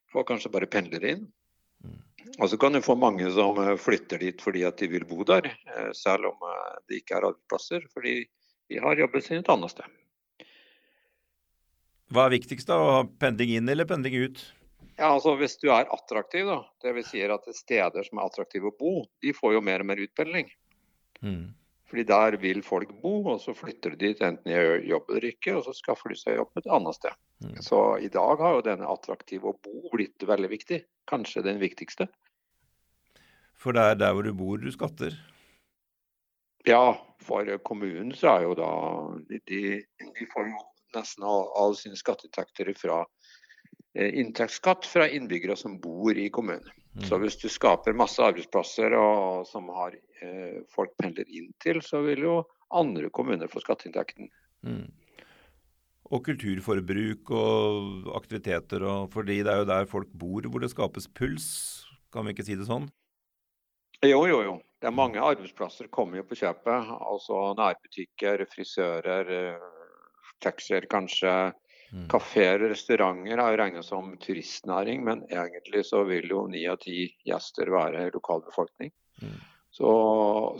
Du 0.07 0.15
får 0.15 0.29
kanskje 0.29 0.53
bare 0.55 0.69
pendlere 0.71 1.15
inn. 1.17 1.25
Mm. 1.83 1.97
Og 2.37 2.53
så 2.53 2.59
kan 2.61 2.77
du 2.77 2.85
få 2.85 2.99
mange 3.01 3.27
som 3.33 3.59
eh, 3.65 3.75
flytter 3.81 4.21
dit 4.23 4.45
fordi 4.45 4.67
at 4.69 4.79
de 4.79 4.91
vil 4.93 5.09
bo 5.09 5.25
der, 5.27 5.49
eh, 5.49 5.89
selv 5.97 6.31
om 6.31 6.47
eh, 6.53 6.77
det 6.87 7.01
ikke 7.01 7.17
er 7.17 7.31
arbeidsplasser. 7.33 7.89
Fordi 7.97 8.21
de 8.69 8.85
har 8.85 9.01
jobben 9.01 9.25
sin 9.25 9.41
et 9.41 9.51
annet 9.57 9.73
sted. 9.73 9.99
Hva 12.13 12.29
er 12.29 12.37
viktigst, 12.37 12.69
da? 12.69 12.77
Å 12.77 12.95
ha 13.01 13.03
pendling 13.25 13.57
inn 13.57 13.73
eller 13.73 13.89
pendling 13.89 14.21
ut? 14.29 14.45
Ja, 14.99 15.13
altså 15.13 15.37
Hvis 15.39 15.55
du 15.63 15.69
er 15.71 15.87
attraktiv, 15.95 16.49
da, 16.49 16.59
det 16.83 16.93
vil 16.97 17.07
si 17.07 17.23
at 17.23 17.47
er 17.47 17.55
steder 17.55 18.07
som 18.07 18.19
er 18.19 18.27
attraktive 18.27 18.73
å 18.73 18.75
bo, 18.75 18.93
de 19.23 19.31
får 19.37 19.55
jo 19.55 19.63
mer 19.63 19.85
og 19.85 19.91
mer 19.93 20.03
utpendling. 20.03 20.51
Mm. 21.23 21.55
Fordi 21.89 22.05
der 22.05 22.37
vil 22.43 22.61
folk 22.67 22.91
bo, 23.01 23.15
og 23.33 23.39
så 23.41 23.55
flytter 23.57 23.95
de 23.95 24.11
dit 24.11 24.23
enten 24.27 24.51
de 24.51 24.89
jobber 24.91 25.17
eller 25.17 25.31
ikke, 25.31 25.55
og 25.57 25.65
så 25.65 25.73
skaffer 25.77 26.13
de 26.13 26.19
seg 26.21 26.37
jobb 26.37 26.59
et 26.61 26.69
annet 26.75 26.99
sted. 26.99 27.15
Mm. 27.47 27.55
Så 27.65 27.81
i 28.05 28.11
dag 28.13 28.43
har 28.43 28.57
jo 28.59 28.65
denne 28.67 28.91
attraktive 28.91 29.53
å 29.53 29.57
bo 29.57 29.93
blitt 29.95 30.27
veldig 30.27 30.51
viktig. 30.53 30.83
Kanskje 31.09 31.47
den 31.47 31.63
viktigste. 31.63 32.11
For 33.59 33.75
det 33.75 33.87
er 33.87 34.01
der 34.03 34.15
hvor 34.15 34.27
du 34.27 34.35
bor 34.37 34.61
du 34.61 34.69
skatter. 34.75 35.15
Ja, 36.67 36.99
for 37.25 37.49
kommunen 37.65 38.13
så 38.19 38.35
er 38.35 38.45
jo 38.45 38.57
da 38.59 38.71
De, 39.31 39.39
de, 39.49 40.27
får 40.35 40.51
jo 40.51 40.67
nesten 40.97 41.25
all, 41.25 41.47
all 41.57 41.77
sine 41.79 41.97
skatteinntekter 41.97 42.69
fra 42.77 43.05
inntektsskatt 43.95 44.87
fra 44.87 45.09
innbyggere 45.09 45.57
som 45.57 45.79
bor 45.81 46.19
i 46.19 46.29
kommunen. 46.31 46.69
Mm. 46.99 47.05
Så 47.09 47.19
hvis 47.23 47.37
du 47.39 47.49
skaper 47.53 47.97
masse 47.97 48.23
arbeidsplasser 48.23 48.95
og, 48.99 49.47
som 49.47 49.69
har, 49.75 49.95
eh, 50.23 50.61
folk 50.75 50.95
pendler 50.99 51.29
inn 51.31 51.53
til, 51.63 51.81
så 51.85 52.03
vil 52.03 52.25
jo 52.27 52.37
andre 52.75 53.11
kommuner 53.15 53.51
få 53.51 53.63
skatteinntekten. 53.63 54.31
Mm. 54.67 54.89
Og 56.09 56.25
kulturforbruk 56.25 57.31
og 57.37 58.09
aktiviteter, 58.17 58.83
og, 58.83 59.13
fordi 59.13 59.43
det 59.45 59.53
er 59.53 59.63
jo 59.63 59.69
der 59.69 59.91
folk 59.91 60.09
bor 60.17 60.49
hvor 60.49 60.65
det 60.65 60.73
skapes 60.73 61.09
puls. 61.09 61.49
Kan 62.13 62.27
vi 62.27 62.35
ikke 62.35 62.47
si 62.47 62.57
det 62.57 62.67
sånn? 62.69 62.89
Jo, 64.07 64.25
jo, 64.31 64.43
jo. 64.47 64.57
Det 64.79 64.89
er 64.89 64.95
mange 64.95 65.23
arbeidsplasser 65.23 65.91
kommer 65.91 66.21
jo 66.21 66.27
på 66.31 66.39
kjøpet. 66.39 66.91
Altså 66.97 67.53
nærbutikker, 67.59 68.45
frisører, 68.51 69.33
eh, 69.35 69.95
taxier 70.41 70.87
kanskje. 70.91 71.53
Mm. 71.93 72.07
Kafeer 72.13 72.65
og 72.67 72.73
restauranter 72.75 73.41
er 73.41 73.53
jo 73.55 73.61
regnet 73.63 73.87
som 73.87 74.11
turistnæring, 74.21 75.05
men 75.07 75.23
egentlig 75.33 75.85
så 75.89 76.03
vil 76.09 76.29
jo 76.29 76.47
ni 76.51 76.67
av 76.69 76.81
ti 76.83 77.07
gjester 77.27 77.71
være 77.73 78.11
lokalbefolkning. 78.15 78.93
Mm. 79.23 79.37
Så, 79.79 79.91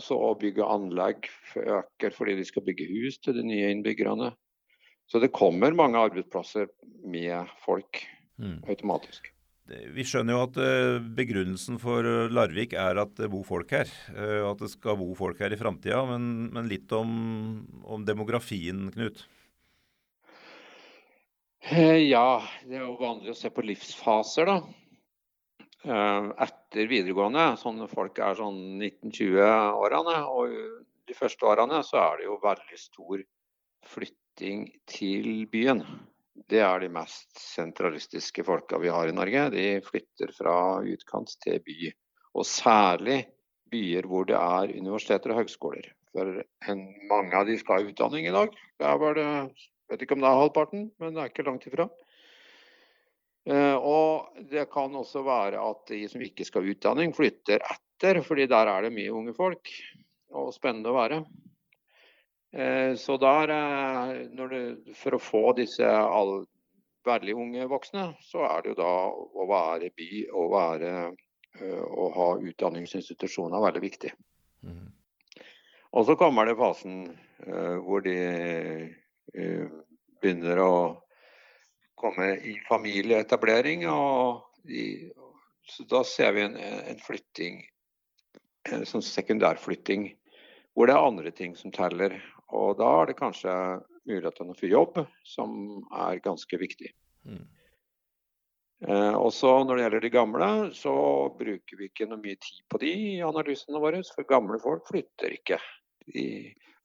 så 0.05 0.15
å 0.29 0.35
bygge 0.39 0.65
anlegg 0.69 1.27
øker 1.57 2.13
fordi 2.15 2.37
de 2.39 2.45
skal 2.47 2.63
bygge 2.65 2.87
hus 2.91 3.17
til 3.21 3.35
de 3.37 3.43
nye 3.45 3.71
innbyggerne. 3.73 4.31
Så 5.09 5.19
det 5.21 5.31
kommer 5.33 5.73
mange 5.77 5.97
arbeidsplasser 6.01 6.69
med 7.05 7.49
folk 7.65 8.05
Mm. 8.39 8.61
automatisk. 8.71 9.25
Vi 9.67 10.03
skjønner 10.07 10.31
jo 10.31 10.43
at 10.45 10.57
eh, 10.63 10.97
begrunnelsen 11.11 11.75
for 11.81 12.07
eh, 12.07 12.29
Larvik 12.31 12.71
er 12.71 13.01
at 13.01 13.11
det 13.19 13.27
bor 13.33 13.43
folk 13.43 13.69
her. 13.75 13.89
eh, 14.15 14.39
At 14.47 14.61
det 14.63 14.69
skal 14.71 14.95
bo 14.95 15.09
folk 15.13 15.41
her 15.43 15.51
i 15.51 15.59
framtida. 15.59 15.99
Men, 16.07 16.47
men 16.55 16.69
litt 16.71 16.87
om, 16.95 17.11
om 17.83 18.05
demografien, 18.07 18.87
Knut. 18.95 19.25
Eh, 21.61 22.09
Ja, 22.09 22.41
det 22.65 22.77
er 22.79 22.85
jo 22.85 22.97
vanlig 22.99 23.33
å 23.33 23.37
se 23.37 23.49
på 23.51 23.63
livsfaser, 23.65 24.47
da. 24.47 24.59
Eh, 25.83 26.29
Etter 26.45 26.87
videregående, 26.87 27.51
sånn 27.59 27.81
folk 27.91 28.19
er 28.23 28.37
sånn 28.39 28.79
1920-årene, 28.79 30.15
og 30.27 30.53
de 31.09 31.17
første 31.17 31.45
årene 31.49 31.81
så 31.83 31.99
er 32.03 32.17
det 32.19 32.29
jo 32.29 32.39
veldig 32.43 32.79
stor 32.79 33.23
flytting 33.89 34.69
til 34.87 35.45
byen. 35.51 35.83
Det 36.49 36.61
er 36.63 36.79
de 36.79 36.89
mest 36.89 37.35
sentralistiske 37.41 38.45
folka 38.47 38.79
vi 38.79 38.91
har 38.93 39.09
i 39.09 39.15
Norge. 39.15 39.49
De 39.51 39.65
flytter 39.83 40.31
fra 40.35 40.79
utkant 40.87 41.33
til 41.43 41.59
by. 41.65 41.91
Og 42.39 42.45
særlig 42.47 43.25
byer 43.69 44.07
hvor 44.07 44.25
det 44.29 44.37
er 44.39 44.71
universiteter 44.77 45.33
og 45.33 45.41
høgskoler. 45.41 45.89
For 46.13 46.39
en, 46.71 46.85
mange 47.09 47.35
av 47.35 47.45
de 47.49 47.57
skal 47.59 47.81
ha 47.81 47.89
utdanning 47.91 48.29
i 48.29 48.33
dag. 48.33 48.55
Det 48.79 48.87
er 48.87 49.01
bare 49.03 49.17
det 49.19 49.67
Vet 49.89 50.05
ikke 50.05 50.17
om 50.17 50.21
det 50.21 50.29
er 50.29 50.39
halvparten, 50.43 50.87
men 51.01 51.15
det 51.15 51.23
er 51.23 51.31
ikke 51.31 51.47
langt 51.47 51.65
ifra. 51.65 51.87
Eh, 53.49 53.75
og 53.75 54.43
det 54.51 54.67
kan 54.73 54.93
også 54.95 55.23
være 55.25 55.61
at 55.63 55.85
de 55.89 56.03
som 56.11 56.21
ikke 56.21 56.45
skal 56.45 56.65
ha 56.65 56.73
utdanning, 56.73 57.13
flytter 57.15 57.63
etter, 57.63 58.21
fordi 58.25 58.45
der 58.51 58.69
er 58.69 58.85
det 58.85 58.93
mye 58.95 59.15
unge 59.15 59.33
folk. 59.37 59.71
Og 60.37 60.51
spennende 60.53 60.91
å 60.91 60.97
være. 60.97 61.23
Eh, 62.53 62.93
så 62.99 63.17
der, 63.21 63.53
eh, 63.55 64.13
når 64.37 64.53
du, 64.53 64.93
for 64.97 65.17
å 65.17 65.23
få 65.23 65.43
disse 65.57 65.87
all, 65.87 66.43
veldig 67.07 67.33
unge 67.41 67.65
voksne, 67.71 68.05
så 68.21 68.43
er 68.45 68.61
det 68.61 68.73
jo 68.73 68.81
da 68.83 68.93
å 69.09 69.45
være 69.49 69.89
by 69.97 70.09
og 70.35 70.51
være 70.53 70.91
å 71.59 72.05
ha 72.13 72.27
utdanningsinstitusjoner 72.37 73.63
veldig 73.63 73.81
viktig. 73.81 74.11
Mm. 74.67 74.91
Og 75.97 76.05
så 76.05 76.13
kommer 76.19 76.45
det 76.45 76.59
fasen 76.59 76.99
hvor 77.81 78.03
de 78.05 78.13
begynner 79.33 80.61
å 80.63 80.73
komme 81.99 82.31
i 82.47 82.55
familieetablering. 82.67 83.85
Og 83.91 84.41
de, 84.67 85.11
så 85.67 85.85
da 85.89 86.03
ser 86.07 86.33
vi 86.37 86.45
en, 86.47 86.57
en 86.59 87.03
flytting, 87.03 87.61
en 88.71 88.87
sånn 88.87 89.05
sekundærflytting, 89.05 90.09
hvor 90.77 90.89
det 90.89 90.95
er 90.95 91.11
andre 91.11 91.33
ting 91.35 91.55
som 91.59 91.73
teller. 91.75 92.17
Og 92.55 92.77
da 92.79 92.89
er 93.01 93.11
det 93.11 93.19
kanskje 93.19 93.53
mulighetene 94.09 94.55
for 94.57 94.71
jobb 94.71 95.01
som 95.27 95.55
er 95.93 96.21
ganske 96.25 96.59
viktig. 96.59 96.93
Mm. 97.27 97.45
Eh, 98.87 99.15
også 99.19 99.57
når 99.67 99.75
det 99.75 99.83
gjelder 99.83 100.05
de 100.05 100.13
gamle, 100.13 100.49
så 100.75 100.93
bruker 101.35 101.79
vi 101.79 101.89
ikke 101.89 102.07
noe 102.07 102.21
mye 102.21 102.39
tid 102.39 102.63
på 102.71 102.79
de 102.81 102.93
i 102.95 103.21
analysene 103.25 103.81
våre. 103.81 104.01
For 104.15 104.27
gamle 104.29 104.59
folk 104.63 104.87
flytter 104.87 105.35
ikke. 105.35 105.59
De 106.15 106.25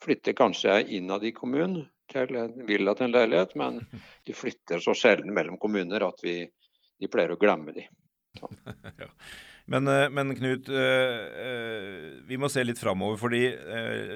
flytter 0.04 0.36
kanskje 0.36 0.82
innad 0.98 1.24
i 1.24 1.32
kommunen, 1.32 1.86
til 2.12 2.36
en 2.38 2.66
villa 2.68 2.94
til 2.96 3.06
en 3.08 3.14
leilighet, 3.14 3.52
men 3.58 3.72
de 4.26 4.32
flytter 4.36 4.78
så 4.82 4.92
sjelden 4.98 5.32
mellom 5.34 5.58
kommuner 5.60 6.00
at 6.06 6.18
vi 6.24 6.34
de 7.00 7.08
pleier 7.10 7.32
å 7.34 7.40
glemme 7.40 7.72
de. 7.76 7.84
ja. 9.02 9.08
Men, 9.70 9.82
eh, 9.88 10.10
men, 10.12 10.36
Knut, 10.36 10.68
vi 12.28 12.36
må 12.40 12.48
se 12.52 12.64
litt 12.64 12.80
framover. 12.80 13.16
Fordi 13.20 13.42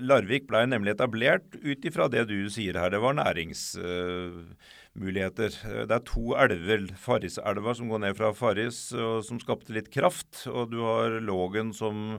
Larvik 0.05 0.47
ble 0.51 0.67
nemlig 0.69 0.93
etablert 0.93 1.57
ut 1.63 1.85
ifra 1.89 2.09
det 2.13 2.25
du 2.29 2.51
sier 2.53 2.75
her. 2.77 2.91
Det 2.93 3.01
var 3.01 3.15
næringsmuligheter. 3.17 5.51
Det 5.89 5.95
er 5.97 6.09
to 6.09 6.35
elver, 6.37 6.85
Farriselva 7.01 7.73
som 7.79 7.89
går 7.89 8.01
ned 8.05 8.15
fra 8.21 8.31
Farris, 8.37 8.93
og 8.93 9.25
som 9.25 9.41
skapte 9.41 9.73
litt 9.77 9.91
kraft. 9.95 10.47
Og 10.53 10.69
du 10.75 10.79
har 10.85 11.09
Lågen 11.25 11.73
som 11.77 12.19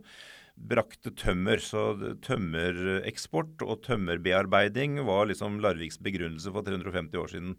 brakte 0.59 1.11
tømmer. 1.15 1.57
Så 1.63 2.15
tømmereksport 2.25 3.61
og 3.65 3.83
tømmerbearbeiding 3.87 4.99
var 5.07 5.29
liksom 5.29 5.61
Larviks 5.63 5.99
begrunnelse 6.03 6.51
for 6.55 6.61
350 6.67 7.23
år 7.23 7.29
siden. 7.33 7.51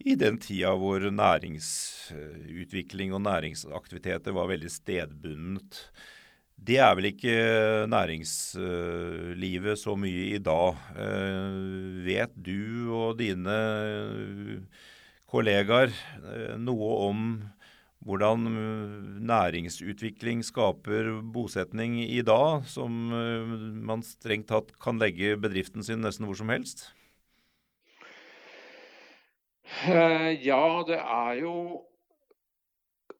I 0.00 0.16
den 0.16 0.38
tida 0.40 0.72
hvor 0.80 1.00
næringsutvikling 1.12 3.12
og 3.12 3.20
næringsaktiviteter 3.26 4.32
var 4.32 4.48
veldig 4.48 4.70
stedbundet. 4.72 5.90
Det 6.60 6.76
er 6.80 6.94
vel 6.96 7.06
ikke 7.08 7.34
næringslivet 7.88 9.78
så 9.80 9.94
mye 9.96 10.36
i 10.36 10.40
dag. 10.44 10.76
Eh, 10.92 12.04
vet 12.04 12.32
du 12.36 12.92
og 12.96 13.16
dine 13.20 13.56
kollegaer 15.30 15.88
eh, 15.88 16.56
noe 16.60 16.90
om 17.08 17.18
hvordan 18.06 18.46
eh, 18.48 18.92
næringsutvikling 19.28 20.42
skaper 20.44 21.10
bosetning 21.34 21.98
i 22.00 22.22
dag, 22.24 22.64
som 22.66 23.12
eh, 23.12 23.52
man 23.84 24.04
strengt 24.06 24.48
tatt 24.48 24.72
kan 24.80 25.00
legge 25.00 25.36
bedriften 25.40 25.84
sin 25.84 26.00
nesten 26.04 26.28
hvor 26.28 26.38
som 26.38 26.52
helst? 26.52 26.88
Eh, 29.84 30.32
ja, 30.46 30.64
det 30.88 30.98
er 31.00 31.42
jo 31.42 31.54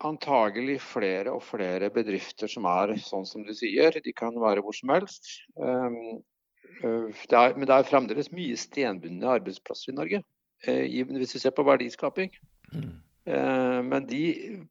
antagelig 0.01 0.79
flere 0.81 1.35
og 1.37 1.45
flere 1.45 1.91
bedrifter 1.93 2.49
som 2.49 2.65
er 2.65 2.97
sånn 3.05 3.29
som 3.29 3.45
du 3.45 3.53
sier. 3.53 4.01
De 4.01 4.17
kan 4.17 4.33
være 4.41 4.65
hvor 4.65 4.73
som 4.73 4.95
helst. 4.95 5.29
Det 5.61 7.37
er, 7.37 7.53
men 7.53 7.69
det 7.69 7.75
er 7.77 7.85
fremdeles 7.85 8.31
mye 8.33 8.57
stenbundne 8.57 9.29
arbeidsplasser 9.29 9.93
i 9.93 9.97
Norge, 9.99 10.23
hvis 10.65 11.35
vi 11.37 11.43
ser 11.43 11.53
på 11.53 11.67
verdiskaping. 11.69 12.33
Mm. 12.73 12.97
Eh, 13.25 13.83
men 13.83 14.07
de, 14.07 14.23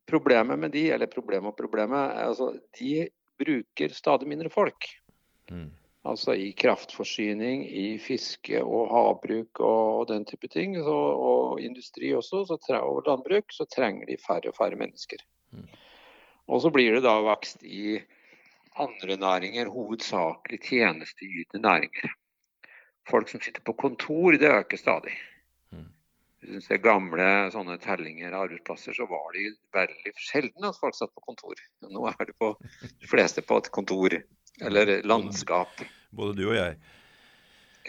problemet 0.05 0.59
med 0.59 0.71
de, 0.71 0.89
eller 0.91 1.11
problemet 1.11 1.53
og 1.53 1.57
problemet, 1.57 2.15
altså, 2.23 2.53
de 2.79 3.07
bruker 3.39 3.93
stadig 3.95 4.27
mindre 4.27 4.49
folk. 4.49 4.89
Mm. 5.51 5.69
Altså 6.09 6.33
i 6.39 6.51
kraftforsyning, 6.57 7.65
i 7.67 7.97
fiske 7.99 8.61
og 8.63 8.87
havbruk 8.93 9.59
og, 9.59 9.81
og 9.99 10.07
den 10.07 10.25
type 10.25 10.47
ting, 10.47 10.77
så, 10.79 10.95
og 11.29 11.59
industri 11.61 12.13
også, 12.15 12.45
så, 12.47 12.79
og 12.79 13.03
landbruk, 13.07 13.51
så 13.51 13.67
trenger 13.69 14.07
de 14.07 14.17
færre 14.23 14.51
og 14.51 14.57
færre 14.57 14.79
mennesker. 14.79 15.21
Mm. 15.51 15.67
Og 16.49 16.63
så 16.63 16.71
blir 16.73 16.95
det 16.95 17.03
da 17.05 17.19
vekst 17.27 17.65
i 17.67 17.99
andre 18.79 19.17
næringer, 19.19 19.69
hovedsakelig 19.69 20.61
tjenesteytende 20.65 21.61
næringer. 21.67 22.15
Folk 23.09 23.29
som 23.29 23.41
sitter 23.41 23.61
på 23.65 23.73
kontor, 23.73 24.31
det 24.31 24.49
øker 24.49 24.77
stadig. 24.77 25.13
Hvis 26.39 26.63
du 26.63 26.67
ser 26.69 26.79
gamle 26.79 27.25
sånne 27.51 27.75
tellinger 27.83 28.31
av 28.31 28.45
arbeidsplasser, 28.47 28.95
så 28.95 29.07
var 29.09 29.33
det 29.35 29.49
veldig 29.75 30.13
sjelden 30.15 30.67
at 30.69 30.77
folk 30.79 30.95
satt 30.95 31.11
på 31.11 31.23
kontor. 31.25 31.59
Nå 31.83 32.05
er 32.07 32.29
det 32.29 32.35
på 32.39 32.53
de 32.81 33.09
fleste 33.11 33.43
på 33.43 33.57
et 33.59 33.67
kontor 33.75 34.15
eller 34.63 34.93
landskap. 35.03 35.83
Både 36.15 36.37
du 36.39 36.45
og 36.47 36.55
jeg. 36.55 36.77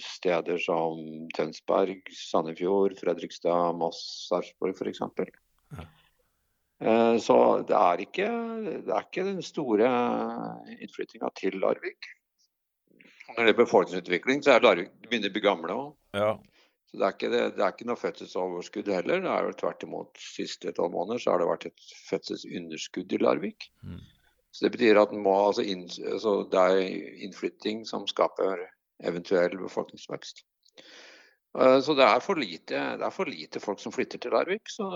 steder 0.01 0.59
som 0.59 0.99
Tønsberg, 1.35 2.01
Sandefjord, 2.11 2.97
Fredrikstad, 2.99 3.77
Moss, 3.79 4.01
Sarpsborg 4.29 4.75
f.eks. 4.75 5.03
Ja. 5.75 5.85
Eh, 6.81 7.15
så 7.23 7.37
det 7.67 7.77
er, 7.77 8.03
ikke, 8.07 8.31
det 8.65 8.91
er 8.91 9.07
ikke 9.07 9.29
den 9.29 9.41
store 9.45 9.91
innflyttinga 10.79 11.31
til 11.39 11.61
Larvik. 11.61 12.11
Når 13.35 13.47
det 13.47 13.53
er 13.53 13.63
befolkningsutvikling, 13.63 14.43
så 14.43 14.55
er 14.55 14.65
Larvik 14.65 14.91
begynner 15.05 15.31
å 15.31 15.37
bli 15.37 15.45
gamle 15.45 15.79
òg. 15.79 15.95
Ja. 16.17 16.33
Så 16.95 17.01
det 17.01 17.07
er, 17.07 17.15
ikke, 17.17 17.29
det, 17.33 17.39
det 17.57 17.63
er 17.65 17.73
ikke 17.73 17.85
noe 17.89 17.99
fødselsoverskudd 17.99 18.89
heller. 18.93 19.19
Det 19.19 19.31
er 19.31 19.47
jo 19.49 19.55
tvert 19.59 19.81
imot 19.83 20.19
siste 20.21 20.71
tolv 20.77 20.93
måneder 20.93 21.19
så 21.19 21.33
har 21.33 21.41
det 21.41 21.47
vært 21.49 21.65
et 21.67 21.89
fødselsunderskudd 22.07 23.15
i 23.17 23.19
Larvik. 23.19 23.65
Mm. 23.83 23.97
Så 24.55 24.63
Det 24.63 24.71
betyr 24.77 25.01
at 25.01 25.11
må, 25.11 25.33
altså 25.49 25.65
inn, 25.67 25.83
altså 26.07 26.37
det 26.47 26.61
er 26.61 27.09
innflytting 27.27 27.81
som 27.89 28.05
skaper 28.07 28.63
eventuell 29.03 29.57
befolkningsvekst. 29.59 30.39
Eh, 31.59 31.79
så 31.83 31.97
det 31.99 32.07
er, 32.07 32.23
for 32.23 32.39
lite, 32.39 32.85
det 32.95 33.09
er 33.09 33.17
for 33.17 33.27
lite 33.27 33.59
folk 33.59 33.83
som 33.83 33.91
flytter 33.91 34.23
til 34.23 34.31
Larvik. 34.31 34.71
Så 34.71 34.87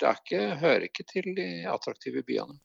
det 0.00 0.16
ikke, 0.22 0.40
hører 0.64 0.88
ikke 0.88 1.04
til 1.12 1.34
de 1.36 1.50
attraktive 1.68 2.24
byene. 2.24 2.56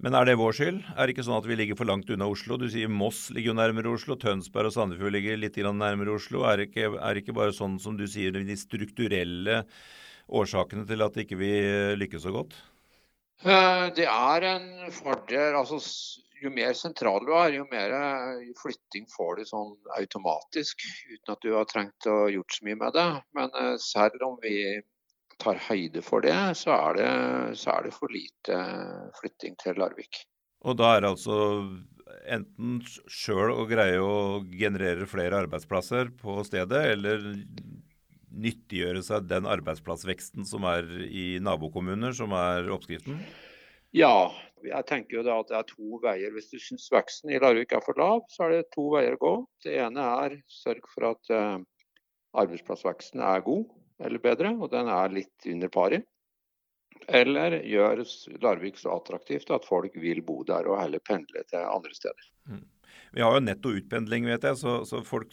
Men 0.00 0.16
er 0.16 0.24
det 0.24 0.38
vår 0.40 0.54
skyld? 0.56 0.78
Er 0.96 1.04
det 1.04 1.12
ikke 1.12 1.26
sånn 1.26 1.36
at 1.36 1.46
vi 1.48 1.56
ligger 1.60 1.76
for 1.76 1.88
langt 1.88 2.08
unna 2.12 2.28
Oslo? 2.30 2.56
Du 2.56 2.64
sier 2.72 2.88
Moss 2.88 3.26
ligger 3.36 3.52
jo 3.52 3.56
nærmere 3.58 3.90
Oslo, 3.92 4.16
Tønsberg 4.16 4.70
og 4.70 4.72
Sandefjord 4.72 5.12
ligger 5.12 5.36
litt 5.36 5.58
nærmere 5.60 6.14
Oslo. 6.16 6.46
Er 6.48 6.62
det, 6.62 6.70
ikke, 6.70 6.94
er 6.96 7.14
det 7.14 7.24
ikke 7.24 7.36
bare 7.36 7.52
sånn 7.52 7.76
som 7.82 7.98
du 7.98 8.06
sier, 8.08 8.32
de 8.32 8.56
strukturelle 8.56 9.60
årsakene 10.30 10.86
til 10.88 11.04
at 11.04 11.20
ikke 11.20 11.36
vi 11.36 11.52
lykkes 12.00 12.24
så 12.24 12.32
godt? 12.32 12.56
Eh, 13.44 13.86
det 13.96 14.08
er 14.08 14.48
en 14.54 14.70
fordel. 14.94 15.58
altså 15.60 15.80
Jo 16.40 16.48
mer 16.56 16.72
sentral 16.72 17.20
du 17.28 17.34
er, 17.36 17.58
jo 17.58 17.66
mer 17.68 17.92
flytting 18.56 19.04
får 19.12 19.36
du 19.36 19.44
sånn 19.50 19.74
automatisk. 19.98 20.80
Uten 21.12 21.34
at 21.34 21.44
du 21.44 21.52
har 21.52 21.68
trengt 21.68 22.08
å 22.08 22.22
gjort 22.32 22.56
så 22.56 22.64
mye 22.64 22.80
med 22.86 22.96
det. 22.96 23.08
Men 23.36 23.52
eh, 23.52 23.76
selv 23.84 24.24
om 24.24 24.40
vi 24.40 24.80
tar 25.40 25.60
høyde 25.68 26.02
for 26.04 26.24
det, 26.24 26.36
så 26.58 26.74
er 26.76 26.98
det, 26.98 27.12
så 27.60 27.76
er 27.76 27.88
det 27.88 27.94
for 27.96 28.12
lite 28.12 28.58
flytting 29.20 29.56
til 29.60 29.80
Larvik. 29.80 30.24
Og 30.68 30.76
da 30.76 30.94
er 30.94 31.04
det 31.04 31.14
altså 31.14 31.38
enten 32.28 32.80
sjøl 33.08 33.54
å 33.54 33.66
greie 33.70 34.00
å 34.02 34.40
generere 34.52 35.08
flere 35.08 35.44
arbeidsplasser 35.46 36.12
på 36.20 36.40
stedet, 36.46 36.82
eller 36.94 37.24
nyttiggjøre 38.30 39.02
seg 39.02 39.28
den 39.30 39.48
arbeidsplassveksten 39.50 40.46
som 40.46 40.66
er 40.68 40.86
i 41.08 41.32
nabokommuner, 41.42 42.14
som 42.16 42.34
er 42.36 42.70
oppskriften? 42.74 43.18
Ja, 43.96 44.30
jeg 44.62 44.86
tenker 44.86 45.18
jo 45.18 45.24
da 45.26 45.40
at 45.40 45.48
det 45.50 45.56
er 45.58 45.66
to 45.66 45.98
veier. 46.04 46.30
Hvis 46.36 46.52
du 46.52 46.60
syns 46.62 46.86
veksten 46.92 47.32
i 47.32 47.40
Larvik 47.42 47.74
er 47.74 47.82
for 47.82 47.98
lav, 47.98 48.22
så 48.30 48.46
er 48.46 48.54
det 48.54 48.70
to 48.76 48.86
veier 48.92 49.16
å 49.16 49.22
gå. 49.22 49.34
Det 49.64 49.74
ene 49.82 50.06
er 50.22 50.36
sørg 50.60 50.86
for 50.92 51.08
at 51.10 51.32
uh, 51.34 51.58
arbeidsplassveksten 52.38 53.24
er 53.26 53.42
god 53.46 53.66
eller 54.00 54.22
bedre, 54.22 54.54
og 54.56 54.70
den 54.72 54.88
er 54.90 55.14
litt 55.14 55.46
under 55.50 55.72
paret. 55.72 56.06
Eller 57.08 57.60
gjør 57.64 58.02
Larvik 58.42 58.78
så 58.78 58.92
attraktivt 58.98 59.50
at 59.54 59.66
folk 59.66 59.94
vil 59.98 60.20
bo 60.26 60.42
der 60.46 60.68
og 60.68 60.80
heller 60.82 61.02
pendle 61.04 61.42
til 61.48 61.64
andre 61.64 61.94
steder. 61.96 62.30
Mm. 62.50 62.64
Vi 63.16 63.24
har 63.24 63.34
jo 63.34 63.42
netto 63.42 63.72
utpendling, 63.74 64.28
vet 64.30 64.46
jeg, 64.46 64.58
så, 64.60 64.80
så 64.86 65.02
folk 65.06 65.32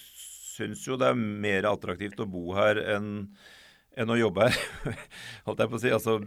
syns 0.58 0.86
jo 0.88 0.98
det 0.98 1.12
er 1.12 1.18
mer 1.18 1.68
attraktivt 1.70 2.22
å 2.24 2.30
bo 2.30 2.52
her 2.58 2.80
enn, 2.96 3.12
enn 3.98 4.14
å 4.14 4.18
jobbe 4.18 4.48
her. 4.48 4.62
Holdt 5.48 5.64
jeg 5.64 5.74
på 5.74 5.78
å 5.78 5.84
si. 5.84 5.94
Altså, 5.94 6.18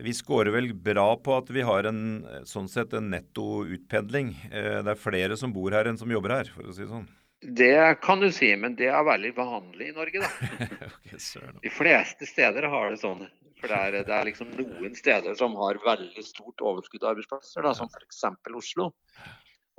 vi 0.00 0.14
scorer 0.16 0.54
vel 0.54 0.70
bra 0.72 1.10
på 1.20 1.36
at 1.36 1.50
vi 1.52 1.64
har 1.66 1.88
en, 1.90 2.22
sånn 2.48 2.70
sett 2.72 2.94
en 2.96 3.10
netto 3.12 3.64
utpendling. 3.64 4.32
Eh, 4.48 4.78
det 4.80 4.94
er 4.94 5.00
flere 5.00 5.36
som 5.40 5.52
bor 5.52 5.74
her 5.74 5.90
enn 5.90 6.00
som 6.00 6.12
jobber 6.12 6.38
her, 6.38 6.52
for 6.54 6.68
å 6.68 6.76
si 6.76 6.86
det 6.86 6.92
sånn. 6.92 7.08
Det 7.42 8.00
kan 8.02 8.20
du 8.22 8.28
si, 8.32 8.52
men 8.56 8.76
det 8.78 8.86
er 8.94 9.02
veldig 9.06 9.32
vanlig 9.34 9.88
i 9.90 9.94
Norge, 9.96 10.22
da. 10.22 10.28
okay, 10.88 11.18
De 11.64 11.72
fleste 11.74 12.28
steder 12.28 12.68
har 12.70 12.92
det 12.92 13.00
sånn. 13.02 13.24
For 13.62 13.70
det 13.70 13.78
er, 13.78 13.96
det 14.06 14.14
er 14.14 14.26
liksom 14.26 14.50
noen 14.58 14.94
steder 14.98 15.34
som 15.38 15.54
har 15.58 15.78
veldig 15.84 16.24
stort 16.26 16.62
overskudd 16.62 17.04
av 17.04 17.12
arbeidsplasser, 17.12 17.62
da, 17.62 17.74
som 17.78 17.90
f.eks. 17.90 18.24
Oslo 18.58 18.90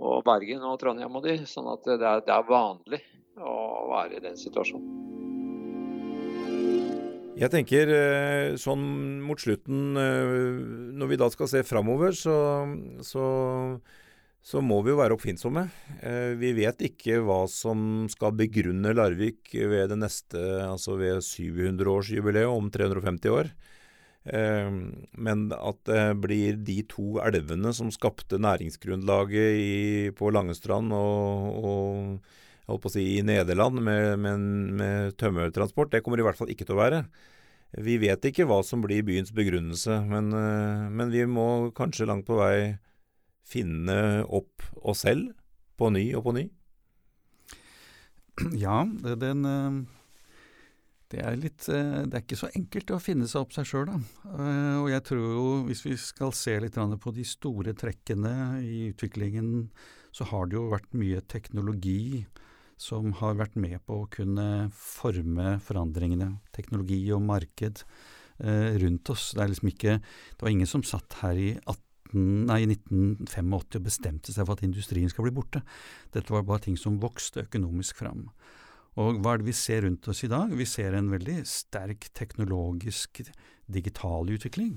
og 0.04 0.24
Bergen 0.28 0.64
og 0.68 0.78
Trondheim 0.82 1.20
og 1.20 1.28
de. 1.28 1.40
Sånn 1.48 1.68
at 1.72 1.88
det 1.88 2.00
er, 2.00 2.24
det 2.24 2.36
er 2.36 2.48
vanlig 2.48 3.02
å 3.40 3.56
være 3.92 4.20
i 4.20 4.24
den 4.24 4.40
situasjonen. 4.40 5.04
Jeg 7.34 7.50
tenker 7.50 7.90
eh, 7.90 8.56
sånn 8.62 8.84
mot 9.26 9.42
slutten, 9.42 9.98
eh, 9.98 10.34
når 11.00 11.10
vi 11.10 11.18
da 11.18 11.30
skal 11.34 11.50
se 11.50 11.64
framover, 11.66 12.14
så, 12.14 12.36
så, 13.02 13.24
så, 14.44 14.62
må 14.62 14.82
vi 14.84 14.92
jo 14.92 15.00
være 15.00 15.16
oppfinnsomme. 15.16 15.66
Eh, 16.04 16.34
vi 16.40 16.52
vet 16.58 16.84
ikke 16.90 17.22
hva 17.24 17.44
som 17.52 18.06
skal 18.12 18.36
begrunne 18.36 18.92
Larvik 18.96 19.54
ved 19.56 19.94
det 19.94 20.00
neste, 20.02 20.42
altså 20.68 20.98
ved 21.00 21.24
700-årsjubileet 21.24 22.52
om 22.52 22.68
350 22.74 23.34
år. 23.34 23.54
Men 24.24 25.50
at 25.52 25.80
det 25.84 26.04
blir 26.24 26.56
de 26.64 26.78
to 26.88 27.18
elvene 27.20 27.74
som 27.76 27.90
skapte 27.92 28.38
næringsgrunnlaget 28.40 29.58
i, 29.60 29.74
på 30.16 30.32
Langestrand 30.32 30.96
og, 30.96 31.58
og 31.60 32.70
holdt 32.70 32.84
på 32.84 32.92
å 32.92 32.94
si, 32.94 33.04
i 33.18 33.26
Nederland 33.26 33.82
med, 33.84 34.20
med, 34.24 34.48
med 34.80 35.18
tømmertransport. 35.20 35.92
Det 35.92 36.04
kommer 36.06 36.22
i 36.22 36.28
hvert 36.28 36.40
fall 36.40 36.52
ikke 36.54 36.68
til 36.68 36.78
å 36.78 36.84
være. 36.84 37.04
Vi 37.84 37.98
vet 38.02 38.26
ikke 38.30 38.46
hva 38.50 38.60
som 38.66 38.84
blir 38.84 39.06
byens 39.06 39.34
begrunnelse, 39.34 39.98
men, 40.10 40.30
eh, 40.38 40.90
men 40.94 41.14
vi 41.14 41.26
må 41.30 41.74
kanskje 41.76 42.08
langt 42.10 42.28
på 42.30 42.38
vei 42.38 42.76
finne 43.48 44.24
opp 44.24 44.64
oss 44.82 45.04
selv 45.06 45.34
på 45.80 45.90
ny 45.94 46.06
og 46.18 46.28
på 46.28 46.38
ny. 46.40 46.46
Ja, 48.58 48.82
det, 48.82 49.20
den, 49.22 49.44
eh, 49.46 49.76
det 51.14 51.20
er 51.22 51.36
litt 51.38 51.68
eh, 51.70 52.00
Det 52.10 52.18
er 52.18 52.24
ikke 52.24 52.40
så 52.40 52.50
enkelt 52.58 52.94
å 52.96 53.02
finne 53.04 53.28
seg 53.30 53.44
opp 53.44 53.54
seg 53.54 53.68
sjøl, 53.70 53.92
da. 53.92 54.00
Og 54.82 54.88
jeg 54.90 55.04
tror 55.06 55.22
jo, 55.22 55.44
hvis 55.68 55.84
vi 55.86 55.98
skal 56.02 56.34
se 56.34 56.56
litt 56.64 56.80
på 56.80 57.14
de 57.14 57.26
store 57.28 57.76
trekkene 57.78 58.34
i 58.66 58.88
utviklingen, 58.90 59.68
så 60.14 60.26
har 60.30 60.50
det 60.50 60.58
jo 60.58 60.72
vært 60.74 60.98
mye 60.98 61.22
teknologi 61.30 62.26
som 62.84 63.14
har 63.20 63.38
vært 63.40 63.56
med 63.60 63.80
på 63.88 64.02
å 64.02 64.10
kunne 64.12 64.70
forme 64.76 65.58
forandringene, 65.64 66.40
teknologi 66.56 67.00
og 67.16 67.24
marked, 67.26 67.84
eh, 68.40 68.74
rundt 68.82 69.10
oss. 69.10 69.32
Det 69.34 69.42
er 69.44 69.52
liksom 69.54 69.72
ikke 69.72 70.00
Det 70.02 70.42
var 70.42 70.50
ingen 70.50 70.68
som 70.68 70.84
satt 70.84 71.14
her 71.22 71.34
i 71.34 71.52
18, 71.66 71.82
nei, 72.16 72.64
1985 72.70 73.78
og 73.80 73.86
bestemte 73.86 74.34
seg 74.34 74.48
for 74.48 74.58
at 74.58 74.66
industrien 74.66 75.12
skal 75.12 75.28
bli 75.28 75.36
borte. 75.36 75.64
Dette 76.14 76.34
var 76.34 76.46
bare 76.48 76.66
ting 76.68 76.78
som 76.80 77.02
vokste 77.02 77.46
økonomisk 77.48 78.00
fram. 78.04 78.28
Og 79.02 79.20
hva 79.24 79.34
er 79.34 79.42
det 79.42 79.50
vi 79.50 79.58
ser 79.58 79.84
rundt 79.88 80.08
oss 80.12 80.22
i 80.26 80.30
dag? 80.30 80.52
Vi 80.54 80.68
ser 80.70 80.94
en 80.94 81.10
veldig 81.10 81.40
sterk 81.50 82.12
teknologisk, 82.14 83.24
digital 83.66 84.30
utvikling. 84.36 84.76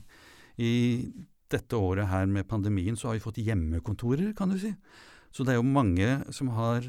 I 0.56 1.12
dette 1.52 1.78
året 1.78 2.08
her 2.10 2.26
med 2.30 2.48
pandemien 2.48 2.96
så 2.96 3.10
har 3.10 3.18
vi 3.18 3.26
fått 3.26 3.42
hjemmekontorer, 3.44 4.32
kan 4.36 4.50
du 4.50 4.58
si. 4.60 4.72
Så 5.30 5.44
det 5.44 5.52
er 5.52 5.60
jo 5.60 5.68
mange 5.68 6.08
som 6.32 6.48
har 6.56 6.88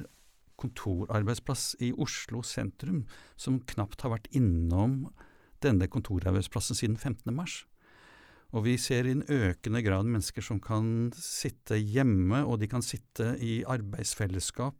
kontorarbeidsplass 0.58 1.76
i 1.86 1.92
Oslo 2.02 2.42
sentrum 2.46 3.04
som 3.38 3.60
knapt 3.74 4.02
har 4.02 4.16
vært 4.16 4.30
innom 4.36 5.04
denne 5.62 5.90
kontorarbeidsplassen 5.92 6.78
siden 6.78 6.98
15. 6.98 7.34
mars. 7.36 7.66
Og 8.56 8.64
vi 8.64 8.78
ser 8.80 9.08
i 9.08 9.14
en 9.16 9.26
økende 9.28 9.82
grad 9.84 10.08
mennesker 10.08 10.46
som 10.46 10.62
kan 10.64 11.12
sitte 11.18 11.76
hjemme, 11.82 12.46
og 12.48 12.62
de 12.62 12.70
kan 12.72 12.86
sitte 12.86 13.34
i 13.44 13.60
arbeidsfellesskap 13.68 14.78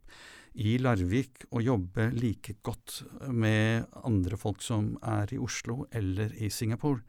i 0.58 0.78
Larvik 0.80 1.44
og 1.52 1.62
jobbe 1.62 2.08
like 2.16 2.56
godt 2.64 3.02
med 3.28 3.84
andre 4.08 4.38
folk 4.40 4.64
som 4.64 4.94
er 5.04 5.34
i 5.34 5.40
Oslo 5.42 5.84
eller 5.92 6.32
i 6.40 6.48
Singapore. 6.50 7.04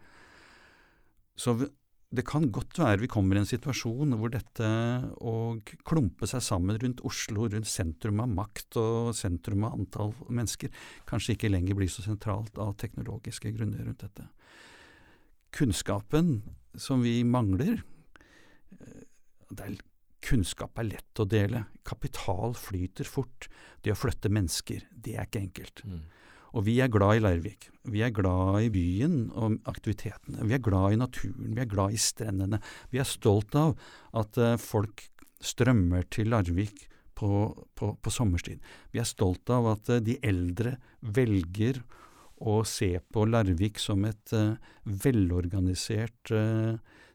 Så 1.39 1.55
det 2.09 2.25
kan 2.25 2.47
godt 2.51 2.79
være 2.81 3.03
vi 3.03 3.09
kommer 3.11 3.37
i 3.37 3.41
en 3.43 3.49
situasjon 3.49 4.15
hvor 4.17 4.31
dette 4.33 4.67
å 5.21 5.33
klumpe 5.87 6.27
seg 6.27 6.41
sammen 6.41 6.77
rundt 6.81 7.03
Oslo, 7.05 7.45
rundt 7.47 7.69
sentrum 7.69 8.19
av 8.23 8.31
makt 8.33 8.79
og 8.81 9.11
sentrum 9.17 9.67
av 9.67 9.77
antall 9.77 10.15
mennesker, 10.27 10.73
kanskje 11.09 11.37
ikke 11.37 11.53
lenger 11.53 11.77
blir 11.77 11.91
så 11.93 12.05
sentralt 12.05 12.57
av 12.57 12.75
teknologiske 12.81 13.53
grunner 13.53 13.85
rundt 13.85 14.03
dette. 14.07 14.25
Kunnskapen 15.55 16.41
som 16.79 17.03
vi 17.03 17.19
mangler 17.27 17.81
eh, 18.79 19.03
er, 19.57 19.77
Kunnskap 20.25 20.79
er 20.81 20.89
lett 20.91 21.21
å 21.21 21.25
dele. 21.29 21.63
Kapital 21.87 22.53
flyter 22.59 23.07
fort. 23.07 23.47
Det 23.81 23.93
å 23.93 23.97
flytte 23.97 24.31
mennesker, 24.31 24.83
det 24.91 25.15
er 25.15 25.29
ikke 25.29 25.45
enkelt. 25.45 25.83
Mm. 25.87 26.01
Og 26.57 26.65
vi 26.65 26.79
er 26.81 26.89
glad 26.91 27.19
i 27.19 27.23
Larvik. 27.23 27.69
Vi 27.89 28.01
er 28.05 28.13
glad 28.15 28.59
i 28.65 28.71
byen 28.73 29.29
og 29.37 29.59
aktivitetene. 29.69 30.45
Vi 30.49 30.57
er 30.57 30.63
glad 30.65 30.95
i 30.95 30.99
naturen. 30.99 31.53
Vi 31.53 31.61
er 31.61 31.69
glad 31.69 31.93
i 31.93 32.01
strendene. 32.01 32.59
Vi 32.91 33.01
er 33.01 33.07
stolt 33.07 33.55
av 33.57 33.75
at 34.17 34.39
uh, 34.41 34.55
folk 34.59 35.05
strømmer 35.45 36.07
til 36.11 36.31
Larvik 36.33 36.87
på, 37.17 37.29
på, 37.77 37.93
på, 37.95 38.13
sommerstid. 38.13 38.63
Vi 38.93 39.01
er 39.01 39.07
stolt 39.07 39.49
av 39.53 39.69
at 39.75 39.93
uh, 39.93 40.01
de 40.03 40.17
eldre 40.25 40.75
velger 41.05 41.83
å 42.39 42.61
se 42.67 42.93
på 43.11 43.25
Larvik 43.27 43.79
som 43.81 44.05
et 44.07 44.33
uh, 44.35 44.55
velorganisert 44.83 46.33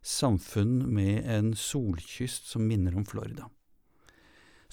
samfunn 0.04 0.82
med 0.92 1.24
en 1.30 1.54
solkyst 1.56 2.50
som 2.52 2.66
minner 2.68 2.96
om 2.96 3.06
Florida. 3.08 3.48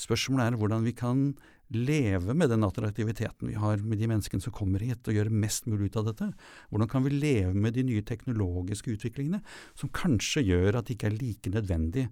Spørsmålet 0.01 0.49
er 0.49 0.57
hvordan 0.59 0.83
vi 0.83 0.93
kan 0.97 1.23
leve 1.71 2.33
med 2.35 2.49
den 2.51 2.65
attraktiviteten 2.67 3.47
vi 3.47 3.55
har 3.59 3.79
med 3.85 4.01
de 4.01 4.09
menneskene 4.11 4.43
som 4.43 4.53
kommer 4.55 4.83
hit, 4.83 5.07
og 5.07 5.15
gjøre 5.15 5.31
mest 5.31 5.69
mulig 5.71 5.91
ut 5.91 6.01
av 6.01 6.09
dette? 6.09 6.27
Hvordan 6.71 6.91
kan 6.91 7.05
vi 7.05 7.13
leve 7.15 7.53
med 7.55 7.77
de 7.77 7.85
nye 7.87 8.03
teknologiske 8.03 8.91
utviklingene, 8.97 9.41
som 9.77 9.93
kanskje 9.95 10.43
gjør 10.49 10.79
at 10.79 10.89
det 10.89 10.97
ikke 10.97 11.11
er 11.11 11.19
like 11.21 11.53
nødvendig 11.53 12.09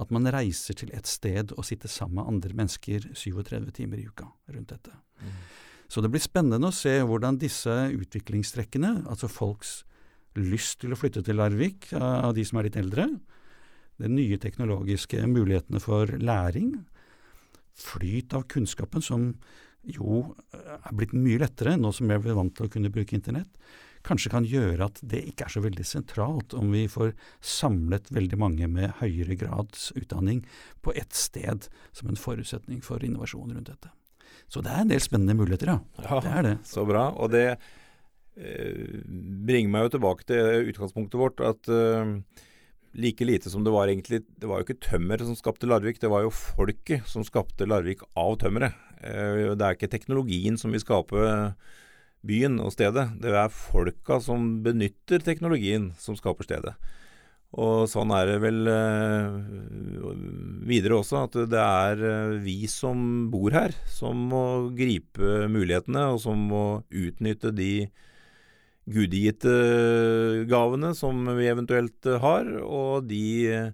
at 0.00 0.10
man 0.14 0.26
reiser 0.32 0.74
til 0.78 0.90
et 0.96 1.06
sted 1.06 1.52
og 1.54 1.66
sitter 1.68 1.90
sammen 1.90 2.18
med 2.18 2.30
andre 2.32 2.56
mennesker 2.62 3.10
37 3.14 3.70
timer 3.76 4.00
i 4.00 4.08
uka 4.08 4.26
rundt 4.50 4.72
dette. 4.72 4.96
Mm. 5.20 5.36
Så 5.94 6.02
det 6.02 6.10
blir 6.10 6.22
spennende 6.22 6.72
å 6.72 6.74
se 6.74 6.90
hvordan 7.06 7.36
disse 7.38 7.70
utviklingstrekkene, 7.94 9.04
altså 9.06 9.28
folks 9.30 9.84
lyst 10.34 10.80
til 10.82 10.90
å 10.90 10.98
flytte 10.98 11.22
til 11.22 11.38
Larvik 11.38 11.92
av 11.94 12.32
de 12.34 12.42
som 12.42 12.58
er 12.58 12.66
litt 12.66 12.78
eldre, 12.80 13.06
de 14.02 14.10
nye 14.10 14.40
teknologiske 14.42 15.22
mulighetene 15.30 15.78
for 15.78 16.10
læring, 16.18 16.74
flyt 17.78 18.34
av 18.34 18.48
kunnskapen 18.50 19.06
som 19.06 19.30
jo 19.86 20.34
eh, 20.50 20.76
er 20.80 20.98
blitt 20.98 21.14
mye 21.14 21.38
lettere 21.44 21.78
nå 21.78 21.94
som 21.94 22.10
vi 22.10 22.18
er 22.18 22.38
vant 22.42 22.54
til 22.58 22.66
å 22.66 22.74
kunne 22.74 22.90
bruke 22.90 23.14
internett, 23.14 23.54
kanskje 24.02 24.34
kan 24.34 24.50
gjøre 24.50 24.90
at 24.90 24.98
det 25.06 25.22
ikke 25.30 25.46
er 25.46 25.54
så 25.54 25.62
veldig 25.62 25.86
sentralt 25.86 26.58
om 26.58 26.74
vi 26.74 26.88
får 26.90 27.14
samlet 27.38 28.10
veldig 28.10 28.42
mange 28.42 28.66
med 28.66 28.98
høyere 28.98 29.38
grads 29.46 29.92
utdanning 29.94 30.42
på 30.82 30.98
ett 30.98 31.14
sted 31.14 31.70
som 31.94 32.10
en 32.10 32.18
forutsetning 32.18 32.82
for 32.82 33.06
innovasjon 33.06 33.54
rundt 33.54 33.70
dette. 33.70 33.94
Så 34.52 34.62
det 34.64 34.72
er 34.72 34.84
en 34.84 34.90
del 34.92 35.02
spennende 35.02 35.36
muligheter, 35.38 35.72
ja. 35.74 35.78
ja 36.04 36.20
det 36.22 36.32
er 36.32 36.48
det. 36.48 36.56
Så 36.68 36.84
bra. 36.88 37.08
Og 37.18 37.32
det 37.34 37.46
eh, 37.54 38.98
bringer 39.04 39.72
meg 39.72 39.86
jo 39.86 39.94
tilbake 39.96 40.26
til 40.28 40.70
utgangspunktet 40.72 41.20
vårt, 41.20 41.42
at 41.44 41.70
eh, 41.72 42.16
like 42.94 43.26
lite 43.26 43.50
som 43.50 43.64
det 43.66 43.72
var 43.74 43.90
egentlig 43.90 44.20
Det 44.38 44.46
var 44.46 44.60
jo 44.60 44.68
ikke 44.68 44.84
tømmeret 44.86 45.26
som 45.26 45.38
skapte 45.38 45.66
Larvik, 45.66 45.98
det 46.02 46.10
var 46.12 46.22
jo 46.22 46.34
folket 46.34 47.08
som 47.10 47.26
skapte 47.26 47.66
Larvik 47.66 48.04
av 48.14 48.36
tømmeret. 48.42 48.76
Eh, 49.02 49.54
det 49.54 49.64
er 49.64 49.78
ikke 49.78 49.90
teknologien 49.92 50.60
som 50.60 50.74
vil 50.74 50.84
skape 50.84 51.24
byen 52.24 52.60
og 52.62 52.72
stedet. 52.72 53.08
Det 53.20 53.32
er 53.34 53.52
folka 53.52 54.20
som 54.22 54.62
benytter 54.64 55.24
teknologien 55.24 55.90
som 56.00 56.16
skaper 56.16 56.46
stedet. 56.46 56.74
Og 57.54 57.84
sånn 57.86 58.10
er 58.16 58.32
det 58.32 58.38
vel 58.42 58.66
eh, 58.66 59.34
videre 60.66 60.98
også, 60.98 61.20
at 61.28 61.36
det 61.52 61.60
er 61.60 62.00
eh, 62.08 62.38
vi 62.42 62.64
som 62.70 63.28
bor 63.30 63.54
her, 63.54 63.76
som 63.90 64.24
må 64.32 64.44
gripe 64.74 65.46
mulighetene, 65.52 66.08
og 66.14 66.22
som 66.24 66.40
må 66.50 66.64
utnytte 66.90 67.54
de 67.54 67.86
gudgitte 68.90 69.52
gavene 70.50 70.90
som 70.98 71.22
vi 71.38 71.46
eventuelt 71.48 72.10
har, 72.20 72.50
og 72.66 73.06
de 73.08 73.70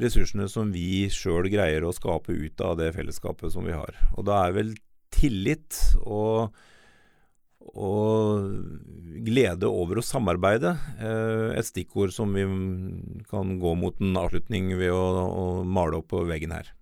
ressursene 0.00 0.48
som 0.50 0.72
vi 0.74 1.06
sjøl 1.12 1.48
greier 1.52 1.86
å 1.86 1.94
skape 1.94 2.34
ut 2.34 2.60
av 2.64 2.76
det 2.80 2.90
fellesskapet 2.96 3.54
som 3.54 3.66
vi 3.68 3.76
har. 3.76 3.94
Og 4.18 4.26
da 4.28 4.42
er 4.46 4.58
vel 4.58 4.74
tillit 5.14 5.78
og, 6.02 6.50
og 7.74 8.50
glede 9.26 9.68
over 9.70 10.00
å 10.00 10.04
samarbeide 10.04 10.74
eh, 10.98 11.58
et 11.58 11.68
stikkord 11.68 12.14
som 12.14 12.34
vi 12.34 12.44
kan 13.30 13.56
gå 13.62 13.74
mot 13.78 14.00
en 14.02 14.18
avslutning 14.18 14.72
ved 14.80 14.94
å, 14.94 15.02
å 15.28 15.44
male 15.64 16.00
opp 16.00 16.10
på 16.14 16.24
veggen 16.28 16.54
her. 16.56 16.72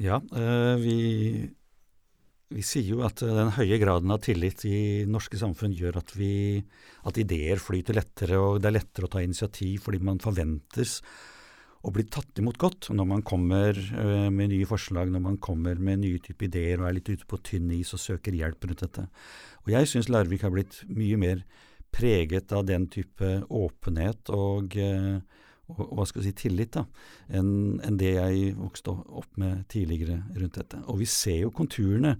Ja, 0.00 0.22
eh, 0.32 0.76
vi 0.80 0.98
vi 2.50 2.64
sier 2.66 2.96
jo 2.96 3.02
at 3.06 3.22
eh, 3.22 3.30
den 3.30 3.52
høye 3.54 3.78
graden 3.78 4.10
av 4.10 4.22
tillit 4.24 4.64
i 4.66 5.06
norske 5.06 5.38
samfunn 5.38 5.74
gjør 5.76 6.00
at, 6.00 6.14
vi, 6.18 6.58
at 7.06 7.20
ideer 7.22 7.62
flyter 7.62 7.94
lettere, 8.00 8.40
og 8.42 8.58
det 8.58 8.72
er 8.72 8.78
lettere 8.80 9.06
å 9.06 9.12
ta 9.12 9.22
initiativ 9.22 9.86
fordi 9.86 10.00
man 10.02 10.18
forventes 10.22 10.98
å 11.80 11.92
blir 11.94 12.08
tatt 12.12 12.36
imot 12.40 12.58
godt 12.60 12.90
når 12.92 13.06
man 13.08 13.22
kommer 13.24 13.72
uh, 13.76 14.28
med 14.28 14.52
nye 14.52 14.68
forslag, 14.68 15.08
når 15.12 15.22
man 15.24 15.38
kommer 15.40 15.80
med 15.80 16.02
nye 16.02 16.20
typer 16.20 16.50
ideer 16.50 16.80
og 16.82 16.90
er 16.90 16.98
litt 16.98 17.08
ute 17.08 17.28
på 17.28 17.40
tynn 17.46 17.70
is 17.72 17.94
og 17.96 18.02
søker 18.02 18.36
hjelp 18.36 18.68
rundt 18.68 18.84
dette. 18.84 19.06
Og 19.64 19.72
jeg 19.72 19.88
syns 19.88 20.10
Larvik 20.12 20.44
har 20.44 20.52
blitt 20.52 20.82
mye 20.92 21.18
mer 21.20 21.44
preget 21.90 22.52
av 22.52 22.66
den 22.68 22.86
type 22.92 23.30
åpenhet 23.48 24.30
og, 24.34 24.76
eh, 24.78 25.18
og, 25.70 25.80
og 25.86 25.96
hva 25.98 26.06
skal 26.08 26.22
jeg 26.22 26.34
si, 26.34 26.42
tillit 26.44 26.74
da, 26.76 26.84
enn 27.32 27.80
en 27.86 27.98
det 27.98 28.12
jeg 28.14 28.52
vokste 28.58 28.94
opp 28.94 29.40
med 29.40 29.64
tidligere 29.72 30.20
rundt 30.36 30.60
dette. 30.60 30.82
Og 30.86 31.00
vi 31.02 31.08
ser 31.10 31.42
jo 31.46 31.54
konturene 31.54 32.16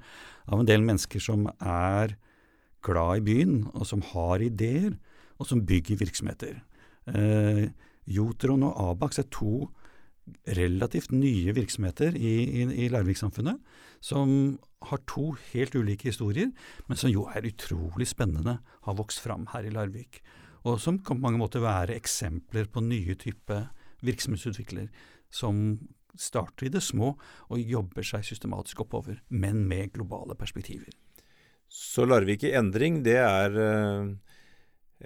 av 0.48 0.58
en 0.58 0.68
del 0.68 0.82
mennesker 0.86 1.22
som 1.22 1.46
er 1.58 2.16
glad 2.86 3.20
i 3.20 3.26
byen, 3.28 3.54
og 3.74 3.84
som 3.86 4.02
har 4.14 4.42
ideer, 4.42 4.94
og 5.40 5.48
som 5.48 5.62
bygger 5.68 6.00
virksomheter. 6.00 6.60
Eh, 7.12 7.68
Jotron 8.06 8.64
og 8.66 8.76
Abax 8.90 9.20
er 9.20 9.28
to 9.32 9.68
relativt 10.46 11.12
nye 11.12 11.52
virksomheter 11.56 12.14
i, 12.16 12.34
i, 12.60 12.66
i 12.84 12.88
Larvik-samfunnet, 12.92 13.58
som 14.00 14.58
har 14.86 15.02
to 15.10 15.32
helt 15.50 15.74
ulike 15.74 16.08
historier, 16.08 16.52
men 16.88 16.98
som 16.98 17.10
jo 17.12 17.26
er 17.28 17.48
utrolig 17.50 18.08
spennende, 18.08 18.58
har 18.86 18.98
vokst 18.98 19.20
fram 19.24 19.48
her 19.52 19.66
i 19.66 19.72
Larvik. 19.74 20.22
Og 20.64 20.80
som 20.80 20.98
kan 21.00 21.18
på 21.18 21.24
mange 21.24 21.40
måter 21.40 21.64
være 21.64 21.96
eksempler 21.96 22.68
på 22.70 22.82
nye 22.84 23.16
type 23.18 23.58
virksomhetsutvikler 24.04 24.88
som 25.32 25.78
starter 26.18 26.66
i 26.66 26.72
det 26.72 26.82
små 26.82 27.14
og 27.48 27.60
jobber 27.60 28.04
seg 28.06 28.24
systematisk 28.26 28.82
oppover, 28.84 29.20
men 29.28 29.62
med 29.68 29.92
globale 29.94 30.36
perspektiver. 30.38 30.90
Så 31.70 32.04
Larvik 32.04 32.44
i 32.44 32.54
endring, 32.58 33.02
det 33.06 33.18
er 33.22 33.54
uh, 33.54 34.10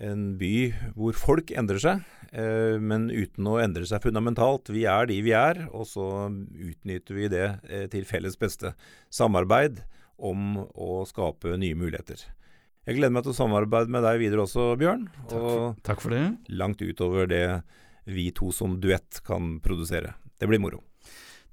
en 0.02 0.34
by 0.40 0.72
hvor 0.96 1.16
folk 1.18 1.52
endrer 1.54 1.80
seg, 1.82 2.04
eh, 2.32 2.76
men 2.82 3.08
uten 3.12 3.48
å 3.50 3.58
endre 3.62 3.86
seg 3.88 4.02
fundamentalt. 4.04 4.72
Vi 4.74 4.86
er 4.90 5.10
de 5.10 5.20
vi 5.24 5.34
er, 5.38 5.64
og 5.70 5.86
så 5.90 6.06
utnytter 6.30 7.18
vi 7.18 7.28
det 7.32 7.46
eh, 7.68 7.86
til 7.92 8.06
felles 8.08 8.38
beste. 8.40 8.74
Samarbeid 9.14 9.84
om 10.18 10.64
å 10.74 11.04
skape 11.08 11.56
nye 11.60 11.78
muligheter. 11.78 12.22
Jeg 12.84 12.98
gleder 12.98 13.14
meg 13.16 13.24
til 13.24 13.32
å 13.32 13.38
samarbeide 13.38 13.92
med 13.92 14.04
deg 14.04 14.20
videre 14.20 14.44
også, 14.44 14.74
Bjørn. 14.80 15.06
Takk 15.30 15.40
for, 15.40 15.76
takk 15.86 16.04
for 16.04 16.12
det. 16.12 16.24
Langt 16.52 16.84
utover 16.84 17.30
det 17.30 17.46
vi 18.04 18.28
to 18.36 18.50
som 18.52 18.76
duett 18.80 19.22
kan 19.24 19.58
produsere. 19.64 20.12
Det 20.36 20.50
blir 20.50 20.60
moro. 20.60 20.82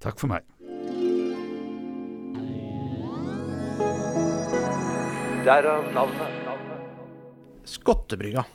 Takk 0.04 0.20
for 0.20 0.34
meg. 0.34 0.44
Derav 5.48 5.88
navnet. 5.96 6.51
Skottebrygga. 7.68 8.46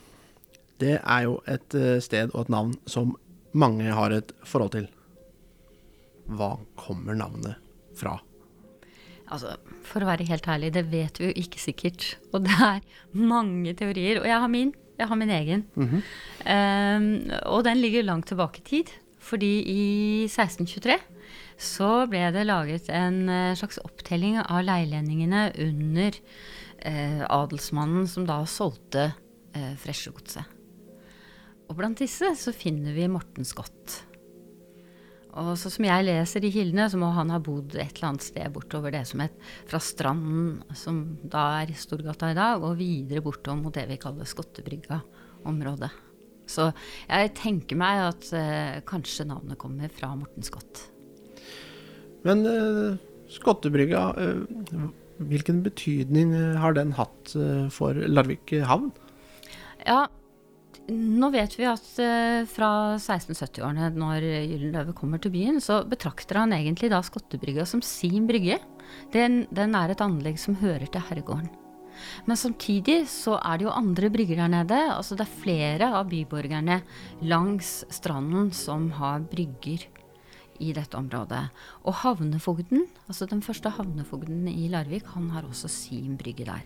Det 0.80 0.98
er 0.98 1.22
jo 1.24 1.38
et 1.48 1.76
eh, 1.78 1.98
sted 2.04 2.32
og 2.34 2.46
et 2.46 2.52
navn 2.52 2.74
som 2.90 3.14
mange 3.56 3.88
har 3.96 4.12
et 4.12 4.32
forhold 4.44 4.74
til. 4.76 4.88
Hva 6.26 6.56
kommer 6.78 7.16
navnet 7.16 7.56
fra? 7.96 8.18
Altså, 9.26 9.56
For 9.86 10.02
å 10.02 10.10
være 10.10 10.26
helt 10.28 10.46
ærlig, 10.50 10.72
det 10.74 10.84
vet 10.90 11.18
vi 11.20 11.30
jo 11.30 11.38
ikke 11.42 11.62
sikkert. 11.62 12.12
Og 12.32 12.44
det 12.46 12.58
er 12.62 12.84
mange 13.16 13.74
teorier. 13.78 14.20
Og 14.20 14.28
jeg 14.28 14.42
har 14.42 14.52
min. 14.52 14.74
Jeg 14.96 15.10
har 15.10 15.16
min 15.16 15.30
egen. 15.30 15.66
Mm 15.74 15.88
-hmm. 15.88 16.02
um, 16.96 17.30
og 17.52 17.64
den 17.64 17.80
ligger 17.80 18.02
langt 18.02 18.26
tilbake 18.26 18.58
i 18.58 18.68
tid. 18.68 18.92
Fordi 19.18 19.62
i 19.66 20.24
1623 20.24 20.98
så 21.58 22.06
ble 22.06 22.30
det 22.32 22.46
laget 22.46 22.88
en 22.88 23.28
eh, 23.28 23.56
slags 23.56 23.78
opptelling 23.78 24.38
av 24.38 24.62
leilendingene 24.62 25.52
under 25.58 26.12
eh, 26.80 27.22
adelsmannen 27.24 28.06
som 28.10 28.26
da 28.28 28.42
solgte 28.48 29.10
eh, 29.56 29.72
Fresjegodset. 29.80 30.52
Og 31.66 31.74
blant 31.78 31.98
disse 31.98 32.30
så 32.38 32.54
finner 32.54 32.94
vi 32.94 33.08
Morten 33.10 33.46
Scott. 33.46 34.02
Og 35.36 35.52
så 35.60 35.68
som 35.68 35.84
jeg 35.84 36.06
leser 36.06 36.46
i 36.46 36.52
kildene, 36.54 36.86
så 36.88 36.96
må 37.00 37.10
han 37.12 37.32
ha 37.34 37.40
bodd 37.42 37.74
et 37.74 37.98
eller 37.98 38.12
annet 38.12 38.24
sted 38.24 38.52
bortover 38.54 38.94
det 38.94 39.02
som 39.10 39.20
het 39.20 39.34
fra 39.68 39.80
Stranden, 39.82 40.62
som 40.78 41.02
da 41.20 41.44
er 41.60 41.74
Storgata 41.76 42.30
i 42.32 42.38
dag, 42.38 42.64
og 42.64 42.78
videre 42.80 43.24
bortom 43.24 43.60
mot 43.66 43.74
det 43.76 43.84
vi 43.90 43.98
kaller 44.00 44.28
Skottebrygga-området. 44.28 45.92
Så 46.48 46.70
jeg 46.70 47.34
tenker 47.36 47.78
meg 47.78 48.04
at 48.06 48.28
eh, 48.38 48.78
kanskje 48.86 49.26
navnet 49.28 49.58
kommer 49.60 49.90
fra 49.92 50.14
Morten 50.16 50.46
Scott. 50.46 50.86
Men 52.24 52.46
eh, 52.48 52.96
Skottebrygga, 53.36 54.06
eh, 54.22 54.86
hvilken 55.18 55.62
betydning 55.64 56.34
eh, 56.36 56.60
har 56.60 56.76
den 56.76 56.94
hatt 56.96 57.34
eh, 57.38 57.66
for 57.72 57.96
Larvik 57.96 58.52
havn? 58.68 58.90
Ja, 59.86 60.06
nå 60.90 61.30
vet 61.34 61.56
vi 61.58 61.66
at 61.66 61.86
uh, 61.98 62.46
fra 62.46 62.70
1670-årene, 62.94 63.90
når 63.98 64.22
Gyldenløve 64.22 64.94
kommer 64.98 65.18
til 65.22 65.32
byen, 65.34 65.60
så 65.62 65.80
betrakter 65.88 66.38
han 66.42 66.54
egentlig 66.54 66.92
da 66.92 67.00
Skottebrygga 67.02 67.66
som 67.66 67.82
sin 67.82 68.28
brygge. 68.28 68.60
Den, 69.14 69.44
den, 69.54 69.74
er 69.74 69.90
et 69.90 70.02
anlegg 70.02 70.38
som 70.38 70.58
hører 70.60 70.86
til 70.86 71.02
herregården. 71.08 71.50
Men 72.28 72.38
samtidig 72.38 73.06
så 73.10 73.38
er 73.40 73.58
det 73.58 73.66
jo 73.66 73.74
andre 73.74 74.10
brygger 74.12 74.42
der 74.44 74.52
nede. 74.52 74.80
altså 74.92 75.16
Det 75.18 75.26
er 75.26 75.40
flere 75.42 75.90
av 75.96 76.10
byborgerne 76.10 76.82
langs 77.24 77.80
stranden 77.90 78.52
som 78.54 78.90
har 78.98 79.24
brygger 79.26 79.88
i 80.60 80.72
dette 80.76 80.98
området. 80.98 81.42
Og 81.84 81.98
havnefogden, 82.02 82.86
altså 83.06 83.28
den 83.30 83.42
første 83.44 83.72
havnefogden 83.76 84.46
i 84.50 84.68
Larvik, 84.72 85.08
han 85.14 85.30
har 85.34 85.48
også 85.48 85.70
sin 85.72 86.16
brygge 86.20 86.46
der. 86.48 86.64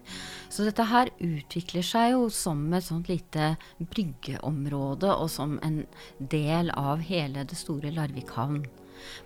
Så 0.48 0.66
dette 0.68 0.86
her 0.90 1.12
utvikler 1.20 1.86
seg 1.86 2.14
jo 2.14 2.28
som 2.34 2.62
et 2.76 2.86
sånt 2.86 3.10
lite 3.10 3.54
bryggeområde, 3.80 5.10
og 5.14 5.28
som 5.32 5.58
en 5.66 5.82
del 6.18 6.72
av 6.76 7.04
hele 7.06 7.44
det 7.48 7.58
store 7.58 7.92
Larvik 7.94 8.32
havn. 8.36 8.64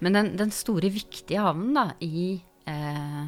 Men 0.00 0.14
den, 0.14 0.34
den 0.38 0.52
store, 0.54 0.92
viktige 0.94 1.42
havnen 1.42 1.74
da, 1.74 1.88
i 2.04 2.42
Eh, 2.64 3.24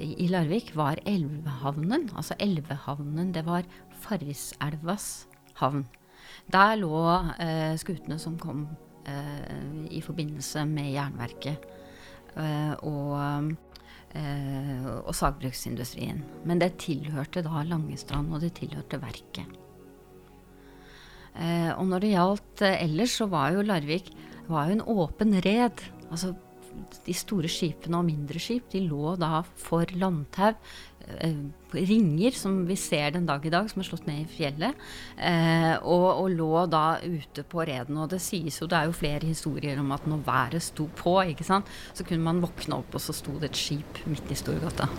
i 0.00 0.28
Larvik 0.28 0.72
var 0.76 1.00
Elvehavnen. 1.04 2.08
Altså 2.16 2.34
Elvehavnen, 2.40 3.32
det 3.34 3.44
var 3.46 3.66
Farriselvas 4.00 5.26
havn. 5.60 5.84
Der 6.52 6.76
lå 6.80 6.96
eh, 7.38 7.76
skutene 7.76 8.18
som 8.18 8.38
kom 8.40 8.66
i 9.90 10.00
forbindelse 10.04 10.64
med 10.68 10.92
jernverket 10.94 11.64
eh, 12.36 12.74
og, 12.86 13.52
eh, 14.14 14.86
og 15.02 15.14
sagbruksindustrien. 15.16 16.22
Men 16.46 16.62
det 16.62 16.76
tilhørte 16.82 17.42
da 17.44 17.64
Langestrand, 17.66 18.32
og 18.32 18.44
det 18.44 18.54
tilhørte 18.60 19.02
verket. 19.02 19.58
og 21.78 21.86
når 21.88 21.98
det 22.00 22.10
gjaldt 22.12 22.62
ellers, 22.62 23.10
så 23.16 23.26
var 23.26 23.54
jo 23.54 23.62
Larvik 23.64 24.10
var 24.48 24.68
jo 24.68 24.76
en 24.76 24.82
åpen 24.84 25.32
red. 25.44 25.80
Altså 26.10 26.34
de 27.06 27.14
store 27.16 27.50
skipene 27.50 27.98
og 27.98 28.06
mindre 28.06 28.40
skip 28.42 28.70
de 28.72 28.84
lå 28.86 29.16
da 29.20 29.42
for 29.58 29.88
landtau. 29.98 30.54
Eh, 31.02 31.38
ringer, 31.72 32.30
som 32.36 32.60
vi 32.68 32.76
ser 32.78 33.10
den 33.14 33.26
dag 33.26 33.44
i 33.46 33.50
dag, 33.50 33.68
som 33.70 33.82
er 33.82 33.88
slått 33.88 34.06
ned 34.06 34.22
i 34.22 34.28
fjellet. 34.30 34.84
Eh, 35.18 35.74
og, 35.82 36.08
og, 36.22 36.28
lå 36.30 36.66
da 36.70 36.84
ute 37.02 37.42
på 37.48 37.64
reden. 37.66 37.98
Og 37.98 38.10
det 38.12 38.22
sies 38.22 38.60
jo, 38.60 38.68
det 38.70 38.78
er 38.78 38.90
jo 38.90 38.96
flere 38.96 39.26
historier 39.26 39.80
om 39.82 39.90
at 39.96 40.06
når 40.06 40.26
været 40.28 40.62
sto 40.62 40.88
på, 41.02 41.18
ikke 41.34 41.48
sant, 41.48 41.70
så 41.94 42.06
kunne 42.06 42.24
man 42.24 42.44
våkne 42.44 42.78
opp, 42.82 42.94
og 42.94 43.02
så 43.02 43.16
sto 43.16 43.38
det 43.38 43.50
et 43.52 43.64
skip 43.64 44.04
midt 44.06 44.30
i 44.30 44.38
Storgata. 44.38 44.90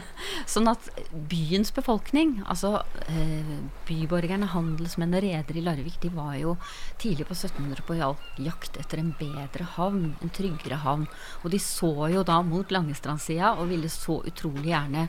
sånn 0.52 0.70
at 0.70 0.88
byens 1.30 1.72
befolkning, 1.74 2.38
altså 2.46 2.80
eh, 3.08 3.52
byborgerne, 3.88 4.50
handelsmenn 4.52 5.16
og 5.18 5.24
redere 5.24 5.60
i 5.60 5.64
Larvik, 5.64 5.98
de 6.02 6.12
var 6.14 6.34
jo 6.40 6.56
tidlig 7.02 7.28
på 7.28 7.36
1700 7.36 7.86
på 7.88 7.98
jakt 8.46 8.78
etter 8.80 9.02
en 9.02 9.14
bedre 9.18 9.68
havn, 9.76 10.12
en 10.22 10.34
tryggere 10.34 10.82
havn. 10.84 11.06
Og 11.42 11.52
de 11.54 11.60
så 11.62 11.92
jo 12.12 12.24
da 12.26 12.40
mot 12.46 12.74
Langestrandsida 12.74 13.54
og 13.58 13.70
ville 13.72 13.90
så 13.92 14.20
utrolig 14.26 14.70
gjerne 14.72 15.08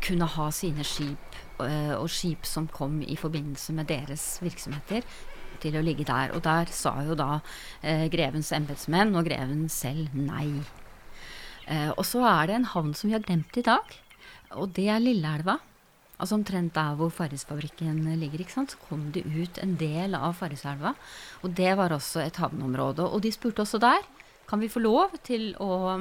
kunne 0.00 0.28
ha 0.32 0.48
sine 0.54 0.84
skip, 0.86 1.36
eh, 1.60 1.94
og 1.96 2.08
skip 2.10 2.46
som 2.48 2.68
kom 2.72 3.00
i 3.02 3.18
forbindelse 3.20 3.74
med 3.76 3.90
deres 3.90 4.38
virksomheter, 4.42 5.04
til 5.60 5.76
å 5.76 5.84
ligge 5.84 6.06
der. 6.08 6.32
Og 6.36 6.44
der 6.46 6.70
sa 6.72 6.94
jo 7.04 7.16
da 7.18 7.40
eh, 7.82 8.06
grevens 8.12 8.52
embetsmenn 8.56 9.12
og 9.18 9.28
greven 9.28 9.66
selv 9.72 10.14
nei. 10.16 10.62
Eh, 11.70 11.90
og 11.94 12.04
så 12.06 12.24
er 12.26 12.48
det 12.48 12.56
en 12.56 12.70
havn 12.72 12.94
som 12.96 13.10
vi 13.10 13.16
har 13.18 13.26
glemt 13.26 13.60
i 13.60 13.66
dag. 13.66 13.98
Og 14.58 14.72
det 14.74 14.88
er 14.90 15.02
Lilleelva. 15.02 15.58
Altså 16.20 16.36
omtrent 16.36 16.74
der 16.76 16.96
hvor 16.98 17.08
Farrisfabrikken 17.08 18.02
ligger. 18.20 18.40
ikke 18.40 18.52
sant? 18.52 18.72
Så 18.74 18.88
kom 18.88 19.10
det 19.12 19.24
ut 19.24 19.58
en 19.62 19.76
del 19.80 20.14
av 20.14 20.34
Farriselva. 20.36 20.94
Og 21.42 21.54
det 21.56 21.76
var 21.78 21.94
også 21.96 22.24
et 22.24 22.36
havneområde. 22.36 23.06
Og 23.06 23.22
de 23.22 23.32
spurte 23.32 23.62
også 23.62 23.80
der 23.80 24.02
kan 24.50 24.60
vi 24.60 24.70
få 24.70 24.82
lov 24.82 25.14
til 25.22 25.52
å 25.62 26.00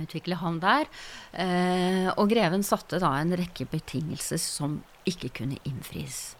utvikle 0.00 0.40
havn 0.40 0.58
der. 0.62 0.88
Eh, 1.32 2.10
og 2.18 2.32
greven 2.32 2.66
satte 2.66 2.98
da 3.02 3.12
en 3.20 3.34
rekke 3.38 3.68
betingelser 3.70 4.40
som 4.42 4.80
ikke 5.08 5.30
kunne 5.38 5.60
innfris. 5.68 6.34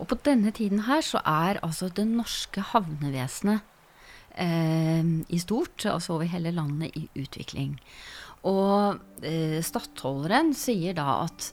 Og 0.00 0.08
på 0.08 0.18
denne 0.24 0.52
tiden 0.56 0.84
her 0.88 1.04
så 1.04 1.20
er 1.24 1.60
altså 1.64 1.90
det 1.92 2.06
norske 2.08 2.64
havnevesenet 2.72 3.60
eh, 4.40 5.04
i 5.04 5.40
stort, 5.42 5.84
altså 5.84 6.16
over 6.16 6.30
hele 6.32 6.54
landet, 6.54 6.96
i 6.96 7.08
utvikling. 7.24 7.76
Og 8.44 9.24
eh, 9.24 9.60
stattholderen 9.64 10.52
sier 10.56 10.96
da 10.98 11.06
at 11.22 11.46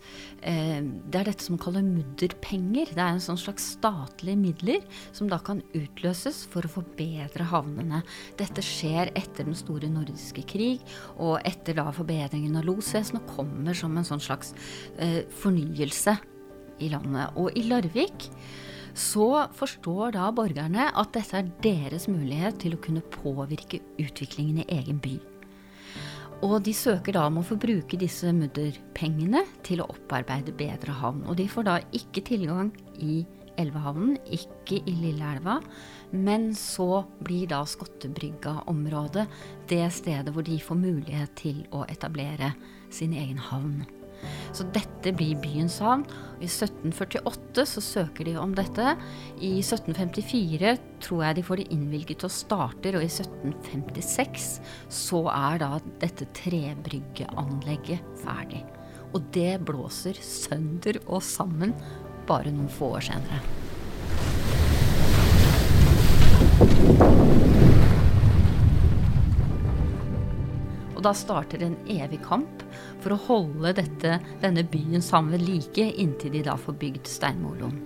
eh, 0.44 0.82
det 0.84 1.22
er 1.22 1.30
dette 1.30 1.46
som 1.46 1.60
kaller 1.62 1.86
mudderpenger. 1.86 2.92
Det 2.92 3.00
er 3.00 3.16
en 3.16 3.24
sånn 3.24 3.40
slags 3.40 3.70
statlige 3.78 4.40
midler 4.40 4.84
som 5.16 5.30
da 5.32 5.40
kan 5.40 5.64
utløses 5.78 6.44
for 6.52 6.68
å 6.68 6.74
forbedre 6.74 7.48
havnene. 7.54 8.02
Dette 8.42 8.64
skjer 8.66 9.14
etter 9.16 9.48
den 9.48 9.56
store 9.58 9.88
nordiske 9.92 10.44
krig, 10.52 10.84
og 11.16 11.40
etter 11.48 11.80
da 11.80 11.88
forbedringen 11.96 12.60
av 12.60 12.68
losvesenet 12.68 13.30
kommer 13.38 13.78
som 13.78 13.96
en 13.96 14.08
sånn 14.08 14.24
slags 14.24 14.52
eh, 15.00 15.24
fornyelse 15.40 16.18
i 16.84 16.92
landet. 16.92 17.40
Og 17.40 17.56
i 17.56 17.70
Larvik 17.72 18.28
så 18.98 19.46
forstår 19.56 20.18
da 20.18 20.28
borgerne 20.36 20.90
at 20.92 21.16
dette 21.16 21.40
er 21.40 21.52
deres 21.64 22.10
mulighet 22.12 22.60
til 22.60 22.76
å 22.76 22.84
kunne 22.84 23.06
påvirke 23.16 23.80
utviklingen 24.02 24.66
i 24.66 24.72
egen 24.82 25.00
by. 25.00 25.16
Og 26.42 26.58
de 26.66 26.74
søker 26.74 27.14
da 27.14 27.28
om 27.30 27.38
å 27.38 27.46
få 27.46 27.56
bruke 27.62 28.00
disse 28.02 28.32
mudderpengene 28.34 29.44
til 29.66 29.84
å 29.84 29.90
opparbeide 29.94 30.56
bedre 30.58 30.96
havn. 30.98 31.22
Og 31.30 31.38
de 31.38 31.46
får 31.50 31.68
da 31.68 31.78
ikke 31.94 32.26
tilgang 32.32 32.72
i 32.98 33.22
Elvehavnen, 33.62 34.16
ikke 34.26 34.80
i 34.90 34.96
Lilleelva, 35.04 35.60
men 36.16 36.50
så 36.58 37.04
blir 37.22 37.50
da 37.52 37.62
Skottebrygga-området 37.68 39.28
det 39.70 39.84
stedet 39.94 40.34
hvor 40.34 40.48
de 40.48 40.58
får 40.58 40.82
mulighet 40.82 41.36
til 41.38 41.62
å 41.76 41.86
etablere 41.92 42.56
sin 42.90 43.14
egen 43.14 43.42
havn. 43.52 43.84
Så 44.56 44.66
dette 44.76 45.14
blir 45.16 45.40
byens 45.42 45.80
havn. 45.84 46.04
I 46.42 46.48
1748 46.50 47.66
så 47.70 47.84
søker 47.84 48.28
de 48.28 48.36
om 48.42 48.54
dette. 48.58 48.96
I 49.40 49.54
1754 49.62 50.76
tror 51.06 51.24
jeg 51.26 51.38
de 51.38 51.46
får 51.48 51.62
det 51.62 51.70
innvilget 51.76 52.26
og 52.28 52.34
starter, 52.34 52.98
og 52.98 53.06
i 53.06 53.10
1756 53.12 54.52
så 54.92 55.24
er 55.34 55.62
da 55.64 55.72
dette 56.04 56.30
trebryggeanlegget 56.42 58.22
ferdig. 58.24 58.64
Og 59.12 59.26
det 59.36 59.60
blåser 59.68 60.20
sønder 60.24 61.02
og 61.08 61.22
sammen 61.26 61.76
bare 62.30 62.54
noen 62.54 62.72
få 62.72 62.96
år 63.00 63.10
senere. 63.12 63.42
Og 71.02 71.08
da 71.08 71.16
starter 71.18 71.64
en 71.66 71.80
evig 71.90 72.20
kamp 72.22 72.60
for 73.02 73.16
å 73.16 73.24
holde 73.24 73.72
dette, 73.80 74.20
denne 74.44 74.62
byen 74.70 75.02
sammen 75.02 75.34
ved 75.34 75.48
like 75.48 75.88
inntil 75.98 76.36
de 76.36 76.44
da 76.46 76.54
får 76.62 76.78
bygd 76.78 77.10
steinmoloen. 77.10 77.80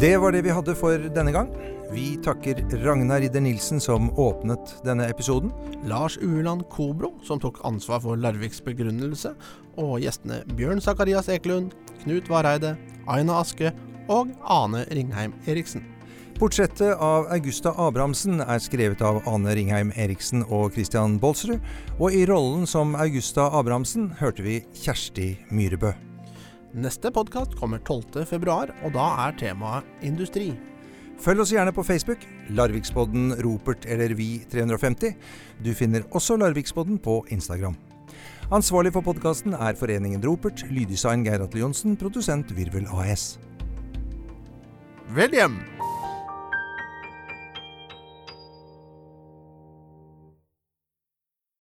Det 0.00 0.16
var 0.16 0.32
det 0.32 0.40
vi 0.46 0.52
hadde 0.56 0.72
for 0.72 1.02
denne 1.12 1.32
gang. 1.34 1.50
Vi 1.92 2.14
takker 2.24 2.62
Ragnar 2.80 3.20
Ridder 3.20 3.42
Nilsen 3.44 3.82
som 3.84 4.06
åpnet 4.16 4.72
denne 4.80 5.04
episoden. 5.12 5.50
Lars 5.84 6.16
Ueland 6.24 6.64
Kobro, 6.72 7.10
som 7.20 7.36
tok 7.42 7.60
ansvar 7.68 8.00
for 8.00 8.16
Larviks 8.16 8.62
begrunnelse, 8.64 9.34
og 9.76 10.00
gjestene 10.00 10.40
Bjørn 10.56 10.80
Sakarias 10.80 11.28
Ekelund, 11.28 11.76
Knut 12.00 12.32
Vareide, 12.32 12.78
Aina 13.12 13.42
Aske 13.42 13.74
og 14.08 14.32
Ane 14.40 14.86
Ringheim 14.88 15.36
Eriksen. 15.44 15.84
Portrettet 16.40 16.96
av 16.96 17.28
Augusta 17.36 17.76
Abrahamsen 17.76 18.40
er 18.40 18.64
skrevet 18.64 19.04
av 19.04 19.20
Ane 19.28 19.52
Ringheim 19.52 19.92
Eriksen 20.00 20.48
og 20.48 20.70
Christian 20.78 21.20
Bolsrud, 21.20 21.60
og 21.98 22.16
i 22.16 22.24
rollen 22.24 22.64
som 22.64 22.96
Augusta 22.96 23.50
Abrahamsen 23.52 24.14
hørte 24.22 24.48
vi 24.48 24.62
Kjersti 24.80 25.34
Myrebø. 25.52 25.92
Neste 26.70 27.10
podkast 27.10 27.56
kommer 27.58 27.80
12.2, 27.82 28.70
og 28.86 28.92
da 28.94 29.06
er 29.24 29.32
temaet 29.40 30.06
industri. 30.06 30.52
Følg 31.20 31.42
oss 31.42 31.50
gjerne 31.50 31.72
på 31.74 31.82
Facebook, 31.82 32.22
Larvikspodden 32.54 33.34
Ropert 33.42 33.88
eller 33.90 34.14
Vi350. 34.14 35.16
Du 35.66 35.72
finner 35.74 36.06
også 36.14 36.38
Larvikspodden 36.38 37.02
på 37.02 37.24
Instagram. 37.34 37.74
Ansvarlig 38.54 38.94
for 38.94 39.02
podkasten 39.02 39.58
er 39.58 39.74
Foreningen 39.74 40.22
Ropert, 40.22 40.62
lyddesign 40.70 41.26
Geir 41.26 41.42
Atle 41.42 41.66
Johnsen, 41.66 41.98
produsent 41.98 42.54
Virvel 42.54 42.86
AS. 43.02 43.32
Vel 45.10 45.34
hjem! 45.34 45.58